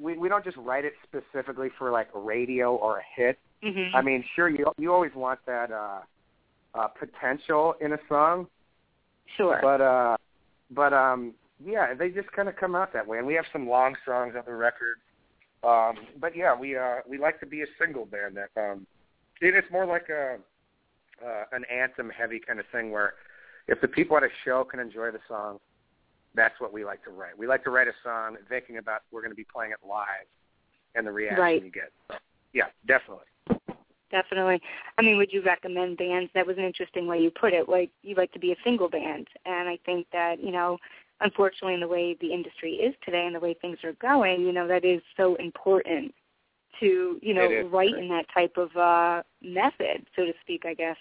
we 0.00 0.16
we 0.16 0.28
don't 0.28 0.44
just 0.44 0.56
write 0.56 0.84
it 0.86 0.94
specifically 1.02 1.68
for 1.78 1.90
like 1.90 2.08
radio 2.14 2.74
or 2.74 2.98
a 2.98 3.02
hit. 3.14 3.38
hmm 3.62 3.94
I 3.94 4.00
mean, 4.00 4.24
sure, 4.34 4.48
you 4.48 4.72
you 4.78 4.92
always 4.92 5.12
want 5.14 5.38
that 5.46 5.70
uh, 5.70 6.00
uh, 6.74 6.88
potential 6.88 7.74
in 7.80 7.92
a 7.92 7.98
song, 8.08 8.46
sure. 9.36 9.58
but 9.62 9.82
uh, 9.82 10.16
but 10.70 10.94
um, 10.94 11.34
yeah, 11.62 11.92
they 11.92 12.08
just 12.08 12.32
kind 12.32 12.48
of 12.48 12.56
come 12.56 12.74
out 12.74 12.94
that 12.94 13.06
way. 13.06 13.18
And 13.18 13.26
we 13.26 13.34
have 13.34 13.44
some 13.52 13.68
long 13.68 13.94
songs 14.06 14.34
on 14.34 14.44
the 14.46 14.54
record. 14.54 14.96
Um, 15.62 16.06
but 16.18 16.34
yeah, 16.34 16.58
we 16.58 16.74
uh, 16.74 17.00
we 17.06 17.18
like 17.18 17.38
to 17.40 17.46
be 17.46 17.60
a 17.60 17.66
single 17.78 18.06
band 18.06 18.38
that 18.38 18.58
um, 18.58 18.86
it, 19.40 19.54
it's 19.54 19.70
more 19.70 19.86
like 19.86 20.08
a 20.08 20.38
uh, 21.24 21.44
an 21.52 21.64
anthem 21.70 22.10
heavy 22.10 22.40
kind 22.40 22.58
of 22.58 22.66
thing 22.72 22.90
where 22.90 23.14
if 23.68 23.80
the 23.80 23.88
people 23.88 24.16
at 24.16 24.22
a 24.22 24.28
show 24.44 24.64
can 24.64 24.80
enjoy 24.80 25.10
the 25.10 25.20
song, 25.28 25.58
that's 26.34 26.58
what 26.60 26.72
we 26.72 26.84
like 26.84 27.04
to 27.04 27.10
write. 27.10 27.36
We 27.36 27.46
like 27.46 27.64
to 27.64 27.70
write 27.70 27.88
a 27.88 27.92
song 28.02 28.36
thinking 28.48 28.78
about 28.78 29.02
we're 29.10 29.20
going 29.20 29.32
to 29.32 29.36
be 29.36 29.46
playing 29.52 29.72
it 29.72 29.78
live 29.86 30.26
and 30.94 31.06
the 31.06 31.12
reaction 31.12 31.40
Right. 31.40 31.62
you 31.62 31.70
get. 31.70 31.92
So, 32.08 32.16
yeah, 32.52 32.66
definitely. 32.86 33.26
Definitely. 34.10 34.60
I 34.98 35.02
mean, 35.02 35.18
would 35.18 35.32
you 35.32 35.42
recommend 35.42 35.98
bands? 35.98 36.30
That 36.34 36.46
was 36.46 36.58
an 36.58 36.64
interesting 36.64 37.06
way 37.06 37.20
you 37.20 37.30
put 37.30 37.52
it. 37.52 37.68
Like 37.68 37.90
you 38.02 38.16
like 38.16 38.32
to 38.32 38.40
be 38.40 38.50
a 38.50 38.56
single 38.64 38.88
band, 38.88 39.28
and 39.46 39.68
I 39.68 39.78
think 39.86 40.08
that 40.12 40.42
you 40.42 40.50
know, 40.50 40.78
unfortunately, 41.20 41.74
in 41.74 41.80
the 41.80 41.86
way 41.86 42.16
the 42.20 42.32
industry 42.32 42.72
is 42.72 42.92
today 43.04 43.26
and 43.26 43.36
the 43.36 43.40
way 43.40 43.54
things 43.54 43.78
are 43.84 43.92
going, 43.94 44.40
you 44.40 44.52
know, 44.52 44.66
that 44.66 44.84
is 44.84 45.00
so 45.16 45.36
important 45.36 46.12
to 46.80 47.18
you 47.22 47.34
know 47.34 47.68
write 47.70 47.96
in 47.96 48.08
that 48.08 48.26
type 48.32 48.56
of 48.56 48.74
uh 48.76 49.22
method, 49.42 50.06
so 50.16 50.24
to 50.24 50.32
speak. 50.42 50.64
I 50.66 50.74
guess. 50.74 50.96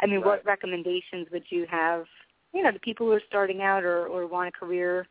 I 0.00 0.06
mean, 0.06 0.22
what 0.22 0.44
recommendations 0.44 1.28
would 1.32 1.44
you 1.50 1.66
have? 1.70 2.04
You 2.52 2.62
know, 2.62 2.70
to 2.72 2.78
people 2.80 3.06
who 3.06 3.12
are 3.12 3.22
starting 3.28 3.62
out 3.62 3.84
or 3.84 4.06
or 4.06 4.26
want 4.26 4.48
a 4.48 4.52
career 4.52 5.06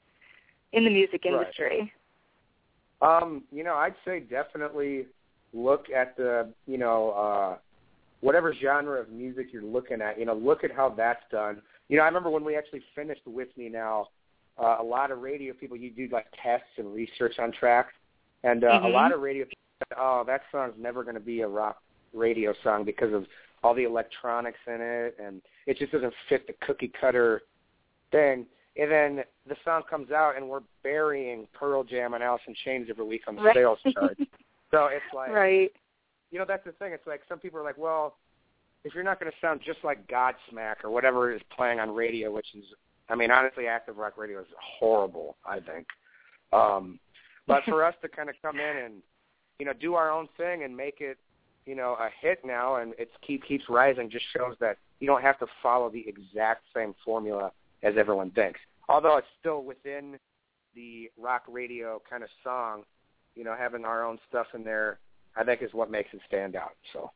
in 0.73 0.83
the 0.83 0.89
music 0.89 1.25
Right. 1.25 1.47
industry. 1.47 1.91
Um, 3.01 3.43
you 3.51 3.63
know, 3.63 3.75
I'd 3.75 3.95
say 4.05 4.19
definitely 4.21 5.07
look 5.53 5.89
at 5.89 6.15
the, 6.17 6.53
you 6.67 6.77
know, 6.77 7.11
uh 7.11 7.57
whatever 8.21 8.53
genre 8.53 8.99
of 8.99 9.09
music 9.09 9.47
you're 9.51 9.63
looking 9.63 10.01
at, 10.01 10.17
you 10.19 10.25
know, 10.25 10.33
look 10.33 10.63
at 10.63 10.71
how 10.71 10.89
that's 10.89 11.23
done. 11.31 11.61
You 11.89 11.97
know, 11.97 12.03
I 12.03 12.07
remember 12.07 12.29
when 12.29 12.43
we 12.43 12.55
actually 12.55 12.81
finished 12.95 13.21
with 13.25 13.49
me 13.57 13.69
now, 13.69 14.07
uh, 14.57 14.77
a 14.79 14.83
lot 14.83 15.11
of 15.11 15.21
radio 15.21 15.53
people 15.53 15.77
you 15.77 15.91
do 15.91 16.07
like 16.11 16.25
tests 16.41 16.67
and 16.77 16.93
research 16.93 17.35
on 17.39 17.51
tracks 17.51 17.93
and 18.43 18.63
uh, 18.63 18.81
a 18.83 18.87
Mhm. 18.87 18.93
lot 18.93 19.11
of 19.11 19.21
radio 19.21 19.45
people 19.45 19.55
"Oh, 19.97 20.23
that 20.27 20.41
song's 20.51 20.73
never 20.77 21.03
going 21.03 21.15
to 21.15 21.21
be 21.21 21.41
a 21.41 21.47
rock 21.47 21.81
radio 22.13 22.53
song 22.63 22.83
because 22.85 23.13
of 23.13 23.25
all 23.63 23.73
the 23.73 23.83
electronics 23.83 24.59
in 24.67 24.77
it 24.79 25.17
and 25.21 25.41
it 25.65 25.77
just 25.77 25.91
doesn't 25.91 26.13
fit 26.29 26.47
the 26.47 26.53
cookie 26.65 26.91
cutter 26.99 27.41
thing." 28.11 28.45
And 28.77 28.91
then 28.91 29.23
the 29.47 29.55
song 29.63 29.83
comes 29.89 30.11
out 30.11 30.35
and 30.35 30.49
we're 30.49 30.59
burying 30.83 31.47
Pearl 31.53 31.83
Jam 31.83 32.13
and 32.13 32.21
Alice 32.23 32.41
in 32.47 32.53
Chains 32.65 32.87
every 32.89 33.05
week 33.05 33.21
on 33.27 33.35
the 33.37 33.41
Right. 33.43 33.55
sales 33.55 33.79
charts. 33.93 34.19
So 34.71 34.87
it's 34.87 35.05
like, 35.13 35.29
right. 35.29 35.71
you 36.31 36.39
know, 36.39 36.43
that's 36.45 36.65
the 36.65 36.73
thing. 36.73 36.91
It's 36.91 37.07
like 37.07 37.21
some 37.29 37.39
people 37.39 37.59
are 37.59 37.63
like, 37.63 37.77
well, 37.77 38.17
if 38.83 38.93
you're 38.93 39.03
not 39.05 39.19
going 39.21 39.31
to 39.31 39.37
sound 39.39 39.61
just 39.65 39.79
like 39.85 40.05
Godsmack 40.07 40.83
or 40.83 40.89
whatever 40.89 41.31
is 41.31 41.39
playing 41.55 41.79
on 41.79 41.95
radio, 41.95 42.33
which 42.33 42.47
is, 42.55 42.65
I 43.07 43.15
mean, 43.15 43.31
honestly, 43.31 43.67
active 43.67 43.95
rock 43.95 44.17
radio 44.17 44.41
is 44.41 44.47
horrible. 44.59 45.37
I 45.45 45.59
think. 45.61 45.87
Um, 46.51 46.99
but 47.47 47.63
for 47.63 47.83
us 47.87 47.93
to 48.01 48.09
kind 48.09 48.27
of 48.27 48.35
come 48.41 48.59
in 48.59 48.77
and, 48.77 48.95
you 49.59 49.65
know, 49.65 49.73
do 49.73 49.95
our 49.95 50.11
own 50.11 50.27
thing 50.37 50.63
and 50.63 50.75
make 50.75 50.97
it, 50.99 51.17
you 51.65 51.75
know, 51.75 51.95
a 51.99 52.09
hit 52.21 52.39
now, 52.45 52.75
and 52.75 52.93
it's 52.97 53.11
keep 53.25 53.43
keeps 53.45 53.65
rising, 53.69 54.09
just 54.09 54.25
shows 54.35 54.55
that 54.59 54.77
you 54.99 55.07
don't 55.07 55.21
have 55.21 55.39
to 55.39 55.47
follow 55.61 55.89
the 55.89 56.05
exact 56.07 56.63
same 56.75 56.93
formula 57.03 57.51
as 57.83 57.93
everyone 57.97 58.31
thinks. 58.31 58.59
Although 58.87 59.17
it's 59.17 59.27
still 59.39 59.63
within 59.63 60.17
the 60.75 61.09
rock 61.17 61.43
radio 61.47 62.01
kind 62.07 62.23
of 62.23 62.29
song, 62.43 62.83
you 63.35 63.43
know, 63.43 63.55
having 63.57 63.85
our 63.85 64.05
own 64.05 64.19
stuff 64.29 64.47
in 64.53 64.63
there, 64.63 64.99
I 65.35 65.43
think 65.43 65.61
is 65.61 65.73
what 65.73 65.89
makes 65.89 66.09
it 66.13 66.21
stand 66.27 66.55
out. 66.55 66.75
So 66.93 67.11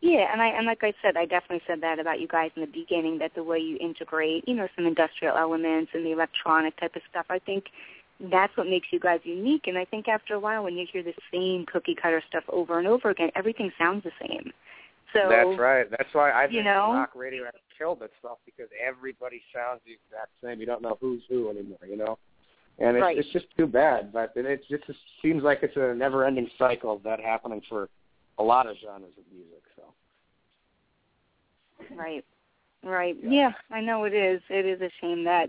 Yeah, 0.00 0.32
and 0.32 0.42
I 0.42 0.48
and 0.48 0.66
like 0.66 0.82
I 0.82 0.92
said, 1.02 1.16
I 1.16 1.24
definitely 1.24 1.62
said 1.66 1.80
that 1.82 1.98
about 1.98 2.20
you 2.20 2.28
guys 2.28 2.50
in 2.56 2.62
the 2.62 2.68
beginning. 2.68 3.18
That 3.18 3.34
the 3.34 3.44
way 3.44 3.58
you 3.58 3.78
integrate, 3.80 4.48
you 4.48 4.54
know, 4.54 4.68
some 4.74 4.86
industrial 4.86 5.36
elements 5.36 5.92
and 5.94 6.04
the 6.04 6.12
electronic 6.12 6.76
type 6.78 6.96
of 6.96 7.02
stuff, 7.10 7.26
I 7.30 7.38
think 7.38 7.66
that's 8.30 8.56
what 8.56 8.66
makes 8.66 8.88
you 8.90 9.00
guys 9.00 9.20
unique. 9.24 9.66
And 9.66 9.76
I 9.76 9.84
think 9.84 10.08
after 10.08 10.34
a 10.34 10.40
while, 10.40 10.64
when 10.64 10.76
you 10.76 10.86
hear 10.90 11.02
the 11.02 11.14
same 11.32 11.66
cookie 11.66 11.94
cutter 12.00 12.22
stuff 12.28 12.44
over 12.48 12.78
and 12.78 12.88
over 12.88 13.10
again, 13.10 13.30
everything 13.34 13.70
sounds 13.78 14.04
the 14.04 14.12
same. 14.20 14.52
So 15.12 15.28
that's 15.28 15.58
right. 15.58 15.88
That's 15.90 16.12
why 16.12 16.30
I 16.30 16.44
you 16.44 16.50
think 16.50 16.64
know? 16.64 16.92
rock 16.92 17.12
radio 17.14 17.44
has 17.44 17.54
killed 17.78 18.02
itself 18.02 18.38
because 18.44 18.68
everybody 18.84 19.42
sounds 19.54 19.80
the 19.86 19.92
exact 19.92 20.30
same. 20.42 20.60
You 20.60 20.66
don't 20.66 20.82
know 20.82 20.98
who's 21.00 21.22
who 21.28 21.50
anymore. 21.50 21.78
You 21.88 21.96
know, 21.96 22.18
and 22.78 22.96
it's, 22.96 23.02
Right. 23.02 23.18
it's 23.18 23.28
just 23.30 23.46
too 23.56 23.66
bad. 23.66 24.12
But 24.12 24.32
it, 24.34 24.46
it 24.46 24.62
just 24.68 24.84
seems 25.22 25.42
like 25.42 25.60
it's 25.62 25.76
a 25.76 25.94
never-ending 25.94 26.50
cycle 26.58 26.92
of 26.92 27.02
that 27.04 27.20
happening 27.20 27.62
for 27.68 27.88
a 28.38 28.42
lot 28.42 28.66
of 28.66 28.76
genres 28.82 29.12
of 29.16 29.24
music. 29.32 29.62
So 29.76 29.82
Right. 31.94 32.24
Right. 32.82 33.16
Yeah. 33.22 33.30
Yeah. 33.30 33.52
I 33.70 33.80
know 33.80 34.04
it 34.04 34.14
is. 34.14 34.40
It 34.50 34.66
is 34.66 34.80
a 34.80 34.90
shame 35.00 35.24
that 35.24 35.48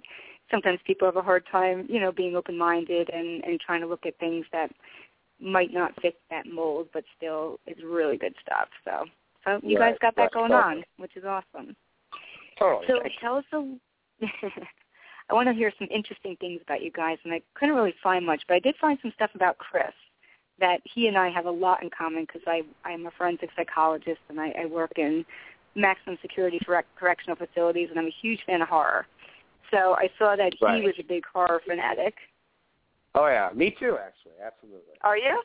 sometimes 0.52 0.80
people 0.86 1.08
have 1.08 1.16
a 1.16 1.22
hard 1.22 1.44
time, 1.52 1.86
you 1.90 2.00
know, 2.00 2.12
being 2.12 2.36
open 2.36 2.58
minded 2.58 3.10
and, 3.10 3.44
and 3.44 3.60
trying 3.60 3.82
to 3.82 3.88
look 3.88 4.06
at 4.06 4.18
things 4.20 4.46
that 4.52 4.72
might 5.40 5.74
not 5.74 6.00
fit 6.02 6.18
that 6.30 6.46
mold 6.48 6.88
but 6.94 7.04
still 7.18 7.60
is 7.68 7.78
really 7.84 8.18
good 8.18 8.34
stuff. 8.42 8.68
So 8.84 9.06
so 9.44 9.60
you 9.64 9.78
guys 9.78 9.96
got 10.02 10.16
that 10.16 10.24
right, 10.24 10.32
going 10.32 10.52
on, 10.52 10.84
which 10.98 11.16
is 11.16 11.24
awesome. 11.24 11.76
totally. 12.58 12.86
So 12.88 13.00
tell 13.22 13.36
us 13.36 13.46
a 13.54 13.76
I 15.30 15.34
want 15.34 15.48
to 15.48 15.54
hear 15.54 15.72
some 15.78 15.88
interesting 15.92 16.36
things 16.40 16.62
about 16.64 16.82
you 16.82 16.92
guys 16.92 17.18
and 17.24 17.34
I 17.34 17.42
couldn't 17.56 17.76
really 17.76 17.96
find 18.02 18.26
much, 18.26 18.44
but 18.48 18.56
I 18.56 18.60
did 18.60 18.76
find 18.80 18.98
some 19.02 19.12
stuff 19.16 19.32
about 19.34 19.58
Chris 19.58 19.94
that 20.60 20.80
he 20.84 21.08
and 21.08 21.18
I 21.18 21.30
have 21.30 21.46
a 21.46 21.52
lot 21.52 21.84
in 21.84 21.90
common 21.90 22.26
because 22.26 22.42
I 22.48 22.62
I'm 22.84 23.06
a 23.06 23.12
forensic 23.12 23.50
psychologist 23.56 24.20
and 24.30 24.40
I, 24.40 24.54
I 24.62 24.66
work 24.66 24.94
in 24.98 25.26
maximum 25.76 26.18
security 26.22 26.60
correctional 26.98 27.36
facilities 27.36 27.90
and 27.90 28.00
I'm 28.00 28.08
a 28.08 28.16
huge 28.22 28.40
fan 28.46 28.62
of 28.62 28.70
horror. 28.70 29.08
So 29.72 29.96
I 29.96 30.10
saw 30.18 30.36
that 30.36 30.54
Right. 30.62 30.80
he 30.82 30.86
was 30.86 30.96
a 31.00 31.04
big 31.04 31.24
horror 31.32 31.62
fanatic. 31.66 32.16
Oh 33.14 33.28
yeah, 33.28 33.50
me 33.54 33.72
too. 33.80 33.98
Actually, 33.98 34.34
absolutely. 34.44 34.94
Are 35.02 35.18
you? 35.18 35.42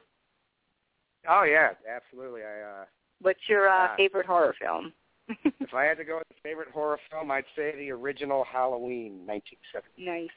Oh 1.28 1.42
yeah, 1.44 1.70
absolutely. 1.88 2.42
I 2.42 2.60
uh 2.62 2.84
What's 3.20 3.48
your 3.48 3.68
uh, 3.68 3.84
Yeah. 3.84 3.96
favorite 3.96 4.26
horror 4.26 4.54
film? 4.60 4.92
if 5.28 5.74
I 5.74 5.84
had 5.84 5.98
to 5.98 6.04
go 6.04 6.18
with 6.18 6.26
a 6.30 6.40
favorite 6.42 6.68
horror 6.70 6.98
film, 7.10 7.30
I'd 7.30 7.44
say 7.54 7.74
the 7.76 7.90
original 7.90 8.44
Halloween, 8.44 9.26
1970. 9.26 10.04
nice. 10.04 10.28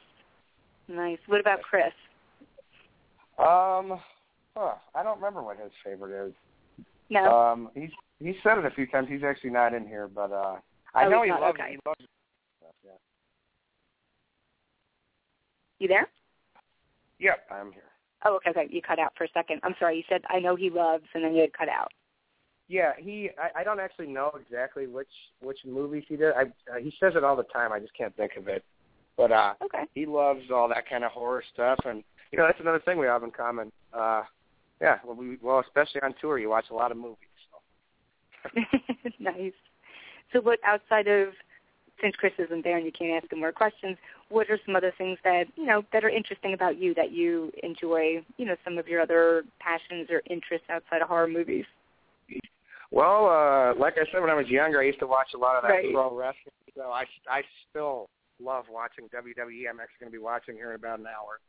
Nice. 0.88 1.20
What 1.28 1.40
about 1.40 1.62
Chris? 1.62 1.94
Um, 3.40 4.00
huh, 4.56 4.76
I 4.94 5.02
don't 5.02 5.16
remember 5.16 5.42
what 5.42 5.58
his 5.58 5.72
favorite 5.84 6.28
is. 6.28 6.34
No. 7.10 7.32
Um, 7.32 7.70
he's 7.74 7.90
he 8.20 8.36
said 8.44 8.58
it 8.58 8.66
a 8.66 8.72
few 8.72 8.86
times. 8.88 9.08
He's 9.10 9.24
actually 9.24 9.50
not 9.52 9.74
in 9.74 9.88
here, 9.88 10.08
but 10.08 10.32
uh, 10.32 10.58
I 10.94 11.06
Oh, 11.06 11.10
know 11.10 11.24
he 11.24 11.30
not, 11.30 11.42
loves 11.42 11.60
okay. 11.60 11.72
he 11.72 11.78
loves 11.86 12.00
stuff. 12.60 12.76
Yeah. 12.86 12.92
You 15.84 15.90
there? 15.90 16.08
Yep, 17.20 17.46
I'm 17.52 17.72
here. 17.72 17.84
Oh, 18.26 18.36
okay, 18.38 18.50
okay. 18.52 18.68
You 18.74 18.82
cut 18.82 19.00
out 19.00 19.14
for 19.18 19.26
a 19.26 19.30
second. 19.34 19.60
I'm 19.64 19.76
sorry. 19.80 19.98
You 19.98 20.04
said 20.10 20.22
I 20.30 20.40
know 20.40 20.56
he 20.56 20.70
loves, 20.70 21.04
and 21.14 21.24
then 21.24 21.36
you 21.36 21.42
had 21.42 21.54
cut 21.54 21.70
out. 21.70 21.92
Yeah, 22.70 22.94
he. 22.98 23.30
I, 23.38 23.62
I 23.62 23.64
don't 23.64 23.80
actually 23.80 24.08
know 24.08 24.32
exactly 24.40 24.88
which 24.88 25.12
which 25.42 25.60
movies 25.66 26.06
he 26.08 26.16
did. 26.16 26.34
I 26.34 26.44
uh, 26.72 26.80
he 26.82 26.94
says 27.00 27.14
it 27.16 27.24
all 27.24 27.36
the 27.36 27.44
time. 27.44 27.72
I 27.72 27.80
just 27.80 27.96
can't 27.96 28.16
think 28.16 28.32
of 28.38 28.48
it. 28.48 28.64
But 29.16 29.32
uh, 29.32 29.54
Okay. 29.64 29.84
he 29.94 30.06
loves 30.06 30.50
all 30.52 30.68
that 30.70 30.90
kind 30.90 31.04
of 31.04 31.12
horror 31.12 31.44
stuff, 31.54 31.80
and 31.86 32.04
you 32.32 32.40
know 32.40 32.48
that's 32.48 32.60
another 32.60 32.80
thing 32.80 32.98
we 32.98 33.06
have 33.06 33.24
in 33.24 33.32
common. 33.32 33.72
Uh, 33.94 34.24
yeah, 34.82 34.98
well, 35.06 35.16
we, 35.16 35.38
well, 35.42 35.60
especially 35.60 36.02
on 36.02 36.16
tour, 36.20 36.40
you 36.40 36.50
watch 36.50 36.66
a 36.72 36.74
lot 36.74 36.92
of 36.92 36.98
movies. 36.98 37.18
So. 37.52 38.62
nice. 39.20 39.54
So, 40.32 40.42
what 40.42 40.60
outside 40.66 41.08
of 41.08 41.30
since 42.02 42.16
Chris 42.16 42.34
isn't 42.38 42.64
there 42.64 42.78
and 42.78 42.86
you 42.86 42.92
can't 42.92 43.24
ask 43.24 43.32
him 43.32 43.40
more 43.40 43.52
questions, 43.52 43.98
what 44.30 44.50
are 44.50 44.60
some 44.66 44.76
other 44.76 44.94
things 44.98 45.18
that 45.24 45.46
you 45.56 45.66
know 45.66 45.84
that 45.94 46.04
are 46.04 46.10
interesting 46.10 46.54
about 46.54 46.78
you 46.78 46.94
that 46.96 47.12
you 47.12 47.52
enjoy? 47.62 48.24
You 48.38 48.46
know, 48.46 48.56
some 48.64 48.78
of 48.78 48.88
your 48.88 49.02
other 49.02 49.44
passions 49.60 50.10
or 50.10 50.22
interests 50.30 50.68
outside 50.70 51.02
of 51.02 51.08
horror 51.08 51.28
movies. 51.28 51.66
Well, 52.92 53.26
uh, 53.26 53.74
like 53.80 53.94
I 53.98 54.06
said, 54.12 54.22
when 54.22 54.30
I 54.30 54.36
was 54.36 54.48
younger, 54.48 54.80
I 54.80 54.86
used 54.86 55.00
to 55.00 55.08
watch 55.08 55.30
a 55.34 55.38
lot 55.38 55.56
of 55.56 55.64
that 55.64 55.70
Right. 55.70 55.92
pro 55.92 56.16
wrestling. 56.16 56.54
So 56.76 56.92
I, 56.92 57.06
I 57.28 57.42
still 57.70 58.08
love 58.40 58.66
watching 58.72 59.06
WWE. 59.10 59.68
I'm 59.70 59.80
actually 59.80 60.00
going 60.00 60.12
to 60.12 60.18
be 60.18 60.20
watching 60.20 60.56
here 60.56 60.70
in 60.70 60.76
about 60.76 61.00
an 61.00 61.08
hour. 61.08 61.40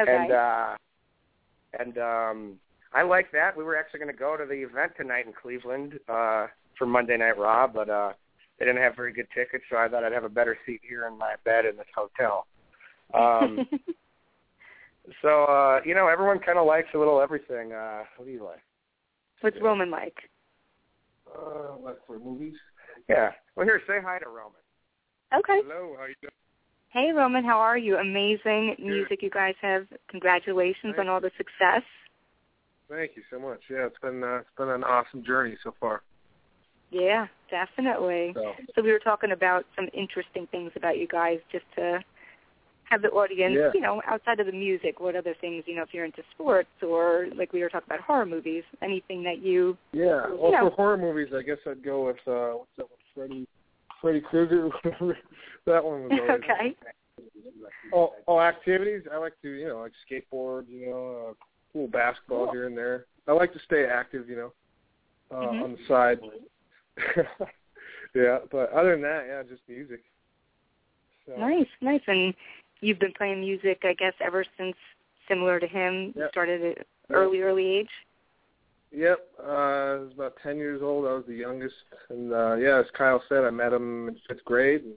Okay. 0.00 0.16
And 0.16 0.30
uh, 0.30 0.76
and 1.78 1.98
um, 1.98 2.60
I 2.92 3.02
like 3.02 3.32
that. 3.32 3.56
We 3.56 3.64
were 3.64 3.76
actually 3.76 4.00
going 4.00 4.12
to 4.12 4.18
go 4.18 4.36
to 4.36 4.44
the 4.46 4.54
event 4.54 4.92
tonight 4.96 5.26
in 5.26 5.32
Cleveland 5.32 5.98
uh, 6.08 6.46
for 6.78 6.86
Monday 6.86 7.16
Night 7.16 7.36
Raw, 7.36 7.66
but 7.66 7.88
uh, 7.88 8.12
they 8.58 8.64
didn't 8.64 8.82
have 8.82 8.96
very 8.96 9.12
good 9.12 9.26
tickets, 9.34 9.64
so 9.70 9.76
I 9.76 9.88
thought 9.88 10.04
I'd 10.04 10.12
have 10.12 10.24
a 10.24 10.28
better 10.28 10.56
seat 10.64 10.80
here 10.86 11.06
in 11.06 11.18
my 11.18 11.34
bed 11.44 11.64
in 11.64 11.76
this 11.76 11.86
hotel. 11.94 12.46
Um, 13.12 13.66
so 15.22 15.44
uh, 15.44 15.80
you 15.84 15.94
know, 15.94 16.08
everyone 16.08 16.38
kind 16.38 16.58
of 16.58 16.66
likes 16.66 16.88
a 16.94 16.98
little 16.98 17.20
everything. 17.20 17.72
Uh, 17.72 18.04
what 18.16 18.26
do 18.26 18.32
you 18.32 18.44
like? 18.44 18.62
What's 19.40 19.56
Roman 19.60 19.90
like? 19.90 20.16
Uh, 21.36 21.76
like 21.82 21.98
for 22.06 22.18
movies. 22.18 22.54
Yeah. 23.08 23.32
Well, 23.56 23.66
here, 23.66 23.80
say 23.86 23.98
hi 24.02 24.18
to 24.18 24.28
Roman. 24.28 24.62
Okay. 25.34 25.60
Hello, 25.66 25.96
how 25.98 26.06
you 26.06 26.14
doing? 26.22 26.32
Hey, 26.90 27.10
Roman, 27.12 27.44
how 27.44 27.58
are 27.58 27.76
you? 27.76 27.96
Amazing 27.96 28.76
music 28.78 29.20
you 29.20 29.30
guys 29.30 29.54
have. 29.60 29.86
Congratulations 30.08 30.94
on 30.96 31.08
all 31.08 31.20
the 31.20 31.32
success. 31.36 31.82
Thank 32.88 33.12
you 33.16 33.22
so 33.30 33.40
much. 33.40 33.60
Yeah, 33.68 33.86
it's 33.86 33.98
been 34.00 34.22
uh, 34.22 34.36
it's 34.36 34.48
been 34.56 34.68
an 34.68 34.84
awesome 34.84 35.24
journey 35.24 35.56
so 35.64 35.74
far. 35.80 36.02
Yeah, 36.90 37.26
definitely. 37.54 38.32
So 38.34 38.54
So 38.74 38.82
we 38.82 38.90
were 38.90 38.98
talking 38.98 39.30
about 39.32 39.64
some 39.76 39.88
interesting 39.92 40.46
things 40.50 40.72
about 40.74 40.98
you 40.98 41.06
guys 41.06 41.38
just 41.52 41.64
to 41.76 42.02
have 42.90 43.00
the 43.00 43.08
audience, 43.10 43.54
Yeah. 43.56 43.70
you 43.72 43.80
know, 43.80 44.02
outside 44.06 44.40
of 44.40 44.46
the 44.46 44.52
music, 44.52 45.00
what 45.00 45.14
other 45.16 45.34
things, 45.40 45.64
you 45.66 45.74
know, 45.76 45.82
if 45.82 45.94
you're 45.94 46.04
into 46.04 46.22
sports 46.34 46.68
or 46.82 47.28
like 47.34 47.52
we 47.52 47.60
were 47.62 47.68
talking 47.70 47.86
about 47.88 48.00
horror 48.00 48.26
movies, 48.26 48.64
anything 48.82 49.22
that 49.22 49.38
you 49.38 49.76
yeah, 49.92 50.26
well 50.30 50.50
Yeah. 50.52 50.60
for 50.60 50.70
horror 50.70 50.98
movies, 50.98 51.32
I 51.34 51.42
guess 51.42 51.58
I'd 51.66 51.82
go 51.84 52.06
with 52.06 52.16
uh, 52.26 52.58
what's 52.58 52.76
that 52.76 52.90
one? 52.90 53.00
Freddy 53.14 53.46
Freddy 54.00 54.20
Krueger. 54.20 54.68
that 55.66 55.82
one 55.84 56.02
was 56.04 56.12
always 56.12 56.42
Okay. 56.50 56.76
Oh, 57.92 58.12
oh, 58.26 58.40
activities. 58.40 59.02
I 59.12 59.18
like 59.18 59.34
to, 59.42 59.48
you 59.48 59.68
know, 59.68 59.78
like 59.80 59.92
skateboard. 60.04 60.64
You 60.68 60.88
know, 60.88 61.28
uh, 61.28 61.30
a 61.30 61.72
little 61.74 61.90
basketball 61.90 62.46
Cool. 62.46 62.52
here 62.52 62.66
and 62.66 62.76
there. 62.76 63.06
I 63.28 63.32
like 63.32 63.52
to 63.52 63.60
stay 63.60 63.86
active. 63.86 64.28
You 64.28 64.36
know, 64.36 64.52
uh, 65.30 65.52
Mhm. 65.52 65.62
on 65.64 65.72
the 65.72 65.78
side. 65.86 66.18
yeah, 68.14 68.38
but 68.50 68.72
other 68.72 68.92
than 68.92 69.02
that, 69.02 69.24
yeah, 69.28 69.42
just 69.42 69.62
music. 69.68 70.02
So, 71.26 71.36
Nice, 71.36 71.66
nice. 71.80 72.02
And 72.06 72.34
you've 72.80 72.98
been 72.98 73.12
playing 73.16 73.40
music, 73.40 73.80
I 73.84 73.94
guess, 73.94 74.12
ever 74.20 74.44
since 74.58 74.76
similar 75.28 75.58
to 75.58 75.66
him, 75.66 76.12
you 76.14 76.26
started 76.30 76.78
at 76.78 76.86
early, 77.10 77.40
early 77.40 77.66
age. 77.66 77.88
Yep, 78.92 79.18
uh, 79.42 79.50
I 79.50 79.94
was 79.96 80.12
about 80.14 80.34
ten 80.42 80.56
years 80.56 80.80
old. 80.82 81.06
I 81.06 81.14
was 81.14 81.24
the 81.26 81.34
youngest, 81.34 81.74
and 82.10 82.32
uh, 82.32 82.54
yeah, 82.54 82.78
as 82.78 82.86
Kyle 82.96 83.22
said, 83.28 83.44
I 83.44 83.50
met 83.50 83.72
him 83.72 84.08
in 84.08 84.16
fifth 84.28 84.44
grade 84.44 84.82
and 84.82 84.94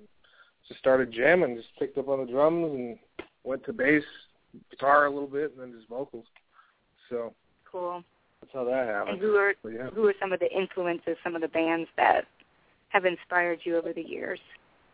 just 0.68 0.80
started 0.80 1.12
jamming. 1.12 1.52
And 1.52 1.58
just 1.58 1.76
picked 1.80 1.98
up 1.98 2.10
on 2.10 2.20
the 2.20 2.32
drums 2.32 2.72
and 2.72 3.00
went 3.44 3.64
to 3.66 3.74
bass, 3.74 4.04
guitar 4.70 5.06
a 5.08 5.12
little 5.12 5.28
bit, 5.28 5.54
and 5.54 5.62
then 5.62 5.78
just 5.78 5.90
vocals. 5.90 6.26
So 7.10 7.34
Cool. 7.72 8.04
That's 8.42 8.54
how 8.54 8.64
that 8.66 8.80
And 8.82 8.90
happened. 8.90 9.20
who 9.22 9.36
are 9.36 9.54
yeah. 9.70 9.90
who 9.90 10.08
are 10.08 10.14
some 10.20 10.32
of 10.34 10.40
the 10.40 10.52
influences, 10.52 11.18
some 11.24 11.36
of 11.36 11.42
the 11.42 11.48
bands 11.48 11.90
that 11.98 12.26
have 12.90 13.06
inspired 13.06 13.60
you 13.64 13.78
over 13.78 13.94
the 13.94 14.02
years? 14.02 14.40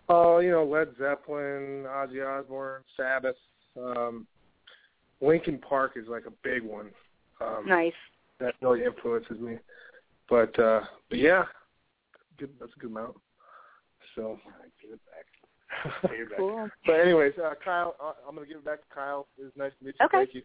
Oh, 0.09 0.39
you 0.39 0.51
know, 0.51 0.63
Led 0.65 0.89
Zeppelin, 0.97 1.85
Ozzy 1.87 2.25
Osbourne, 2.25 2.83
Sabbath, 2.97 3.35
um, 3.77 4.27
Linkin 5.21 5.57
Park 5.59 5.93
is 5.95 6.07
like 6.07 6.25
a 6.25 6.31
big 6.43 6.63
one. 6.63 6.89
Um, 7.39 7.63
Nice. 7.67 7.93
That 8.39 8.55
really 8.61 8.83
influences 8.83 9.39
me. 9.39 9.57
But 10.29 10.57
uh, 10.59 10.81
but 11.09 11.19
yeah, 11.19 11.43
good. 12.37 12.49
That's 12.59 12.71
a 12.75 12.79
good 12.79 12.91
amount. 12.91 13.15
So. 14.15 14.39
Give 14.81 14.91
it 14.91 14.99
back. 15.05 16.37
Cool. 16.37 16.69
But 16.85 16.93
anyways, 16.99 17.33
uh, 17.43 17.53
Kyle, 17.63 17.95
uh, 18.03 18.13
I'm 18.27 18.35
gonna 18.35 18.47
give 18.47 18.57
it 18.57 18.65
back 18.65 18.79
to 18.87 18.95
Kyle. 18.95 19.27
It 19.39 19.43
was 19.43 19.51
nice 19.57 19.71
to 19.79 19.85
meet 19.85 19.95
you. 19.99 20.05
Okay. 20.05 20.17
Thank 20.17 20.35
you. 20.35 20.41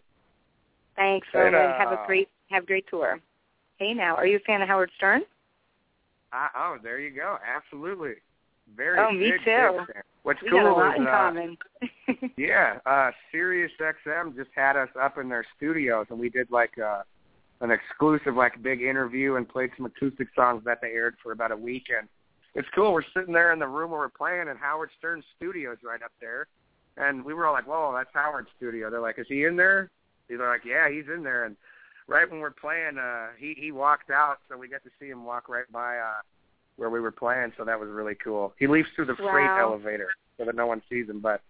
Thanks, 0.98 1.28
Hey. 1.32 1.50
Have 1.78 1.92
a 1.92 2.02
great 2.06 2.28
have 2.50 2.64
a 2.64 2.66
great 2.66 2.86
tour. 2.88 3.20
Hey 3.78 3.94
now, 3.94 4.16
are 4.16 4.26
you 4.26 4.36
a 4.36 4.40
fan 4.40 4.60
of 4.62 4.68
Howard 4.68 4.90
Stern? 4.96 5.22
Uh, 6.32 6.48
oh, 6.56 6.76
there 6.82 6.98
you 6.98 7.10
go. 7.10 7.38
Absolutely. 7.46 8.14
Very 8.76 8.98
Oh, 8.98 9.12
me 9.12 9.32
too. 9.44 9.80
What's 10.24 10.42
We 10.42 10.50
cool 10.50 10.60
got 10.60 10.70
a 10.70 10.74
lot 10.74 10.94
is 10.94 11.00
in 11.00 11.06
uh, 11.06 11.10
common. 11.10 11.58
Yeah, 12.36 12.80
uh 12.84 13.12
Sirius 13.30 13.70
XM 13.80 14.34
just 14.34 14.50
had 14.56 14.76
us 14.76 14.88
up 15.00 15.18
in 15.18 15.28
their 15.28 15.46
studios 15.56 16.06
and 16.10 16.18
we 16.18 16.28
did 16.28 16.50
like 16.50 16.76
uh 16.78 17.02
an 17.60 17.70
exclusive 17.70 18.34
like 18.34 18.60
big 18.60 18.82
interview 18.82 19.36
and 19.36 19.48
played 19.48 19.70
some 19.76 19.86
acoustic 19.86 20.28
songs 20.34 20.62
that 20.64 20.80
they 20.82 20.88
aired 20.88 21.14
for 21.22 21.30
about 21.32 21.52
a 21.52 21.56
week 21.56 21.86
and 21.96 22.08
it's 22.54 22.68
cool. 22.74 22.92
We're 22.92 23.02
sitting 23.16 23.32
there 23.32 23.52
in 23.52 23.60
the 23.60 23.68
room 23.68 23.92
where 23.92 24.00
we're 24.00 24.08
playing 24.08 24.48
and 24.48 24.58
Howard 24.58 24.90
Stern's 24.98 25.24
studio 25.36 25.72
is 25.72 25.78
right 25.84 26.02
up 26.02 26.12
there. 26.20 26.48
And 26.96 27.24
we 27.24 27.32
were 27.34 27.46
all 27.46 27.52
like, 27.52 27.68
Whoa, 27.68 27.94
that's 27.96 28.10
Howard's 28.12 28.48
studio. 28.56 28.90
They're 28.90 29.00
like, 29.00 29.18
Is 29.20 29.26
he 29.28 29.44
in 29.44 29.54
there? 29.56 29.90
They're 30.36 30.48
like, 30.50 30.64
Yeah, 30.64 30.90
he's 30.90 31.04
in 31.14 31.22
there 31.22 31.44
and 31.44 31.56
right 32.06 32.30
when 32.30 32.40
we're 32.40 32.50
playing, 32.50 32.98
uh 32.98 33.28
he 33.38 33.54
he 33.58 33.72
walked 33.72 34.10
out 34.10 34.38
so 34.48 34.56
we 34.56 34.68
got 34.68 34.82
to 34.84 34.90
see 35.00 35.08
him 35.08 35.24
walk 35.24 35.48
right 35.48 35.70
by 35.72 35.98
uh 35.98 36.20
where 36.76 36.90
we 36.90 37.00
were 37.00 37.10
playing, 37.12 37.52
so 37.58 37.64
that 37.64 37.78
was 37.78 37.88
really 37.90 38.14
cool. 38.22 38.54
He 38.58 38.66
leaves 38.68 38.88
through 38.94 39.06
the 39.06 39.16
freight 39.16 39.50
elevator 39.50 40.08
so 40.38 40.44
that 40.44 40.54
no 40.54 40.66
one 40.66 40.80
sees 40.88 41.08
him, 41.08 41.20
but 41.20 41.40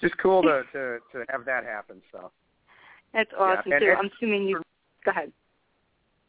just 0.00 0.16
cool 0.18 0.42
to 0.42 0.62
to 0.72 0.98
to 1.12 1.24
have 1.28 1.44
that 1.46 1.64
happen. 1.64 2.00
So, 2.12 2.30
That's 3.12 3.30
awesome 3.38 3.72
and- 3.72 3.80
too. 3.80 3.94
I'm 3.98 4.10
assuming 4.16 4.44
you. 4.48 4.62
Go 5.04 5.10
ahead. 5.10 5.32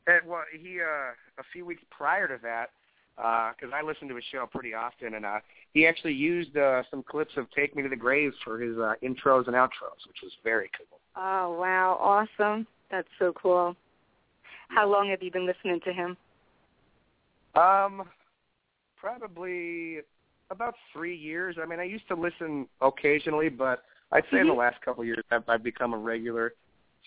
and 0.07 0.27
well, 0.27 0.43
he 0.51 0.79
uh 0.81 1.11
a 1.39 1.43
few 1.53 1.65
weeks 1.65 1.83
prior 1.91 2.27
to 2.27 2.39
that, 2.43 2.71
because 3.15 3.73
I 3.73 3.81
listen 3.83 4.07
to 4.07 4.15
his 4.15 4.23
show 4.31 4.45
pretty 4.51 4.73
often, 4.73 5.13
and 5.13 5.25
uh 5.25 5.39
he 5.73 5.85
actually 5.85 6.13
used 6.13 6.57
uh 6.57 6.83
some 6.89 7.03
clips 7.03 7.33
of 7.37 7.45
"Take 7.51 7.75
Me 7.75 7.83
to 7.83 7.89
the 7.89 7.95
Grave" 7.95 8.33
for 8.43 8.59
his 8.59 8.77
uh, 8.77 8.93
intros 9.03 9.47
and 9.47 9.55
outros, 9.55 10.01
which 10.07 10.21
was 10.23 10.31
very 10.43 10.69
cool. 10.77 10.99
Oh 11.17 11.57
wow, 11.59 11.97
awesome. 11.99 12.67
That's 12.91 13.07
so 13.17 13.33
cool. 13.41 13.75
How 14.69 14.87
long 14.87 15.09
have 15.09 15.23
you 15.23 15.31
been 15.31 15.47
listening 15.47 15.79
to 15.85 15.93
him? 15.93 16.17
Um, 17.55 18.03
probably 18.97 19.99
about 20.51 20.75
three 20.93 21.15
years. 21.15 21.57
I 21.61 21.65
mean, 21.65 21.79
I 21.79 21.83
used 21.83 22.07
to 22.09 22.15
listen 22.15 22.67
occasionally, 22.81 23.49
but 23.49 23.83
I'd 24.11 24.23
say 24.31 24.39
in 24.39 24.47
the 24.47 24.53
Mhm. 24.53 24.57
last 24.57 24.81
couple 24.81 25.01
of 25.01 25.07
years 25.07 25.23
I've, 25.31 25.47
I've 25.49 25.63
become 25.63 25.93
a 25.93 25.97
regular. 25.97 26.53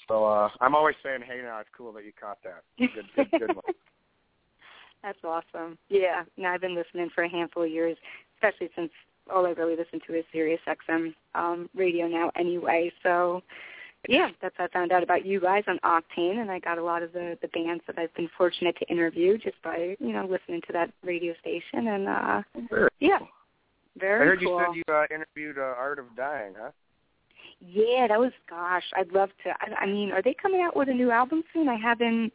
So 0.08 0.24
uh 0.24 0.50
I'm 0.60 0.74
always 0.74 0.96
saying, 1.02 1.22
"Hey, 1.22 1.40
now 1.42 1.60
it's 1.60 1.70
cool 1.76 1.92
that 1.92 2.04
you 2.04 2.12
caught 2.12 2.42
that." 2.42 2.64
Good, 2.78 3.06
good, 3.14 3.30
good 3.38 3.54
one. 3.54 3.64
That's 5.02 5.22
awesome. 5.24 5.78
Yeah, 5.88 6.24
no, 6.36 6.48
I've 6.48 6.60
been 6.60 6.74
listening 6.74 7.10
for 7.14 7.24
a 7.24 7.28
handful 7.28 7.62
of 7.62 7.70
years, 7.70 7.96
especially 8.36 8.70
since 8.74 8.90
all 9.32 9.46
I 9.46 9.50
really 9.50 9.76
listen 9.76 10.00
to 10.06 10.14
is 10.18 10.24
Sirius 10.32 10.60
XM 10.66 11.14
um, 11.34 11.70
radio 11.74 12.06
now 12.06 12.30
anyway. 12.36 12.92
So, 13.02 13.42
yeah, 14.08 14.28
that's 14.40 14.54
how 14.56 14.64
I 14.64 14.68
found 14.68 14.92
out 14.92 15.02
about 15.02 15.26
you 15.26 15.40
guys 15.40 15.64
on 15.68 15.78
Octane, 15.84 16.40
and 16.40 16.50
I 16.50 16.58
got 16.58 16.78
a 16.78 16.84
lot 16.84 17.02
of 17.02 17.12
the 17.12 17.36
the 17.42 17.48
bands 17.48 17.82
that 17.86 17.98
I've 17.98 18.14
been 18.14 18.30
fortunate 18.36 18.76
to 18.78 18.86
interview 18.88 19.36
just 19.38 19.60
by 19.62 19.96
you 20.00 20.12
know 20.12 20.26
listening 20.26 20.62
to 20.66 20.72
that 20.72 20.90
radio 21.04 21.34
station, 21.40 21.88
and 21.88 22.08
uh 22.08 22.42
Very 22.70 22.88
yeah, 23.00 23.18
cool. 23.18 23.28
very 23.98 24.22
I 24.22 24.24
heard 24.24 24.40
cool. 24.40 24.58
you 24.58 24.64
said 24.64 24.82
you 24.88 24.94
uh, 24.94 25.04
interviewed 25.14 25.58
uh, 25.58 25.74
Art 25.78 25.98
of 25.98 26.06
Dying, 26.16 26.54
huh? 26.58 26.70
Yeah, 27.60 28.06
that 28.08 28.18
was 28.18 28.32
gosh. 28.48 28.84
I'd 28.96 29.12
love 29.12 29.30
to. 29.44 29.50
I, 29.50 29.82
I 29.84 29.86
mean, 29.86 30.12
are 30.12 30.22
they 30.22 30.34
coming 30.40 30.62
out 30.62 30.74
with 30.76 30.88
a 30.88 30.94
new 30.94 31.10
album 31.10 31.42
soon? 31.52 31.68
I 31.68 31.76
haven't 31.76 32.32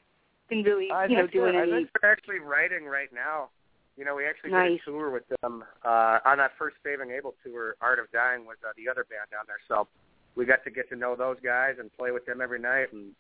been 0.50 0.62
really, 0.62 0.92
I 0.92 1.06
you 1.08 1.18
know, 1.18 1.26
doing 1.26 1.54
they're, 1.54 1.64
I 1.64 1.70
think 1.70 1.90
they're 2.00 2.12
actually 2.12 2.40
writing 2.40 2.86
right 2.86 3.10
now. 3.12 3.50
You 3.98 4.06
know, 4.06 4.14
we 4.14 4.26
actually 4.28 4.52
Nice. 4.52 4.72
did 4.72 4.82
a 4.82 4.86
tour 4.92 5.10
with 5.10 5.24
them 5.42 5.64
uh, 5.84 6.20
on 6.26 6.38
that 6.38 6.52
first 6.60 6.76
Saving 6.84 7.12
Abel 7.12 7.34
tour. 7.44 7.76
Art 7.82 7.98
of 7.98 8.12
Dying 8.12 8.46
was 8.46 8.58
uh, 8.64 8.74
the 8.78 8.92
other 8.92 9.06
band 9.10 9.32
down 9.32 9.46
there, 9.48 9.58
so 9.68 9.88
we 10.36 10.46
got 10.46 10.64
to 10.64 10.72
get 10.72 10.90
to 10.90 10.96
know 10.96 11.16
those 11.16 11.38
guys 11.44 11.76
and 11.80 11.96
play 11.98 12.12
with 12.12 12.26
them 12.26 12.42
every 12.42 12.60
night. 12.60 12.94
And 12.94 13.12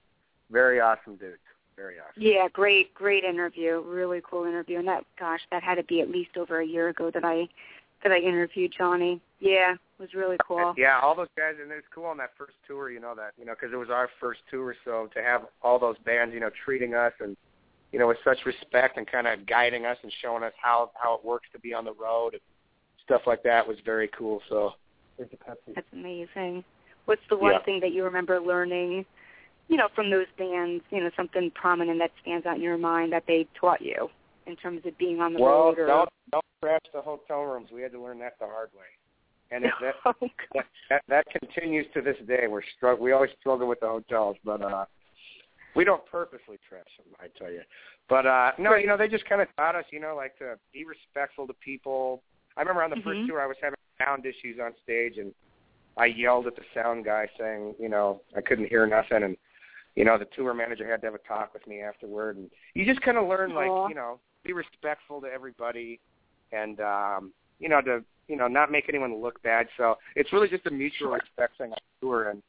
very 0.51 0.79
awesome 0.79 1.15
dudes, 1.15 1.37
very 1.75 1.95
awesome. 1.99 2.21
Yeah, 2.21 2.47
great, 2.51 2.93
great 2.93 3.23
interview. 3.23 3.81
Really 3.85 4.21
cool 4.29 4.45
interview. 4.45 4.79
And 4.79 4.87
that, 4.87 5.03
gosh, 5.19 5.41
that 5.51 5.63
had 5.63 5.75
to 5.75 5.83
be 5.83 6.01
at 6.01 6.09
least 6.09 6.37
over 6.37 6.59
a 6.59 6.65
year 6.65 6.89
ago 6.89 7.11
that 7.13 7.23
I 7.23 7.47
that 8.03 8.11
I 8.11 8.19
interviewed 8.19 8.73
Johnny. 8.77 9.19
Yeah, 9.39 9.73
it 9.73 9.79
was 9.99 10.13
really 10.13 10.37
cool. 10.45 10.75
Yeah, 10.77 10.99
all 11.01 11.15
those 11.15 11.27
guys, 11.35 11.55
and 11.61 11.71
it 11.71 11.75
was 11.75 11.83
cool 11.93 12.05
on 12.05 12.17
that 12.17 12.31
first 12.37 12.53
tour. 12.67 12.91
You 12.91 12.99
know 12.99 13.15
that, 13.15 13.31
you 13.37 13.45
know, 13.45 13.53
because 13.59 13.73
it 13.73 13.77
was 13.77 13.89
our 13.89 14.09
first 14.19 14.41
tour, 14.51 14.75
so 14.85 15.09
to 15.15 15.23
have 15.23 15.43
all 15.63 15.79
those 15.79 15.97
bands, 16.05 16.33
you 16.33 16.39
know, 16.39 16.51
treating 16.63 16.93
us 16.93 17.13
and 17.19 17.35
you 17.91 17.99
know 17.99 18.07
with 18.07 18.17
such 18.23 18.45
respect 18.45 18.97
and 18.97 19.09
kind 19.09 19.25
of 19.25 19.45
guiding 19.47 19.85
us 19.85 19.97
and 20.03 20.11
showing 20.21 20.43
us 20.43 20.53
how 20.61 20.91
how 20.95 21.15
it 21.15 21.25
works 21.25 21.47
to 21.53 21.59
be 21.59 21.73
on 21.73 21.85
the 21.85 21.93
road 21.93 22.33
and 22.33 22.41
stuff 23.03 23.21
like 23.25 23.41
that 23.43 23.67
was 23.67 23.77
very 23.85 24.09
cool. 24.17 24.41
So 24.49 24.73
That's 25.17 25.87
amazing. 25.93 26.63
What's 27.05 27.21
the 27.29 27.37
one 27.37 27.53
Yeah. 27.53 27.59
thing 27.59 27.79
that 27.81 27.91
you 27.91 28.03
remember 28.03 28.39
learning, 28.39 29.05
you 29.67 29.77
know, 29.77 29.87
from 29.89 30.09
those 30.09 30.27
bands? 30.37 30.83
You 30.89 31.03
know, 31.03 31.11
something 31.15 31.51
prominent 31.51 31.99
that 31.99 32.11
stands 32.21 32.45
out 32.45 32.57
in 32.57 32.61
your 32.61 32.77
mind 32.77 33.13
that 33.13 33.25
they 33.27 33.47
taught 33.55 33.81
you 33.81 34.09
in 34.45 34.55
terms 34.55 34.85
of 34.85 34.97
being 34.97 35.21
on 35.21 35.33
the 35.33 35.39
well, 35.39 35.69
road 35.69 35.79
or. 35.79 35.87
don't 35.87 36.09
don't 36.31 36.45
crash 36.61 36.81
the 36.93 37.01
hotel 37.01 37.43
rooms. 37.43 37.69
We 37.71 37.81
had 37.81 37.91
to 37.91 38.01
learn 38.01 38.19
that 38.19 38.37
the 38.39 38.45
hard 38.45 38.69
way, 38.73 38.85
and 39.51 39.65
it, 39.65 39.71
that, 39.81 39.95
oh, 40.05 40.13
that 40.53 40.65
that 40.89 41.01
that 41.07 41.25
continues 41.39 41.85
to 41.93 42.01
this 42.01 42.17
day. 42.27 42.47
We're 42.47 42.63
strugg- 42.81 42.99
We 42.99 43.11
always 43.11 43.31
struggle 43.39 43.67
with 43.67 43.79
the 43.79 43.87
hotels, 43.87 44.37
but 44.43 44.61
uh 44.61 44.85
we 45.75 45.83
don't 45.83 46.05
purposely 46.05 46.57
trash 46.69 46.85
them, 46.97 47.13
I 47.19 47.27
tell 47.37 47.51
you. 47.51 47.61
But 48.09 48.25
uh 48.25 48.51
no, 48.57 48.75
you 48.75 48.87
know, 48.87 48.97
they 48.97 49.07
just 49.07 49.25
kind 49.27 49.41
of 49.41 49.47
taught 49.57 49.75
us, 49.75 49.85
you 49.91 49.99
know, 49.99 50.15
like 50.15 50.37
to 50.39 50.57
be 50.73 50.85
respectful 50.85 51.45
to 51.47 51.53
people. 51.53 52.23
I 52.57 52.61
remember 52.61 52.83
on 52.83 52.89
the 52.89 52.95
first 52.97 53.19
Mhm. 53.19 53.27
tour 53.27 53.41
I 53.41 53.45
was 53.47 53.57
having 53.61 53.77
sound 53.99 54.25
issues 54.25 54.59
on 54.59 54.73
stage 54.83 55.17
and 55.17 55.33
I 55.97 56.05
yelled 56.07 56.47
at 56.47 56.55
the 56.55 56.63
sound 56.73 57.05
guy 57.05 57.27
saying, 57.39 57.75
you 57.79 57.89
know, 57.89 58.21
I 58.35 58.41
couldn't 58.41 58.67
hear 58.67 58.85
nothing 58.85 59.23
and 59.23 59.37
you 59.95 60.03
know, 60.03 60.17
the 60.17 60.27
tour 60.35 60.53
manager 60.53 60.89
had 60.89 60.99
to 61.01 61.07
have 61.07 61.15
a 61.15 61.19
talk 61.19 61.53
with 61.53 61.65
me 61.67 61.81
afterward 61.81 62.37
and 62.37 62.49
you 62.73 62.85
just 62.85 63.01
kind 63.01 63.17
of 63.17 63.27
learn 63.27 63.53
like, 63.53 63.89
you 63.89 63.95
know, 63.95 64.19
be 64.43 64.53
respectful 64.53 65.21
to 65.21 65.27
everybody 65.27 65.99
and 66.51 66.79
um 66.81 67.31
you 67.59 67.69
know, 67.69 67.81
to 67.81 68.03
you 68.27 68.35
know, 68.35 68.47
not 68.47 68.71
make 68.71 68.89
anyone 68.89 69.21
look 69.21 69.41
bad. 69.43 69.67
So 69.77 69.95
it's 70.15 70.33
really 70.33 70.49
just 70.49 70.65
a 70.65 70.71
mutual 70.71 71.11
respect 71.11 71.57
thing 71.57 71.71
on 71.71 71.77
tour 72.01 72.29
and 72.29 72.41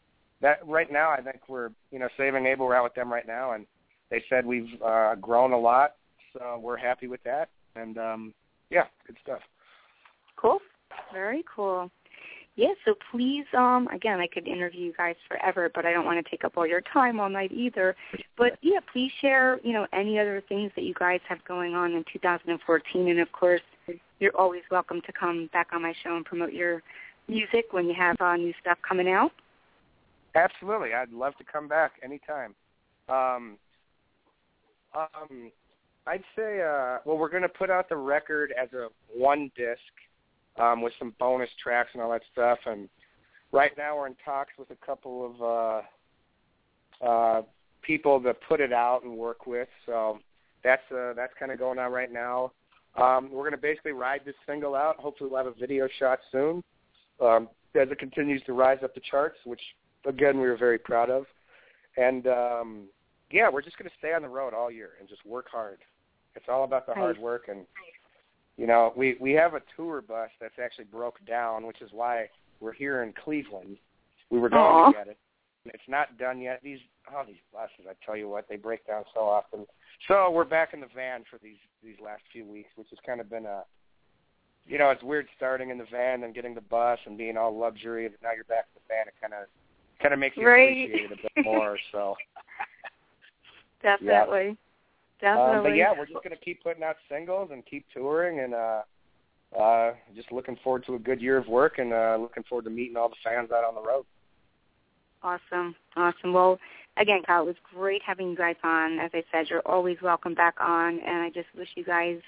that 0.43 0.67
right 0.67 0.91
now 0.91 1.11
I 1.11 1.21
think 1.21 1.41
we're 1.49 1.71
you 1.93 1.99
know, 1.99 2.09
saving 2.17 2.47
Abel 2.47 2.67
we're 2.67 2.75
out 2.75 2.85
with 2.85 2.95
them 2.95 3.13
right 3.13 3.27
now 3.27 3.53
and 3.53 3.67
they 4.11 4.23
said 4.29 4.45
we've 4.45 4.71
uh 4.85 5.15
grown 5.17 5.53
a 5.53 5.59
lot, 5.59 5.95
so 6.33 6.59
we're 6.61 6.77
happy 6.77 7.07
with 7.07 7.23
that. 7.23 7.49
And 7.77 7.97
um 7.97 8.35
yeah, 8.71 8.87
good 9.07 9.17
stuff. 9.23 9.41
Cool. 10.37 10.59
Very 11.13 11.45
cool. 11.55 11.91
Yeah, 12.57 12.73
so 12.87 12.95
please, 13.11 13.45
um, 13.57 13.87
again, 13.89 14.19
I 14.19 14.27
could 14.27 14.49
interview 14.49 14.87
you 14.87 14.95
guys 14.97 15.15
forever, 15.29 15.71
but 15.75 15.85
I 15.85 15.93
don't 15.93 16.07
want 16.07 16.25
to 16.25 16.31
take 16.31 16.43
up 16.43 16.57
all 16.57 16.67
your 16.67 16.81
time 16.81 17.21
all 17.21 17.29
night 17.29 17.53
either. 17.53 17.95
But 18.39 18.59
yeah, 18.63 18.79
please 18.93 19.13
share, 19.21 19.61
you 19.63 19.75
know, 19.75 19.87
any 19.93 20.19
other 20.19 20.43
things 20.49 20.73
that 20.75 20.83
you 20.83 20.95
guys 20.95 21.21
have 21.29 21.45
going 21.45 21.75
on 21.75 21.93
in 21.93 22.03
2014, 22.11 23.09
and 23.09 23.21
of 23.21 23.31
course, 23.33 23.61
you're 24.21 24.37
always 24.37 24.63
welcome 24.71 25.03
to 25.03 25.13
come 25.13 25.51
back 25.53 25.69
on 25.75 25.83
my 25.83 25.93
show 26.03 26.17
and 26.17 26.25
promote 26.25 26.55
your 26.55 26.83
music 27.29 27.67
when 27.73 27.87
you 27.87 27.95
have 27.95 28.17
uh, 28.21 28.37
new 28.37 28.55
stuff 28.63 28.79
coming 28.89 29.11
out. 29.11 29.33
Absolutely. 30.35 30.95
I'd 30.95 31.13
love 31.13 31.37
to 31.37 31.45
come 31.45 31.69
back 31.69 31.93
anytime. 32.03 32.55
Um 33.09 33.59
um 34.95 35.51
I'd 36.07 36.25
say 36.35 36.61
uh 36.61 36.99
well 37.05 37.17
we're 37.17 37.29
gonna 37.31 37.49
put 37.49 37.71
out 37.71 37.89
the 37.89 37.97
record 37.97 38.53
as 38.61 38.73
a 38.73 38.89
one 39.15 39.51
disc 39.57 39.81
um 40.59 40.83
with 40.83 40.93
some 40.99 41.15
bonus 41.19 41.51
tracks 41.63 41.91
and 41.93 42.03
all 42.03 42.11
that 42.11 42.23
stuff 42.33 42.59
and 42.67 42.89
right 43.53 43.73
now 43.77 43.97
we're 43.97 44.07
in 44.07 44.17
talks 44.25 44.53
with 44.59 44.71
a 44.71 44.87
couple 44.87 45.27
of 45.27 45.83
uh 47.03 47.07
uh 47.07 47.43
people 47.83 48.21
to 48.21 48.35
put 48.35 48.61
it 48.61 48.73
out 48.73 49.05
and 49.05 49.17
work 49.17 49.47
with. 49.47 49.69
So 49.87 50.19
that's 50.65 50.83
uh 50.93 51.13
that's 51.15 51.33
kinda 51.39 51.57
going 51.57 51.79
on 51.79 51.93
right 51.93 52.13
now. 52.13 52.53
Um 52.97 53.31
we're 53.31 53.45
gonna 53.45 53.57
basically 53.57 53.93
ride 53.93 54.23
this 54.25 54.35
single 54.47 54.75
out. 54.75 54.97
Hopefully 54.97 55.31
we'll 55.31 55.45
have 55.45 55.55
a 55.55 55.59
video 55.59 55.89
shot 55.99 56.19
soon. 56.33 56.63
Um 57.21 57.49
as 57.75 57.89
it 57.91 57.99
continues 57.99 58.43
to 58.45 58.55
rise 58.55 58.79
up 58.83 58.95
the 58.95 59.03
charts, 59.11 59.39
which 59.45 59.61
again 60.07 60.41
we 60.41 60.49
were 60.49 60.57
very 60.57 60.79
proud 60.79 61.11
of. 61.11 61.27
And 61.97 62.27
um 62.27 62.89
yeah, 63.31 63.49
we're 63.51 63.63
just 63.63 63.77
going 63.77 63.91
to 63.91 63.97
stay 63.99 64.13
on 64.13 64.23
the 64.23 64.29
road 64.29 64.55
all 64.55 64.71
year 64.71 64.91
and 65.01 65.09
just 65.09 65.25
work 65.27 65.49
hard. 65.51 65.79
It's 66.37 66.47
all 66.49 66.65
about 66.65 66.87
the 66.87 66.95
hard 66.95 67.19
work 67.19 67.49
and 67.49 67.67
you 68.57 68.67
know, 68.67 68.93
we 68.97 69.17
we 69.21 69.33
have 69.33 69.55
a 69.55 69.61
tour 69.77 70.01
bus 70.03 70.31
that's 70.41 70.59
actually 70.63 70.85
broke 70.87 71.25
down, 71.27 71.67
which 71.67 71.83
is 71.83 71.91
why 71.93 72.29
we're 72.61 72.73
here 72.73 73.03
in 73.03 73.13
Cleveland. 73.13 73.77
We 74.31 74.39
were 74.39 74.49
going 74.49 74.63
Aw. 74.65 74.91
to 74.91 74.97
get 74.97 75.09
it. 75.09 75.19
It's 75.67 75.83
not 75.89 76.17
done 76.19 76.41
yet. 76.41 76.61
These 76.63 76.79
oh 77.15 77.23
these 77.27 77.37
buses, 77.53 77.87
I 77.89 77.93
tell 78.05 78.17
you 78.17 78.29
what, 78.29 78.49
they 78.49 78.57
break 78.57 78.87
down 78.87 79.05
so 79.15 79.21
often. 79.21 79.67
So 80.09 80.31
we're 80.31 80.45
back 80.45 80.73
in 80.75 80.81
the 80.81 80.89
van 80.95 81.25
for 81.31 81.39
these 81.43 81.59
these 81.85 81.97
last 82.03 82.23
few 82.33 82.45
weeks, 82.47 82.71
which 82.77 82.89
has 82.91 82.99
kind 83.05 83.21
of 83.21 83.29
been 83.29 83.47
a 83.47 83.65
you 84.69 84.79
know, 84.79 84.91
it's 84.91 85.03
weird 85.03 85.29
starting 85.37 85.71
in 85.71 85.79
the 85.79 85.87
van 85.93 86.25
and 86.25 86.35
getting 86.35 86.55
the 86.55 86.61
bus 86.61 86.99
and 87.07 87.17
being 87.17 87.37
all 87.37 87.57
luxury 87.57 88.07
and 88.07 88.15
now 88.23 88.31
you're 88.35 88.45
back 88.45 88.67
in 88.75 88.81
the 88.83 88.95
van. 88.95 89.07
It 89.07 89.15
kind 89.21 89.33
of 89.35 89.49
kind 90.01 90.13
of 90.15 90.21
makes 90.21 90.37
you 90.37 90.47
Right. 90.47 90.87
appreciate 90.87 91.11
it 91.11 91.19
a 91.19 91.23
bit 91.23 91.45
more. 91.45 91.79
So 91.93 92.17
Definitely. 93.83 94.57
Um, 95.23 95.63
but 95.63 95.77
yeah, 95.77 95.93
we're 95.97 96.07
just 96.07 96.23
gonna 96.23 96.37
keep 96.37 96.63
putting 96.63 96.83
out 96.83 96.97
singles 97.09 97.51
and 97.53 97.65
keep 97.65 97.87
touring 97.93 98.41
and 98.41 98.55
uh 98.55 98.83
uh 99.59 99.93
just 100.15 100.31
looking 100.31 100.57
forward 100.63 100.85
to 100.87 100.95
a 100.95 100.99
good 100.99 101.21
year 101.21 101.39
of 101.39 101.49
work 101.49 101.79
and 101.79 101.93
uh 101.93 102.19
looking 102.21 102.43
forward 102.45 102.65
to 102.65 102.71
meeting 102.71 102.97
all 102.97 103.09
the 103.09 103.17
fans 103.25 103.51
out 103.51 103.65
on 103.65 103.75
the 103.75 103.81
road. 103.81 104.05
Awesome. 105.23 105.75
Awesome. 105.97 106.33
Well, 106.33 106.59
again, 106.99 107.23
Kyle, 107.27 107.43
it 107.43 107.47
was 107.47 107.57
great 107.75 108.03
having 108.03 108.31
you 108.31 108.37
guys 108.37 108.57
on. 108.63 108.99
As 108.99 109.11
I 109.15 109.25
said, 109.33 109.47
you're 109.49 109.67
always 109.67 109.97
welcome 110.03 110.35
back 110.35 110.55
on, 110.61 111.01
and 111.01 111.23
I 111.23 111.31
just 111.31 111.49
wish 111.57 111.69
you 111.75 111.85
guys 111.85 112.21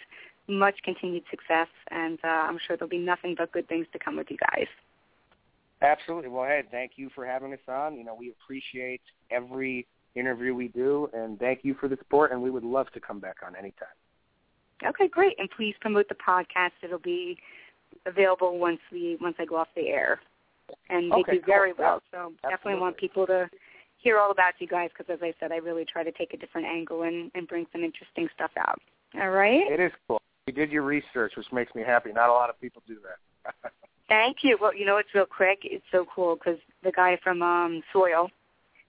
much 0.48 0.76
continued 0.82 1.24
success, 1.30 1.68
and 1.90 2.18
uh, 2.24 2.28
I'm 2.28 2.58
sure 2.66 2.76
there'll 2.76 2.88
be 2.88 2.98
nothing 2.98 3.34
but 3.36 3.52
good 3.52 3.68
things 3.68 3.86
to 3.92 3.98
come 3.98 4.16
with 4.16 4.30
you 4.30 4.38
guys. 4.38 4.66
Absolutely. 5.80 6.28
Well, 6.28 6.44
hey, 6.44 6.62
thank 6.70 6.92
you 6.96 7.10
for 7.14 7.24
having 7.24 7.52
us 7.52 7.60
on. 7.68 7.96
You 7.96 8.04
know, 8.04 8.14
we 8.14 8.30
appreciate 8.30 9.02
every 9.30 9.86
interview 10.18 10.54
we 10.54 10.68
do 10.68 11.08
and 11.14 11.38
thank 11.38 11.60
you 11.62 11.74
for 11.74 11.88
the 11.88 11.96
support 11.96 12.32
and 12.32 12.42
we 12.42 12.50
would 12.50 12.64
love 12.64 12.86
to 12.94 13.00
come 13.00 13.20
back 13.20 13.36
on 13.46 13.54
anytime. 13.56 13.88
Okay, 14.86 15.08
great. 15.08 15.38
And 15.38 15.48
please 15.56 15.74
promote 15.80 16.08
the 16.08 16.14
podcast. 16.14 16.70
It'll 16.82 16.98
be 16.98 17.36
available 18.06 18.58
once 18.58 18.80
we 18.92 19.16
once 19.20 19.36
I 19.38 19.44
go 19.44 19.56
off 19.56 19.68
the 19.74 19.88
air. 19.88 20.20
And 20.90 21.10
they 21.10 21.16
Okay, 21.16 21.32
do 21.38 21.42
very 21.46 21.72
cool. 21.74 21.84
well. 21.84 22.02
So 22.12 22.32
definitely 22.42 22.80
want 22.80 22.96
people 22.96 23.26
to 23.26 23.48
hear 23.96 24.18
all 24.18 24.30
about 24.30 24.54
you 24.58 24.66
guys 24.68 24.90
because, 24.96 25.12
as 25.12 25.20
I 25.22 25.34
said, 25.40 25.50
I 25.50 25.56
really 25.56 25.84
try 25.84 26.04
to 26.04 26.12
take 26.12 26.34
a 26.34 26.36
different 26.36 26.66
angle 26.66 27.02
and, 27.02 27.30
and 27.34 27.48
bring 27.48 27.66
some 27.72 27.82
interesting 27.82 28.28
stuff 28.34 28.50
out. 28.58 28.80
All 29.20 29.30
right. 29.30 29.70
It 29.70 29.80
is 29.80 29.92
cool. 30.06 30.20
You 30.46 30.52
did 30.52 30.70
your 30.70 30.82
research, 30.82 31.32
which 31.36 31.46
makes 31.52 31.74
me 31.74 31.82
happy. 31.84 32.12
Not 32.12 32.28
a 32.28 32.32
lot 32.32 32.50
of 32.50 32.60
people 32.60 32.82
do 32.86 32.96
that. 33.02 33.72
Thank 34.08 34.38
you. 34.42 34.56
Well, 34.60 34.74
you 34.74 34.86
know, 34.86 34.96
it's 34.98 35.08
real 35.14 35.26
quick. 35.26 35.60
It's 35.64 35.84
so 35.92 36.06
cool 36.14 36.36
because 36.36 36.58
the 36.82 36.92
guy 36.92 37.18
from 37.22 37.42
um 37.42 37.82
Soil, 37.92 38.30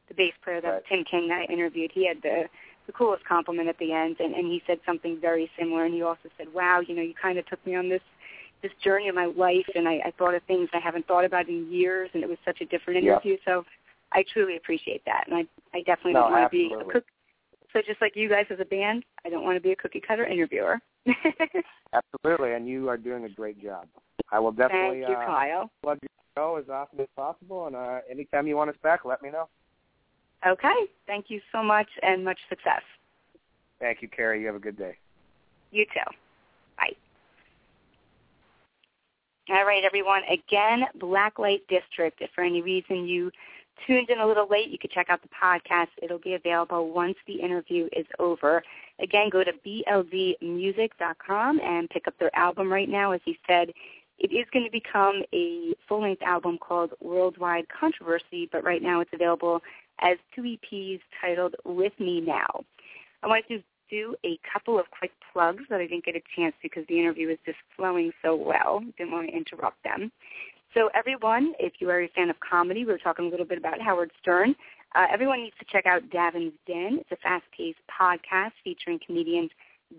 the 0.10 0.16
bass 0.16 0.34
player, 0.44 0.62
that 0.62 0.68
Right. 0.68 0.84
Tim 0.90 1.04
King 1.06 1.28
that 1.30 1.46
I 1.50 1.54
interviewed, 1.54 1.92
he 1.94 2.08
had 2.08 2.22
the 2.22 2.50
the 2.88 2.94
coolest 2.94 3.24
compliment 3.24 3.70
at 3.70 3.78
the 3.78 3.94
end, 3.94 4.18
and 4.20 4.34
and 4.34 4.48
he 4.48 4.62
said 4.66 4.80
something 4.86 5.20
very 5.22 5.50
similar. 5.58 5.86
And 5.86 5.94
he 5.94 6.02
also 6.02 6.30
said, 6.38 6.52
"Wow, 6.54 6.82
you 6.82 6.96
know, 6.96 7.02
you 7.04 7.14
kind 7.14 7.38
of 7.38 7.46
took 7.46 7.64
me 7.66 7.76
on 7.76 7.88
this 7.88 8.02
this 8.62 8.72
journey 8.84 9.08
of 9.08 9.16
my 9.16 9.26
life, 9.26 9.68
and 9.76 9.88
I, 9.88 10.02
I 10.06 10.12
thought 10.18 10.34
of 10.34 10.44
things 10.44 10.70
I 10.74 10.80
haven't 10.80 11.08
thought 11.08 11.24
about 11.24 11.48
in 11.48 11.72
years, 11.72 12.10
and 12.14 12.24
it 12.24 12.30
was 12.30 12.38
such 12.44 12.62
a 12.62 12.66
different 12.66 13.04
Yeah. 13.04 13.14
interview. 13.14 13.38
So 13.46 13.64
I 14.12 14.24
truly 14.34 14.58
appreciate 14.58 15.04
that, 15.06 15.26
and 15.28 15.36
I 15.36 15.78
I 15.78 15.82
definitely 15.84 16.14
No, 16.14 16.24
don't 16.24 16.32
want 16.32 16.52
to 16.52 16.58
be 16.58 16.74
a 16.74 16.84
cook. 16.84 17.06
So 17.72 17.82
just 17.86 18.02
like 18.02 18.16
you 18.16 18.28
guys 18.28 18.46
as 18.50 18.60
a 18.60 18.66
band, 18.66 19.06
I 19.24 19.30
don't 19.30 19.44
want 19.44 19.56
to 19.56 19.62
be 19.62 19.72
a 19.72 19.76
cookie 19.76 20.02
cutter 20.06 20.26
interviewer. 20.26 20.80
Absolutely, 21.94 22.54
and 22.54 22.68
you 22.68 22.90
are 22.90 22.98
doing 22.98 23.26
a 23.26 23.30
great 23.30 23.62
job. 23.62 23.88
I 24.32 24.40
will 24.40 24.52
definitely 24.52 25.02
Thank 25.02 25.10
you, 25.10 25.16
uh, 25.16 25.26
Kyle. 25.26 25.72
plug 25.84 26.00
your 26.02 26.10
show 26.38 26.56
as 26.58 26.70
often 26.70 27.00
as 27.00 27.08
possible, 27.16 27.68
and 27.68 27.76
uh, 27.76 28.00
anytime 28.10 28.48
you 28.48 28.56
want 28.56 28.70
us 28.70 28.76
back, 28.84 29.06
let 29.06 29.22
me 29.22 29.30
know. 29.30 29.48
Okay. 30.46 30.86
Thank 31.08 31.26
you 31.30 31.42
so 31.52 31.64
much, 31.64 31.88
and 32.02 32.24
much 32.24 32.40
success. 32.50 32.82
Thank 33.80 34.02
you, 34.02 34.10
Kerri. 34.10 34.42
You 34.42 34.48
have 34.48 34.56
a 34.56 34.60
good 34.60 34.78
day. 34.78 34.98
You 35.72 35.86
too. 35.86 36.12
Bye. 36.78 36.94
All 39.50 39.66
right, 39.66 39.84
everyone. 39.84 40.22
Again, 40.30 40.86
Blacklite 41.00 41.68
District. 41.68 42.22
If 42.22 42.30
for 42.36 42.44
any 42.44 42.62
reason 42.62 43.08
you 43.08 43.32
tuned 43.88 44.10
in 44.10 44.20
a 44.20 44.28
little 44.28 44.48
late, 44.50 44.70
you 44.70 44.78
can 44.78 44.90
check 44.94 45.10
out 45.10 45.22
the 45.22 45.30
podcast. 45.30 45.88
It'll 46.02 46.20
be 46.20 46.34
available 46.36 46.92
once 46.92 47.16
the 47.28 47.36
interview 47.36 47.88
is 47.94 48.06
over. 48.20 48.62
Again, 49.02 49.30
go 49.32 49.44
to 49.44 49.52
bldmusic.com 49.66 51.60
and 51.62 51.90
pick 51.90 52.08
up 52.08 52.14
their 52.20 52.36
album 52.36 52.72
right 52.72 52.90
now. 52.90 53.12
As 53.12 53.22
he 53.26 53.38
said, 53.48 53.72
it 54.20 54.34
is 54.34 54.46
going 54.52 54.66
to 54.66 54.72
become 54.72 55.24
a 55.34 55.74
full-length 55.88 56.22
album 56.22 56.58
called 56.60 56.92
Worldwide 57.00 57.68
Controversy, 57.70 58.50
but 58.52 58.64
right 58.64 58.82
now 58.84 59.00
it's 59.00 59.14
available 59.14 59.62
as 60.02 60.18
two 60.36 60.42
EPs 60.42 61.00
titled 61.22 61.56
With 61.66 61.94
Me 62.00 62.22
Now. 62.22 62.64
I 63.24 63.28
wanted 63.28 63.48
to 63.50 63.64
do 63.90 64.16
a 64.26 64.40
couple 64.52 64.80
of 64.80 64.86
quick 64.92 65.12
plugs 65.34 65.64
that 65.70 65.80
I 65.80 65.88
didn't 65.88 66.06
get 66.06 66.16
a 66.16 66.22
chance 66.36 66.56
because 66.62 66.84
the 66.88 67.00
interview 67.00 67.28
was 67.28 67.38
just 67.46 67.58
flowing 67.76 68.12
so 68.24 68.36
well. 68.36 68.82
Didn't 68.98 69.12
want 69.12 69.28
to 69.28 69.36
interrupt 69.36 69.84
them. 69.84 70.12
So 70.74 70.90
everyone, 70.94 71.54
if 71.60 71.74
you 71.80 71.90
are 71.90 72.04
a 72.04 72.08
fan 72.10 72.30
of 72.30 72.36
comedy, 72.40 72.86
we 72.86 72.92
were 72.92 73.00
talking 73.00 73.26
a 73.26 73.30
little 73.30 73.46
bit 73.46 73.58
about 73.58 73.82
Howard 73.82 74.12
Stern. 74.22 74.56
Uh, 74.96 75.06
everyone 75.12 75.42
needs 75.42 75.56
to 75.60 75.66
check 75.72 75.86
out 75.86 76.10
Davin's 76.12 76.54
Den. 76.68 77.00
It's 77.00 77.12
a 77.12 77.18
fast-paced 77.18 77.80
podcast 77.90 78.52
featuring 78.64 79.00
comedians 79.06 79.52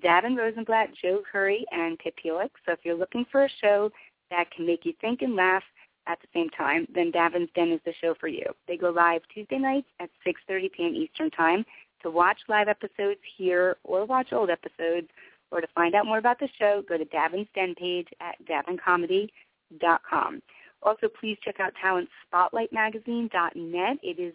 Davin 0.04 0.36
Rosenblatt, 0.36 0.90
Joe 1.02 1.22
Curry, 1.30 1.64
and 1.72 1.98
Pip 1.98 2.14
Helix. 2.22 2.54
So 2.64 2.72
if 2.72 2.78
you're 2.84 2.96
looking 2.96 3.26
for 3.30 3.44
a 3.44 3.48
show 3.60 3.90
that 4.30 4.50
can 4.52 4.64
make 4.64 4.84
you 4.84 4.92
think 5.00 5.22
and 5.22 5.34
laugh 5.34 5.64
at 6.10 6.20
the 6.20 6.26
same 6.34 6.50
time, 6.50 6.86
then 6.92 7.12
Davin's 7.12 7.48
Den 7.54 7.70
is 7.70 7.80
the 7.84 7.94
show 8.00 8.14
for 8.18 8.26
you. 8.28 8.44
They 8.66 8.76
go 8.76 8.90
live 8.90 9.22
Tuesday 9.32 9.58
nights 9.58 9.86
at 10.00 10.10
6.30 10.26 10.72
p.m. 10.72 10.94
Eastern 10.94 11.30
Time. 11.30 11.64
To 12.02 12.10
watch 12.10 12.38
live 12.48 12.66
episodes 12.68 13.20
here 13.36 13.76
or 13.84 14.06
watch 14.06 14.32
old 14.32 14.50
episodes 14.50 15.06
or 15.50 15.60
to 15.60 15.66
find 15.74 15.94
out 15.94 16.06
more 16.06 16.16
about 16.18 16.40
the 16.40 16.48
show, 16.58 16.82
go 16.88 16.96
to 16.96 17.04
Davin's 17.04 17.48
Den 17.54 17.74
page 17.74 18.08
at 18.20 18.36
davincomedy.com. 18.46 20.42
Also, 20.82 21.08
please 21.08 21.36
check 21.44 21.60
out 21.60 21.74
talentspotlightmagazine.net. 21.84 23.98
It 24.02 24.18
is 24.18 24.32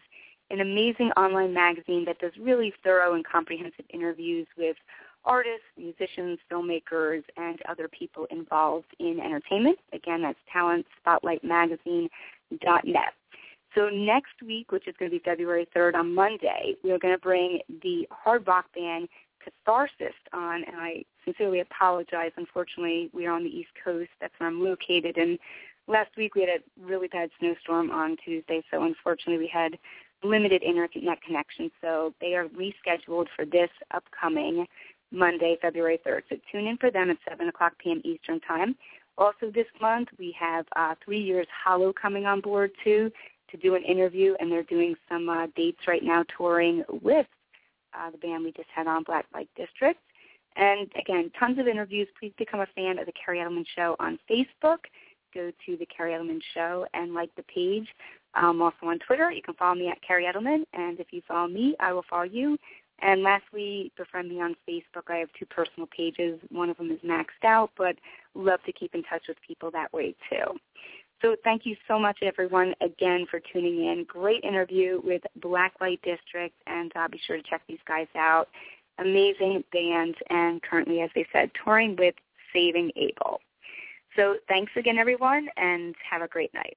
an 0.51 0.61
amazing 0.61 1.11
online 1.17 1.53
magazine 1.53 2.05
that 2.05 2.19
does 2.19 2.32
really 2.39 2.71
thorough 2.84 3.15
and 3.15 3.26
comprehensive 3.26 3.86
interviews 3.89 4.45
with 4.57 4.78
artists, 5.26 5.65
musicians, 5.78 6.39
filmmakers, 6.51 7.23
and 7.38 7.61
other 7.67 7.88
people 7.88 8.28
involved 8.32 8.88
in 8.99 9.19
entertainment. 9.19 9.78
Again, 9.93 10.21
that's 10.21 10.38
talentspotlightmagazine.net. 10.53 13.13
So 13.73 13.89
next 13.89 14.41
week, 14.45 14.71
which 14.71 14.88
is 14.88 14.95
going 14.97 15.11
to 15.11 15.17
be 15.17 15.23
February 15.23 15.67
3rd 15.76 15.95
on 15.95 16.15
Monday, 16.15 16.76
we 16.84 16.91
are 16.91 16.99
going 16.99 17.13
to 17.13 17.19
bring 17.19 17.59
the 17.82 18.07
hard 18.09 18.47
rock 18.47 18.65
band 18.73 19.09
Catharsis 19.43 20.15
on, 20.34 20.63
and 20.63 20.78
I 20.78 21.03
sincerely 21.23 21.59
apologize. 21.59 22.32
Unfortunately, 22.38 23.09
we 23.13 23.28
are 23.28 23.34
on 23.34 23.43
the 23.43 23.49
East 23.49 23.69
Coast. 23.84 24.09
That's 24.19 24.34
where 24.38 24.49
I'm 24.49 24.63
located, 24.63 25.17
and 25.17 25.38
last 25.88 26.15
week 26.17 26.36
we 26.36 26.41
had 26.41 26.49
a 26.49 26.59
really 26.82 27.07
bad 27.07 27.30
snowstorm 27.39 27.91
on 27.91 28.17
Tuesday, 28.23 28.63
so 28.71 28.84
unfortunately 28.84 29.38
we 29.38 29.47
had 29.47 29.78
limited 30.23 30.63
internet 30.63 31.21
connection. 31.21 31.71
So 31.82 32.13
they 32.19 32.36
are 32.36 32.47
rescheduled 32.47 33.28
for 33.36 33.45
this 33.45 33.69
upcoming 33.93 34.67
Monday, 35.12 35.58
February 35.62 35.99
3rd. 36.06 36.22
So 36.30 36.36
tune 36.51 36.68
in 36.68 36.78
for 36.78 36.91
them 36.91 37.10
at 37.10 37.18
7 37.30 37.47
o'clock 37.47 37.74
p.m. 37.80 38.01
Eastern 38.03 38.39
Time. 38.41 38.76
Also 39.18 39.49
this 39.53 39.68
month, 39.82 40.10
we 40.20 40.36
have 40.38 40.66
uh, 40.76 40.95
Three 41.03 41.22
Years 41.22 41.47
Hollow 41.64 41.93
coming 41.93 42.26
on 42.26 42.41
board 42.41 42.72
too 42.84 43.12
to 43.49 43.58
do 43.58 43.76
an 43.76 43.84
interview, 43.84 44.36
and 44.39 44.51
they're 44.51 44.64
doing 44.64 44.95
some 45.10 45.30
uh, 45.30 45.47
dates 45.56 45.80
right 45.88 46.03
now 46.03 46.24
touring 46.38 46.84
with 47.01 47.28
uh, 47.97 48.12
the 48.12 48.18
band 48.18 48.43
we 48.43 48.51
just 48.51 48.70
had 48.74 48.88
on, 48.88 49.03
Blacklite 49.03 49.47
District. 49.56 49.99
And 50.58 50.89
again, 50.99 51.32
tons 51.39 51.60
of 51.60 51.68
interviews. 51.68 52.08
Please 52.20 52.34
become 52.38 52.62
a 52.62 52.68
fan 52.76 52.97
of 52.99 53.06
the 53.06 53.14
Kerri 53.14 53.38
Edelman 53.38 53.66
Show 53.76 53.95
on 53.99 54.18
Facebook. 54.30 54.78
Go 55.34 55.51
to 55.66 55.78
the 55.78 55.86
Kerri 55.86 56.12
Edelman 56.14 56.39
Show 56.53 56.86
and 56.93 57.14
like 57.14 57.30
the 57.36 57.43
page. 57.43 57.88
I'm 58.34 58.62
also 58.62 58.86
on 58.88 58.99
Twitter. 58.99 59.32
You 59.32 59.41
can 59.41 59.53
follow 59.56 59.76
me 59.76 59.89
at 59.89 59.97
Kerri 60.01 60.32
Edelman, 60.32 60.64
and 60.74 60.99
if 60.99 61.08
you 61.12 61.22
follow 61.28 61.47
me, 61.47 61.76
I 61.80 61.93
will 61.93 62.06
follow 62.10 62.24
you. 62.24 62.58
And 63.02 63.24
lastly, 63.24 63.91
befriend 63.98 64.30
me 64.30 64.41
on 64.41 64.56
Facebook. 64.68 65.10
I 65.10 65.18
have 65.18 65.30
two 65.38 65.46
personal 65.46 65.88
pages. 65.88 66.39
One 66.50 66.70
of 66.70 66.78
them 66.78 66.91
is 66.91 67.00
maxed 67.00 67.43
out, 67.43 67.72
but 67.78 67.96
love 68.34 68.62
to 68.66 68.72
keep 68.72 68.96
in 68.96 69.04
touch 69.04 69.24
with 69.28 69.38
people 69.46 69.70
that 69.72 69.91
way 69.91 70.16
too. 70.30 70.58
So 71.22 71.36
thank 71.43 71.66
you 71.66 71.76
so 71.88 71.98
much, 71.98 72.20
everyone, 72.22 72.74
again 72.82 73.26
for 73.30 73.39
tuning 73.39 73.86
in. 73.86 74.06
Great 74.08 74.43
interview 74.43 75.02
with 75.04 75.22
Blacklite 75.39 76.02
District, 76.02 76.56
and 76.68 76.91
uh, 76.96 77.08
be 77.08 77.20
sure 77.26 77.38
to 77.38 77.43
check 77.43 77.62
these 77.68 77.80
guys 77.88 78.08
out. 78.16 78.50
Amazing 79.00 79.64
band, 79.72 80.16
and 80.30 80.62
currently, 80.62 81.02
as 81.02 81.10
they 81.16 81.26
said, 81.32 81.52
touring 81.64 81.96
with 81.98 82.16
Saving 82.54 82.91
Abel. 82.96 83.41
So 84.16 84.36
thanks 84.48 84.72
again, 84.78 84.98
everyone, 84.98 85.48
and 85.58 85.96
have 86.10 86.22
a 86.22 86.28
great 86.28 86.54
night. 86.54 86.74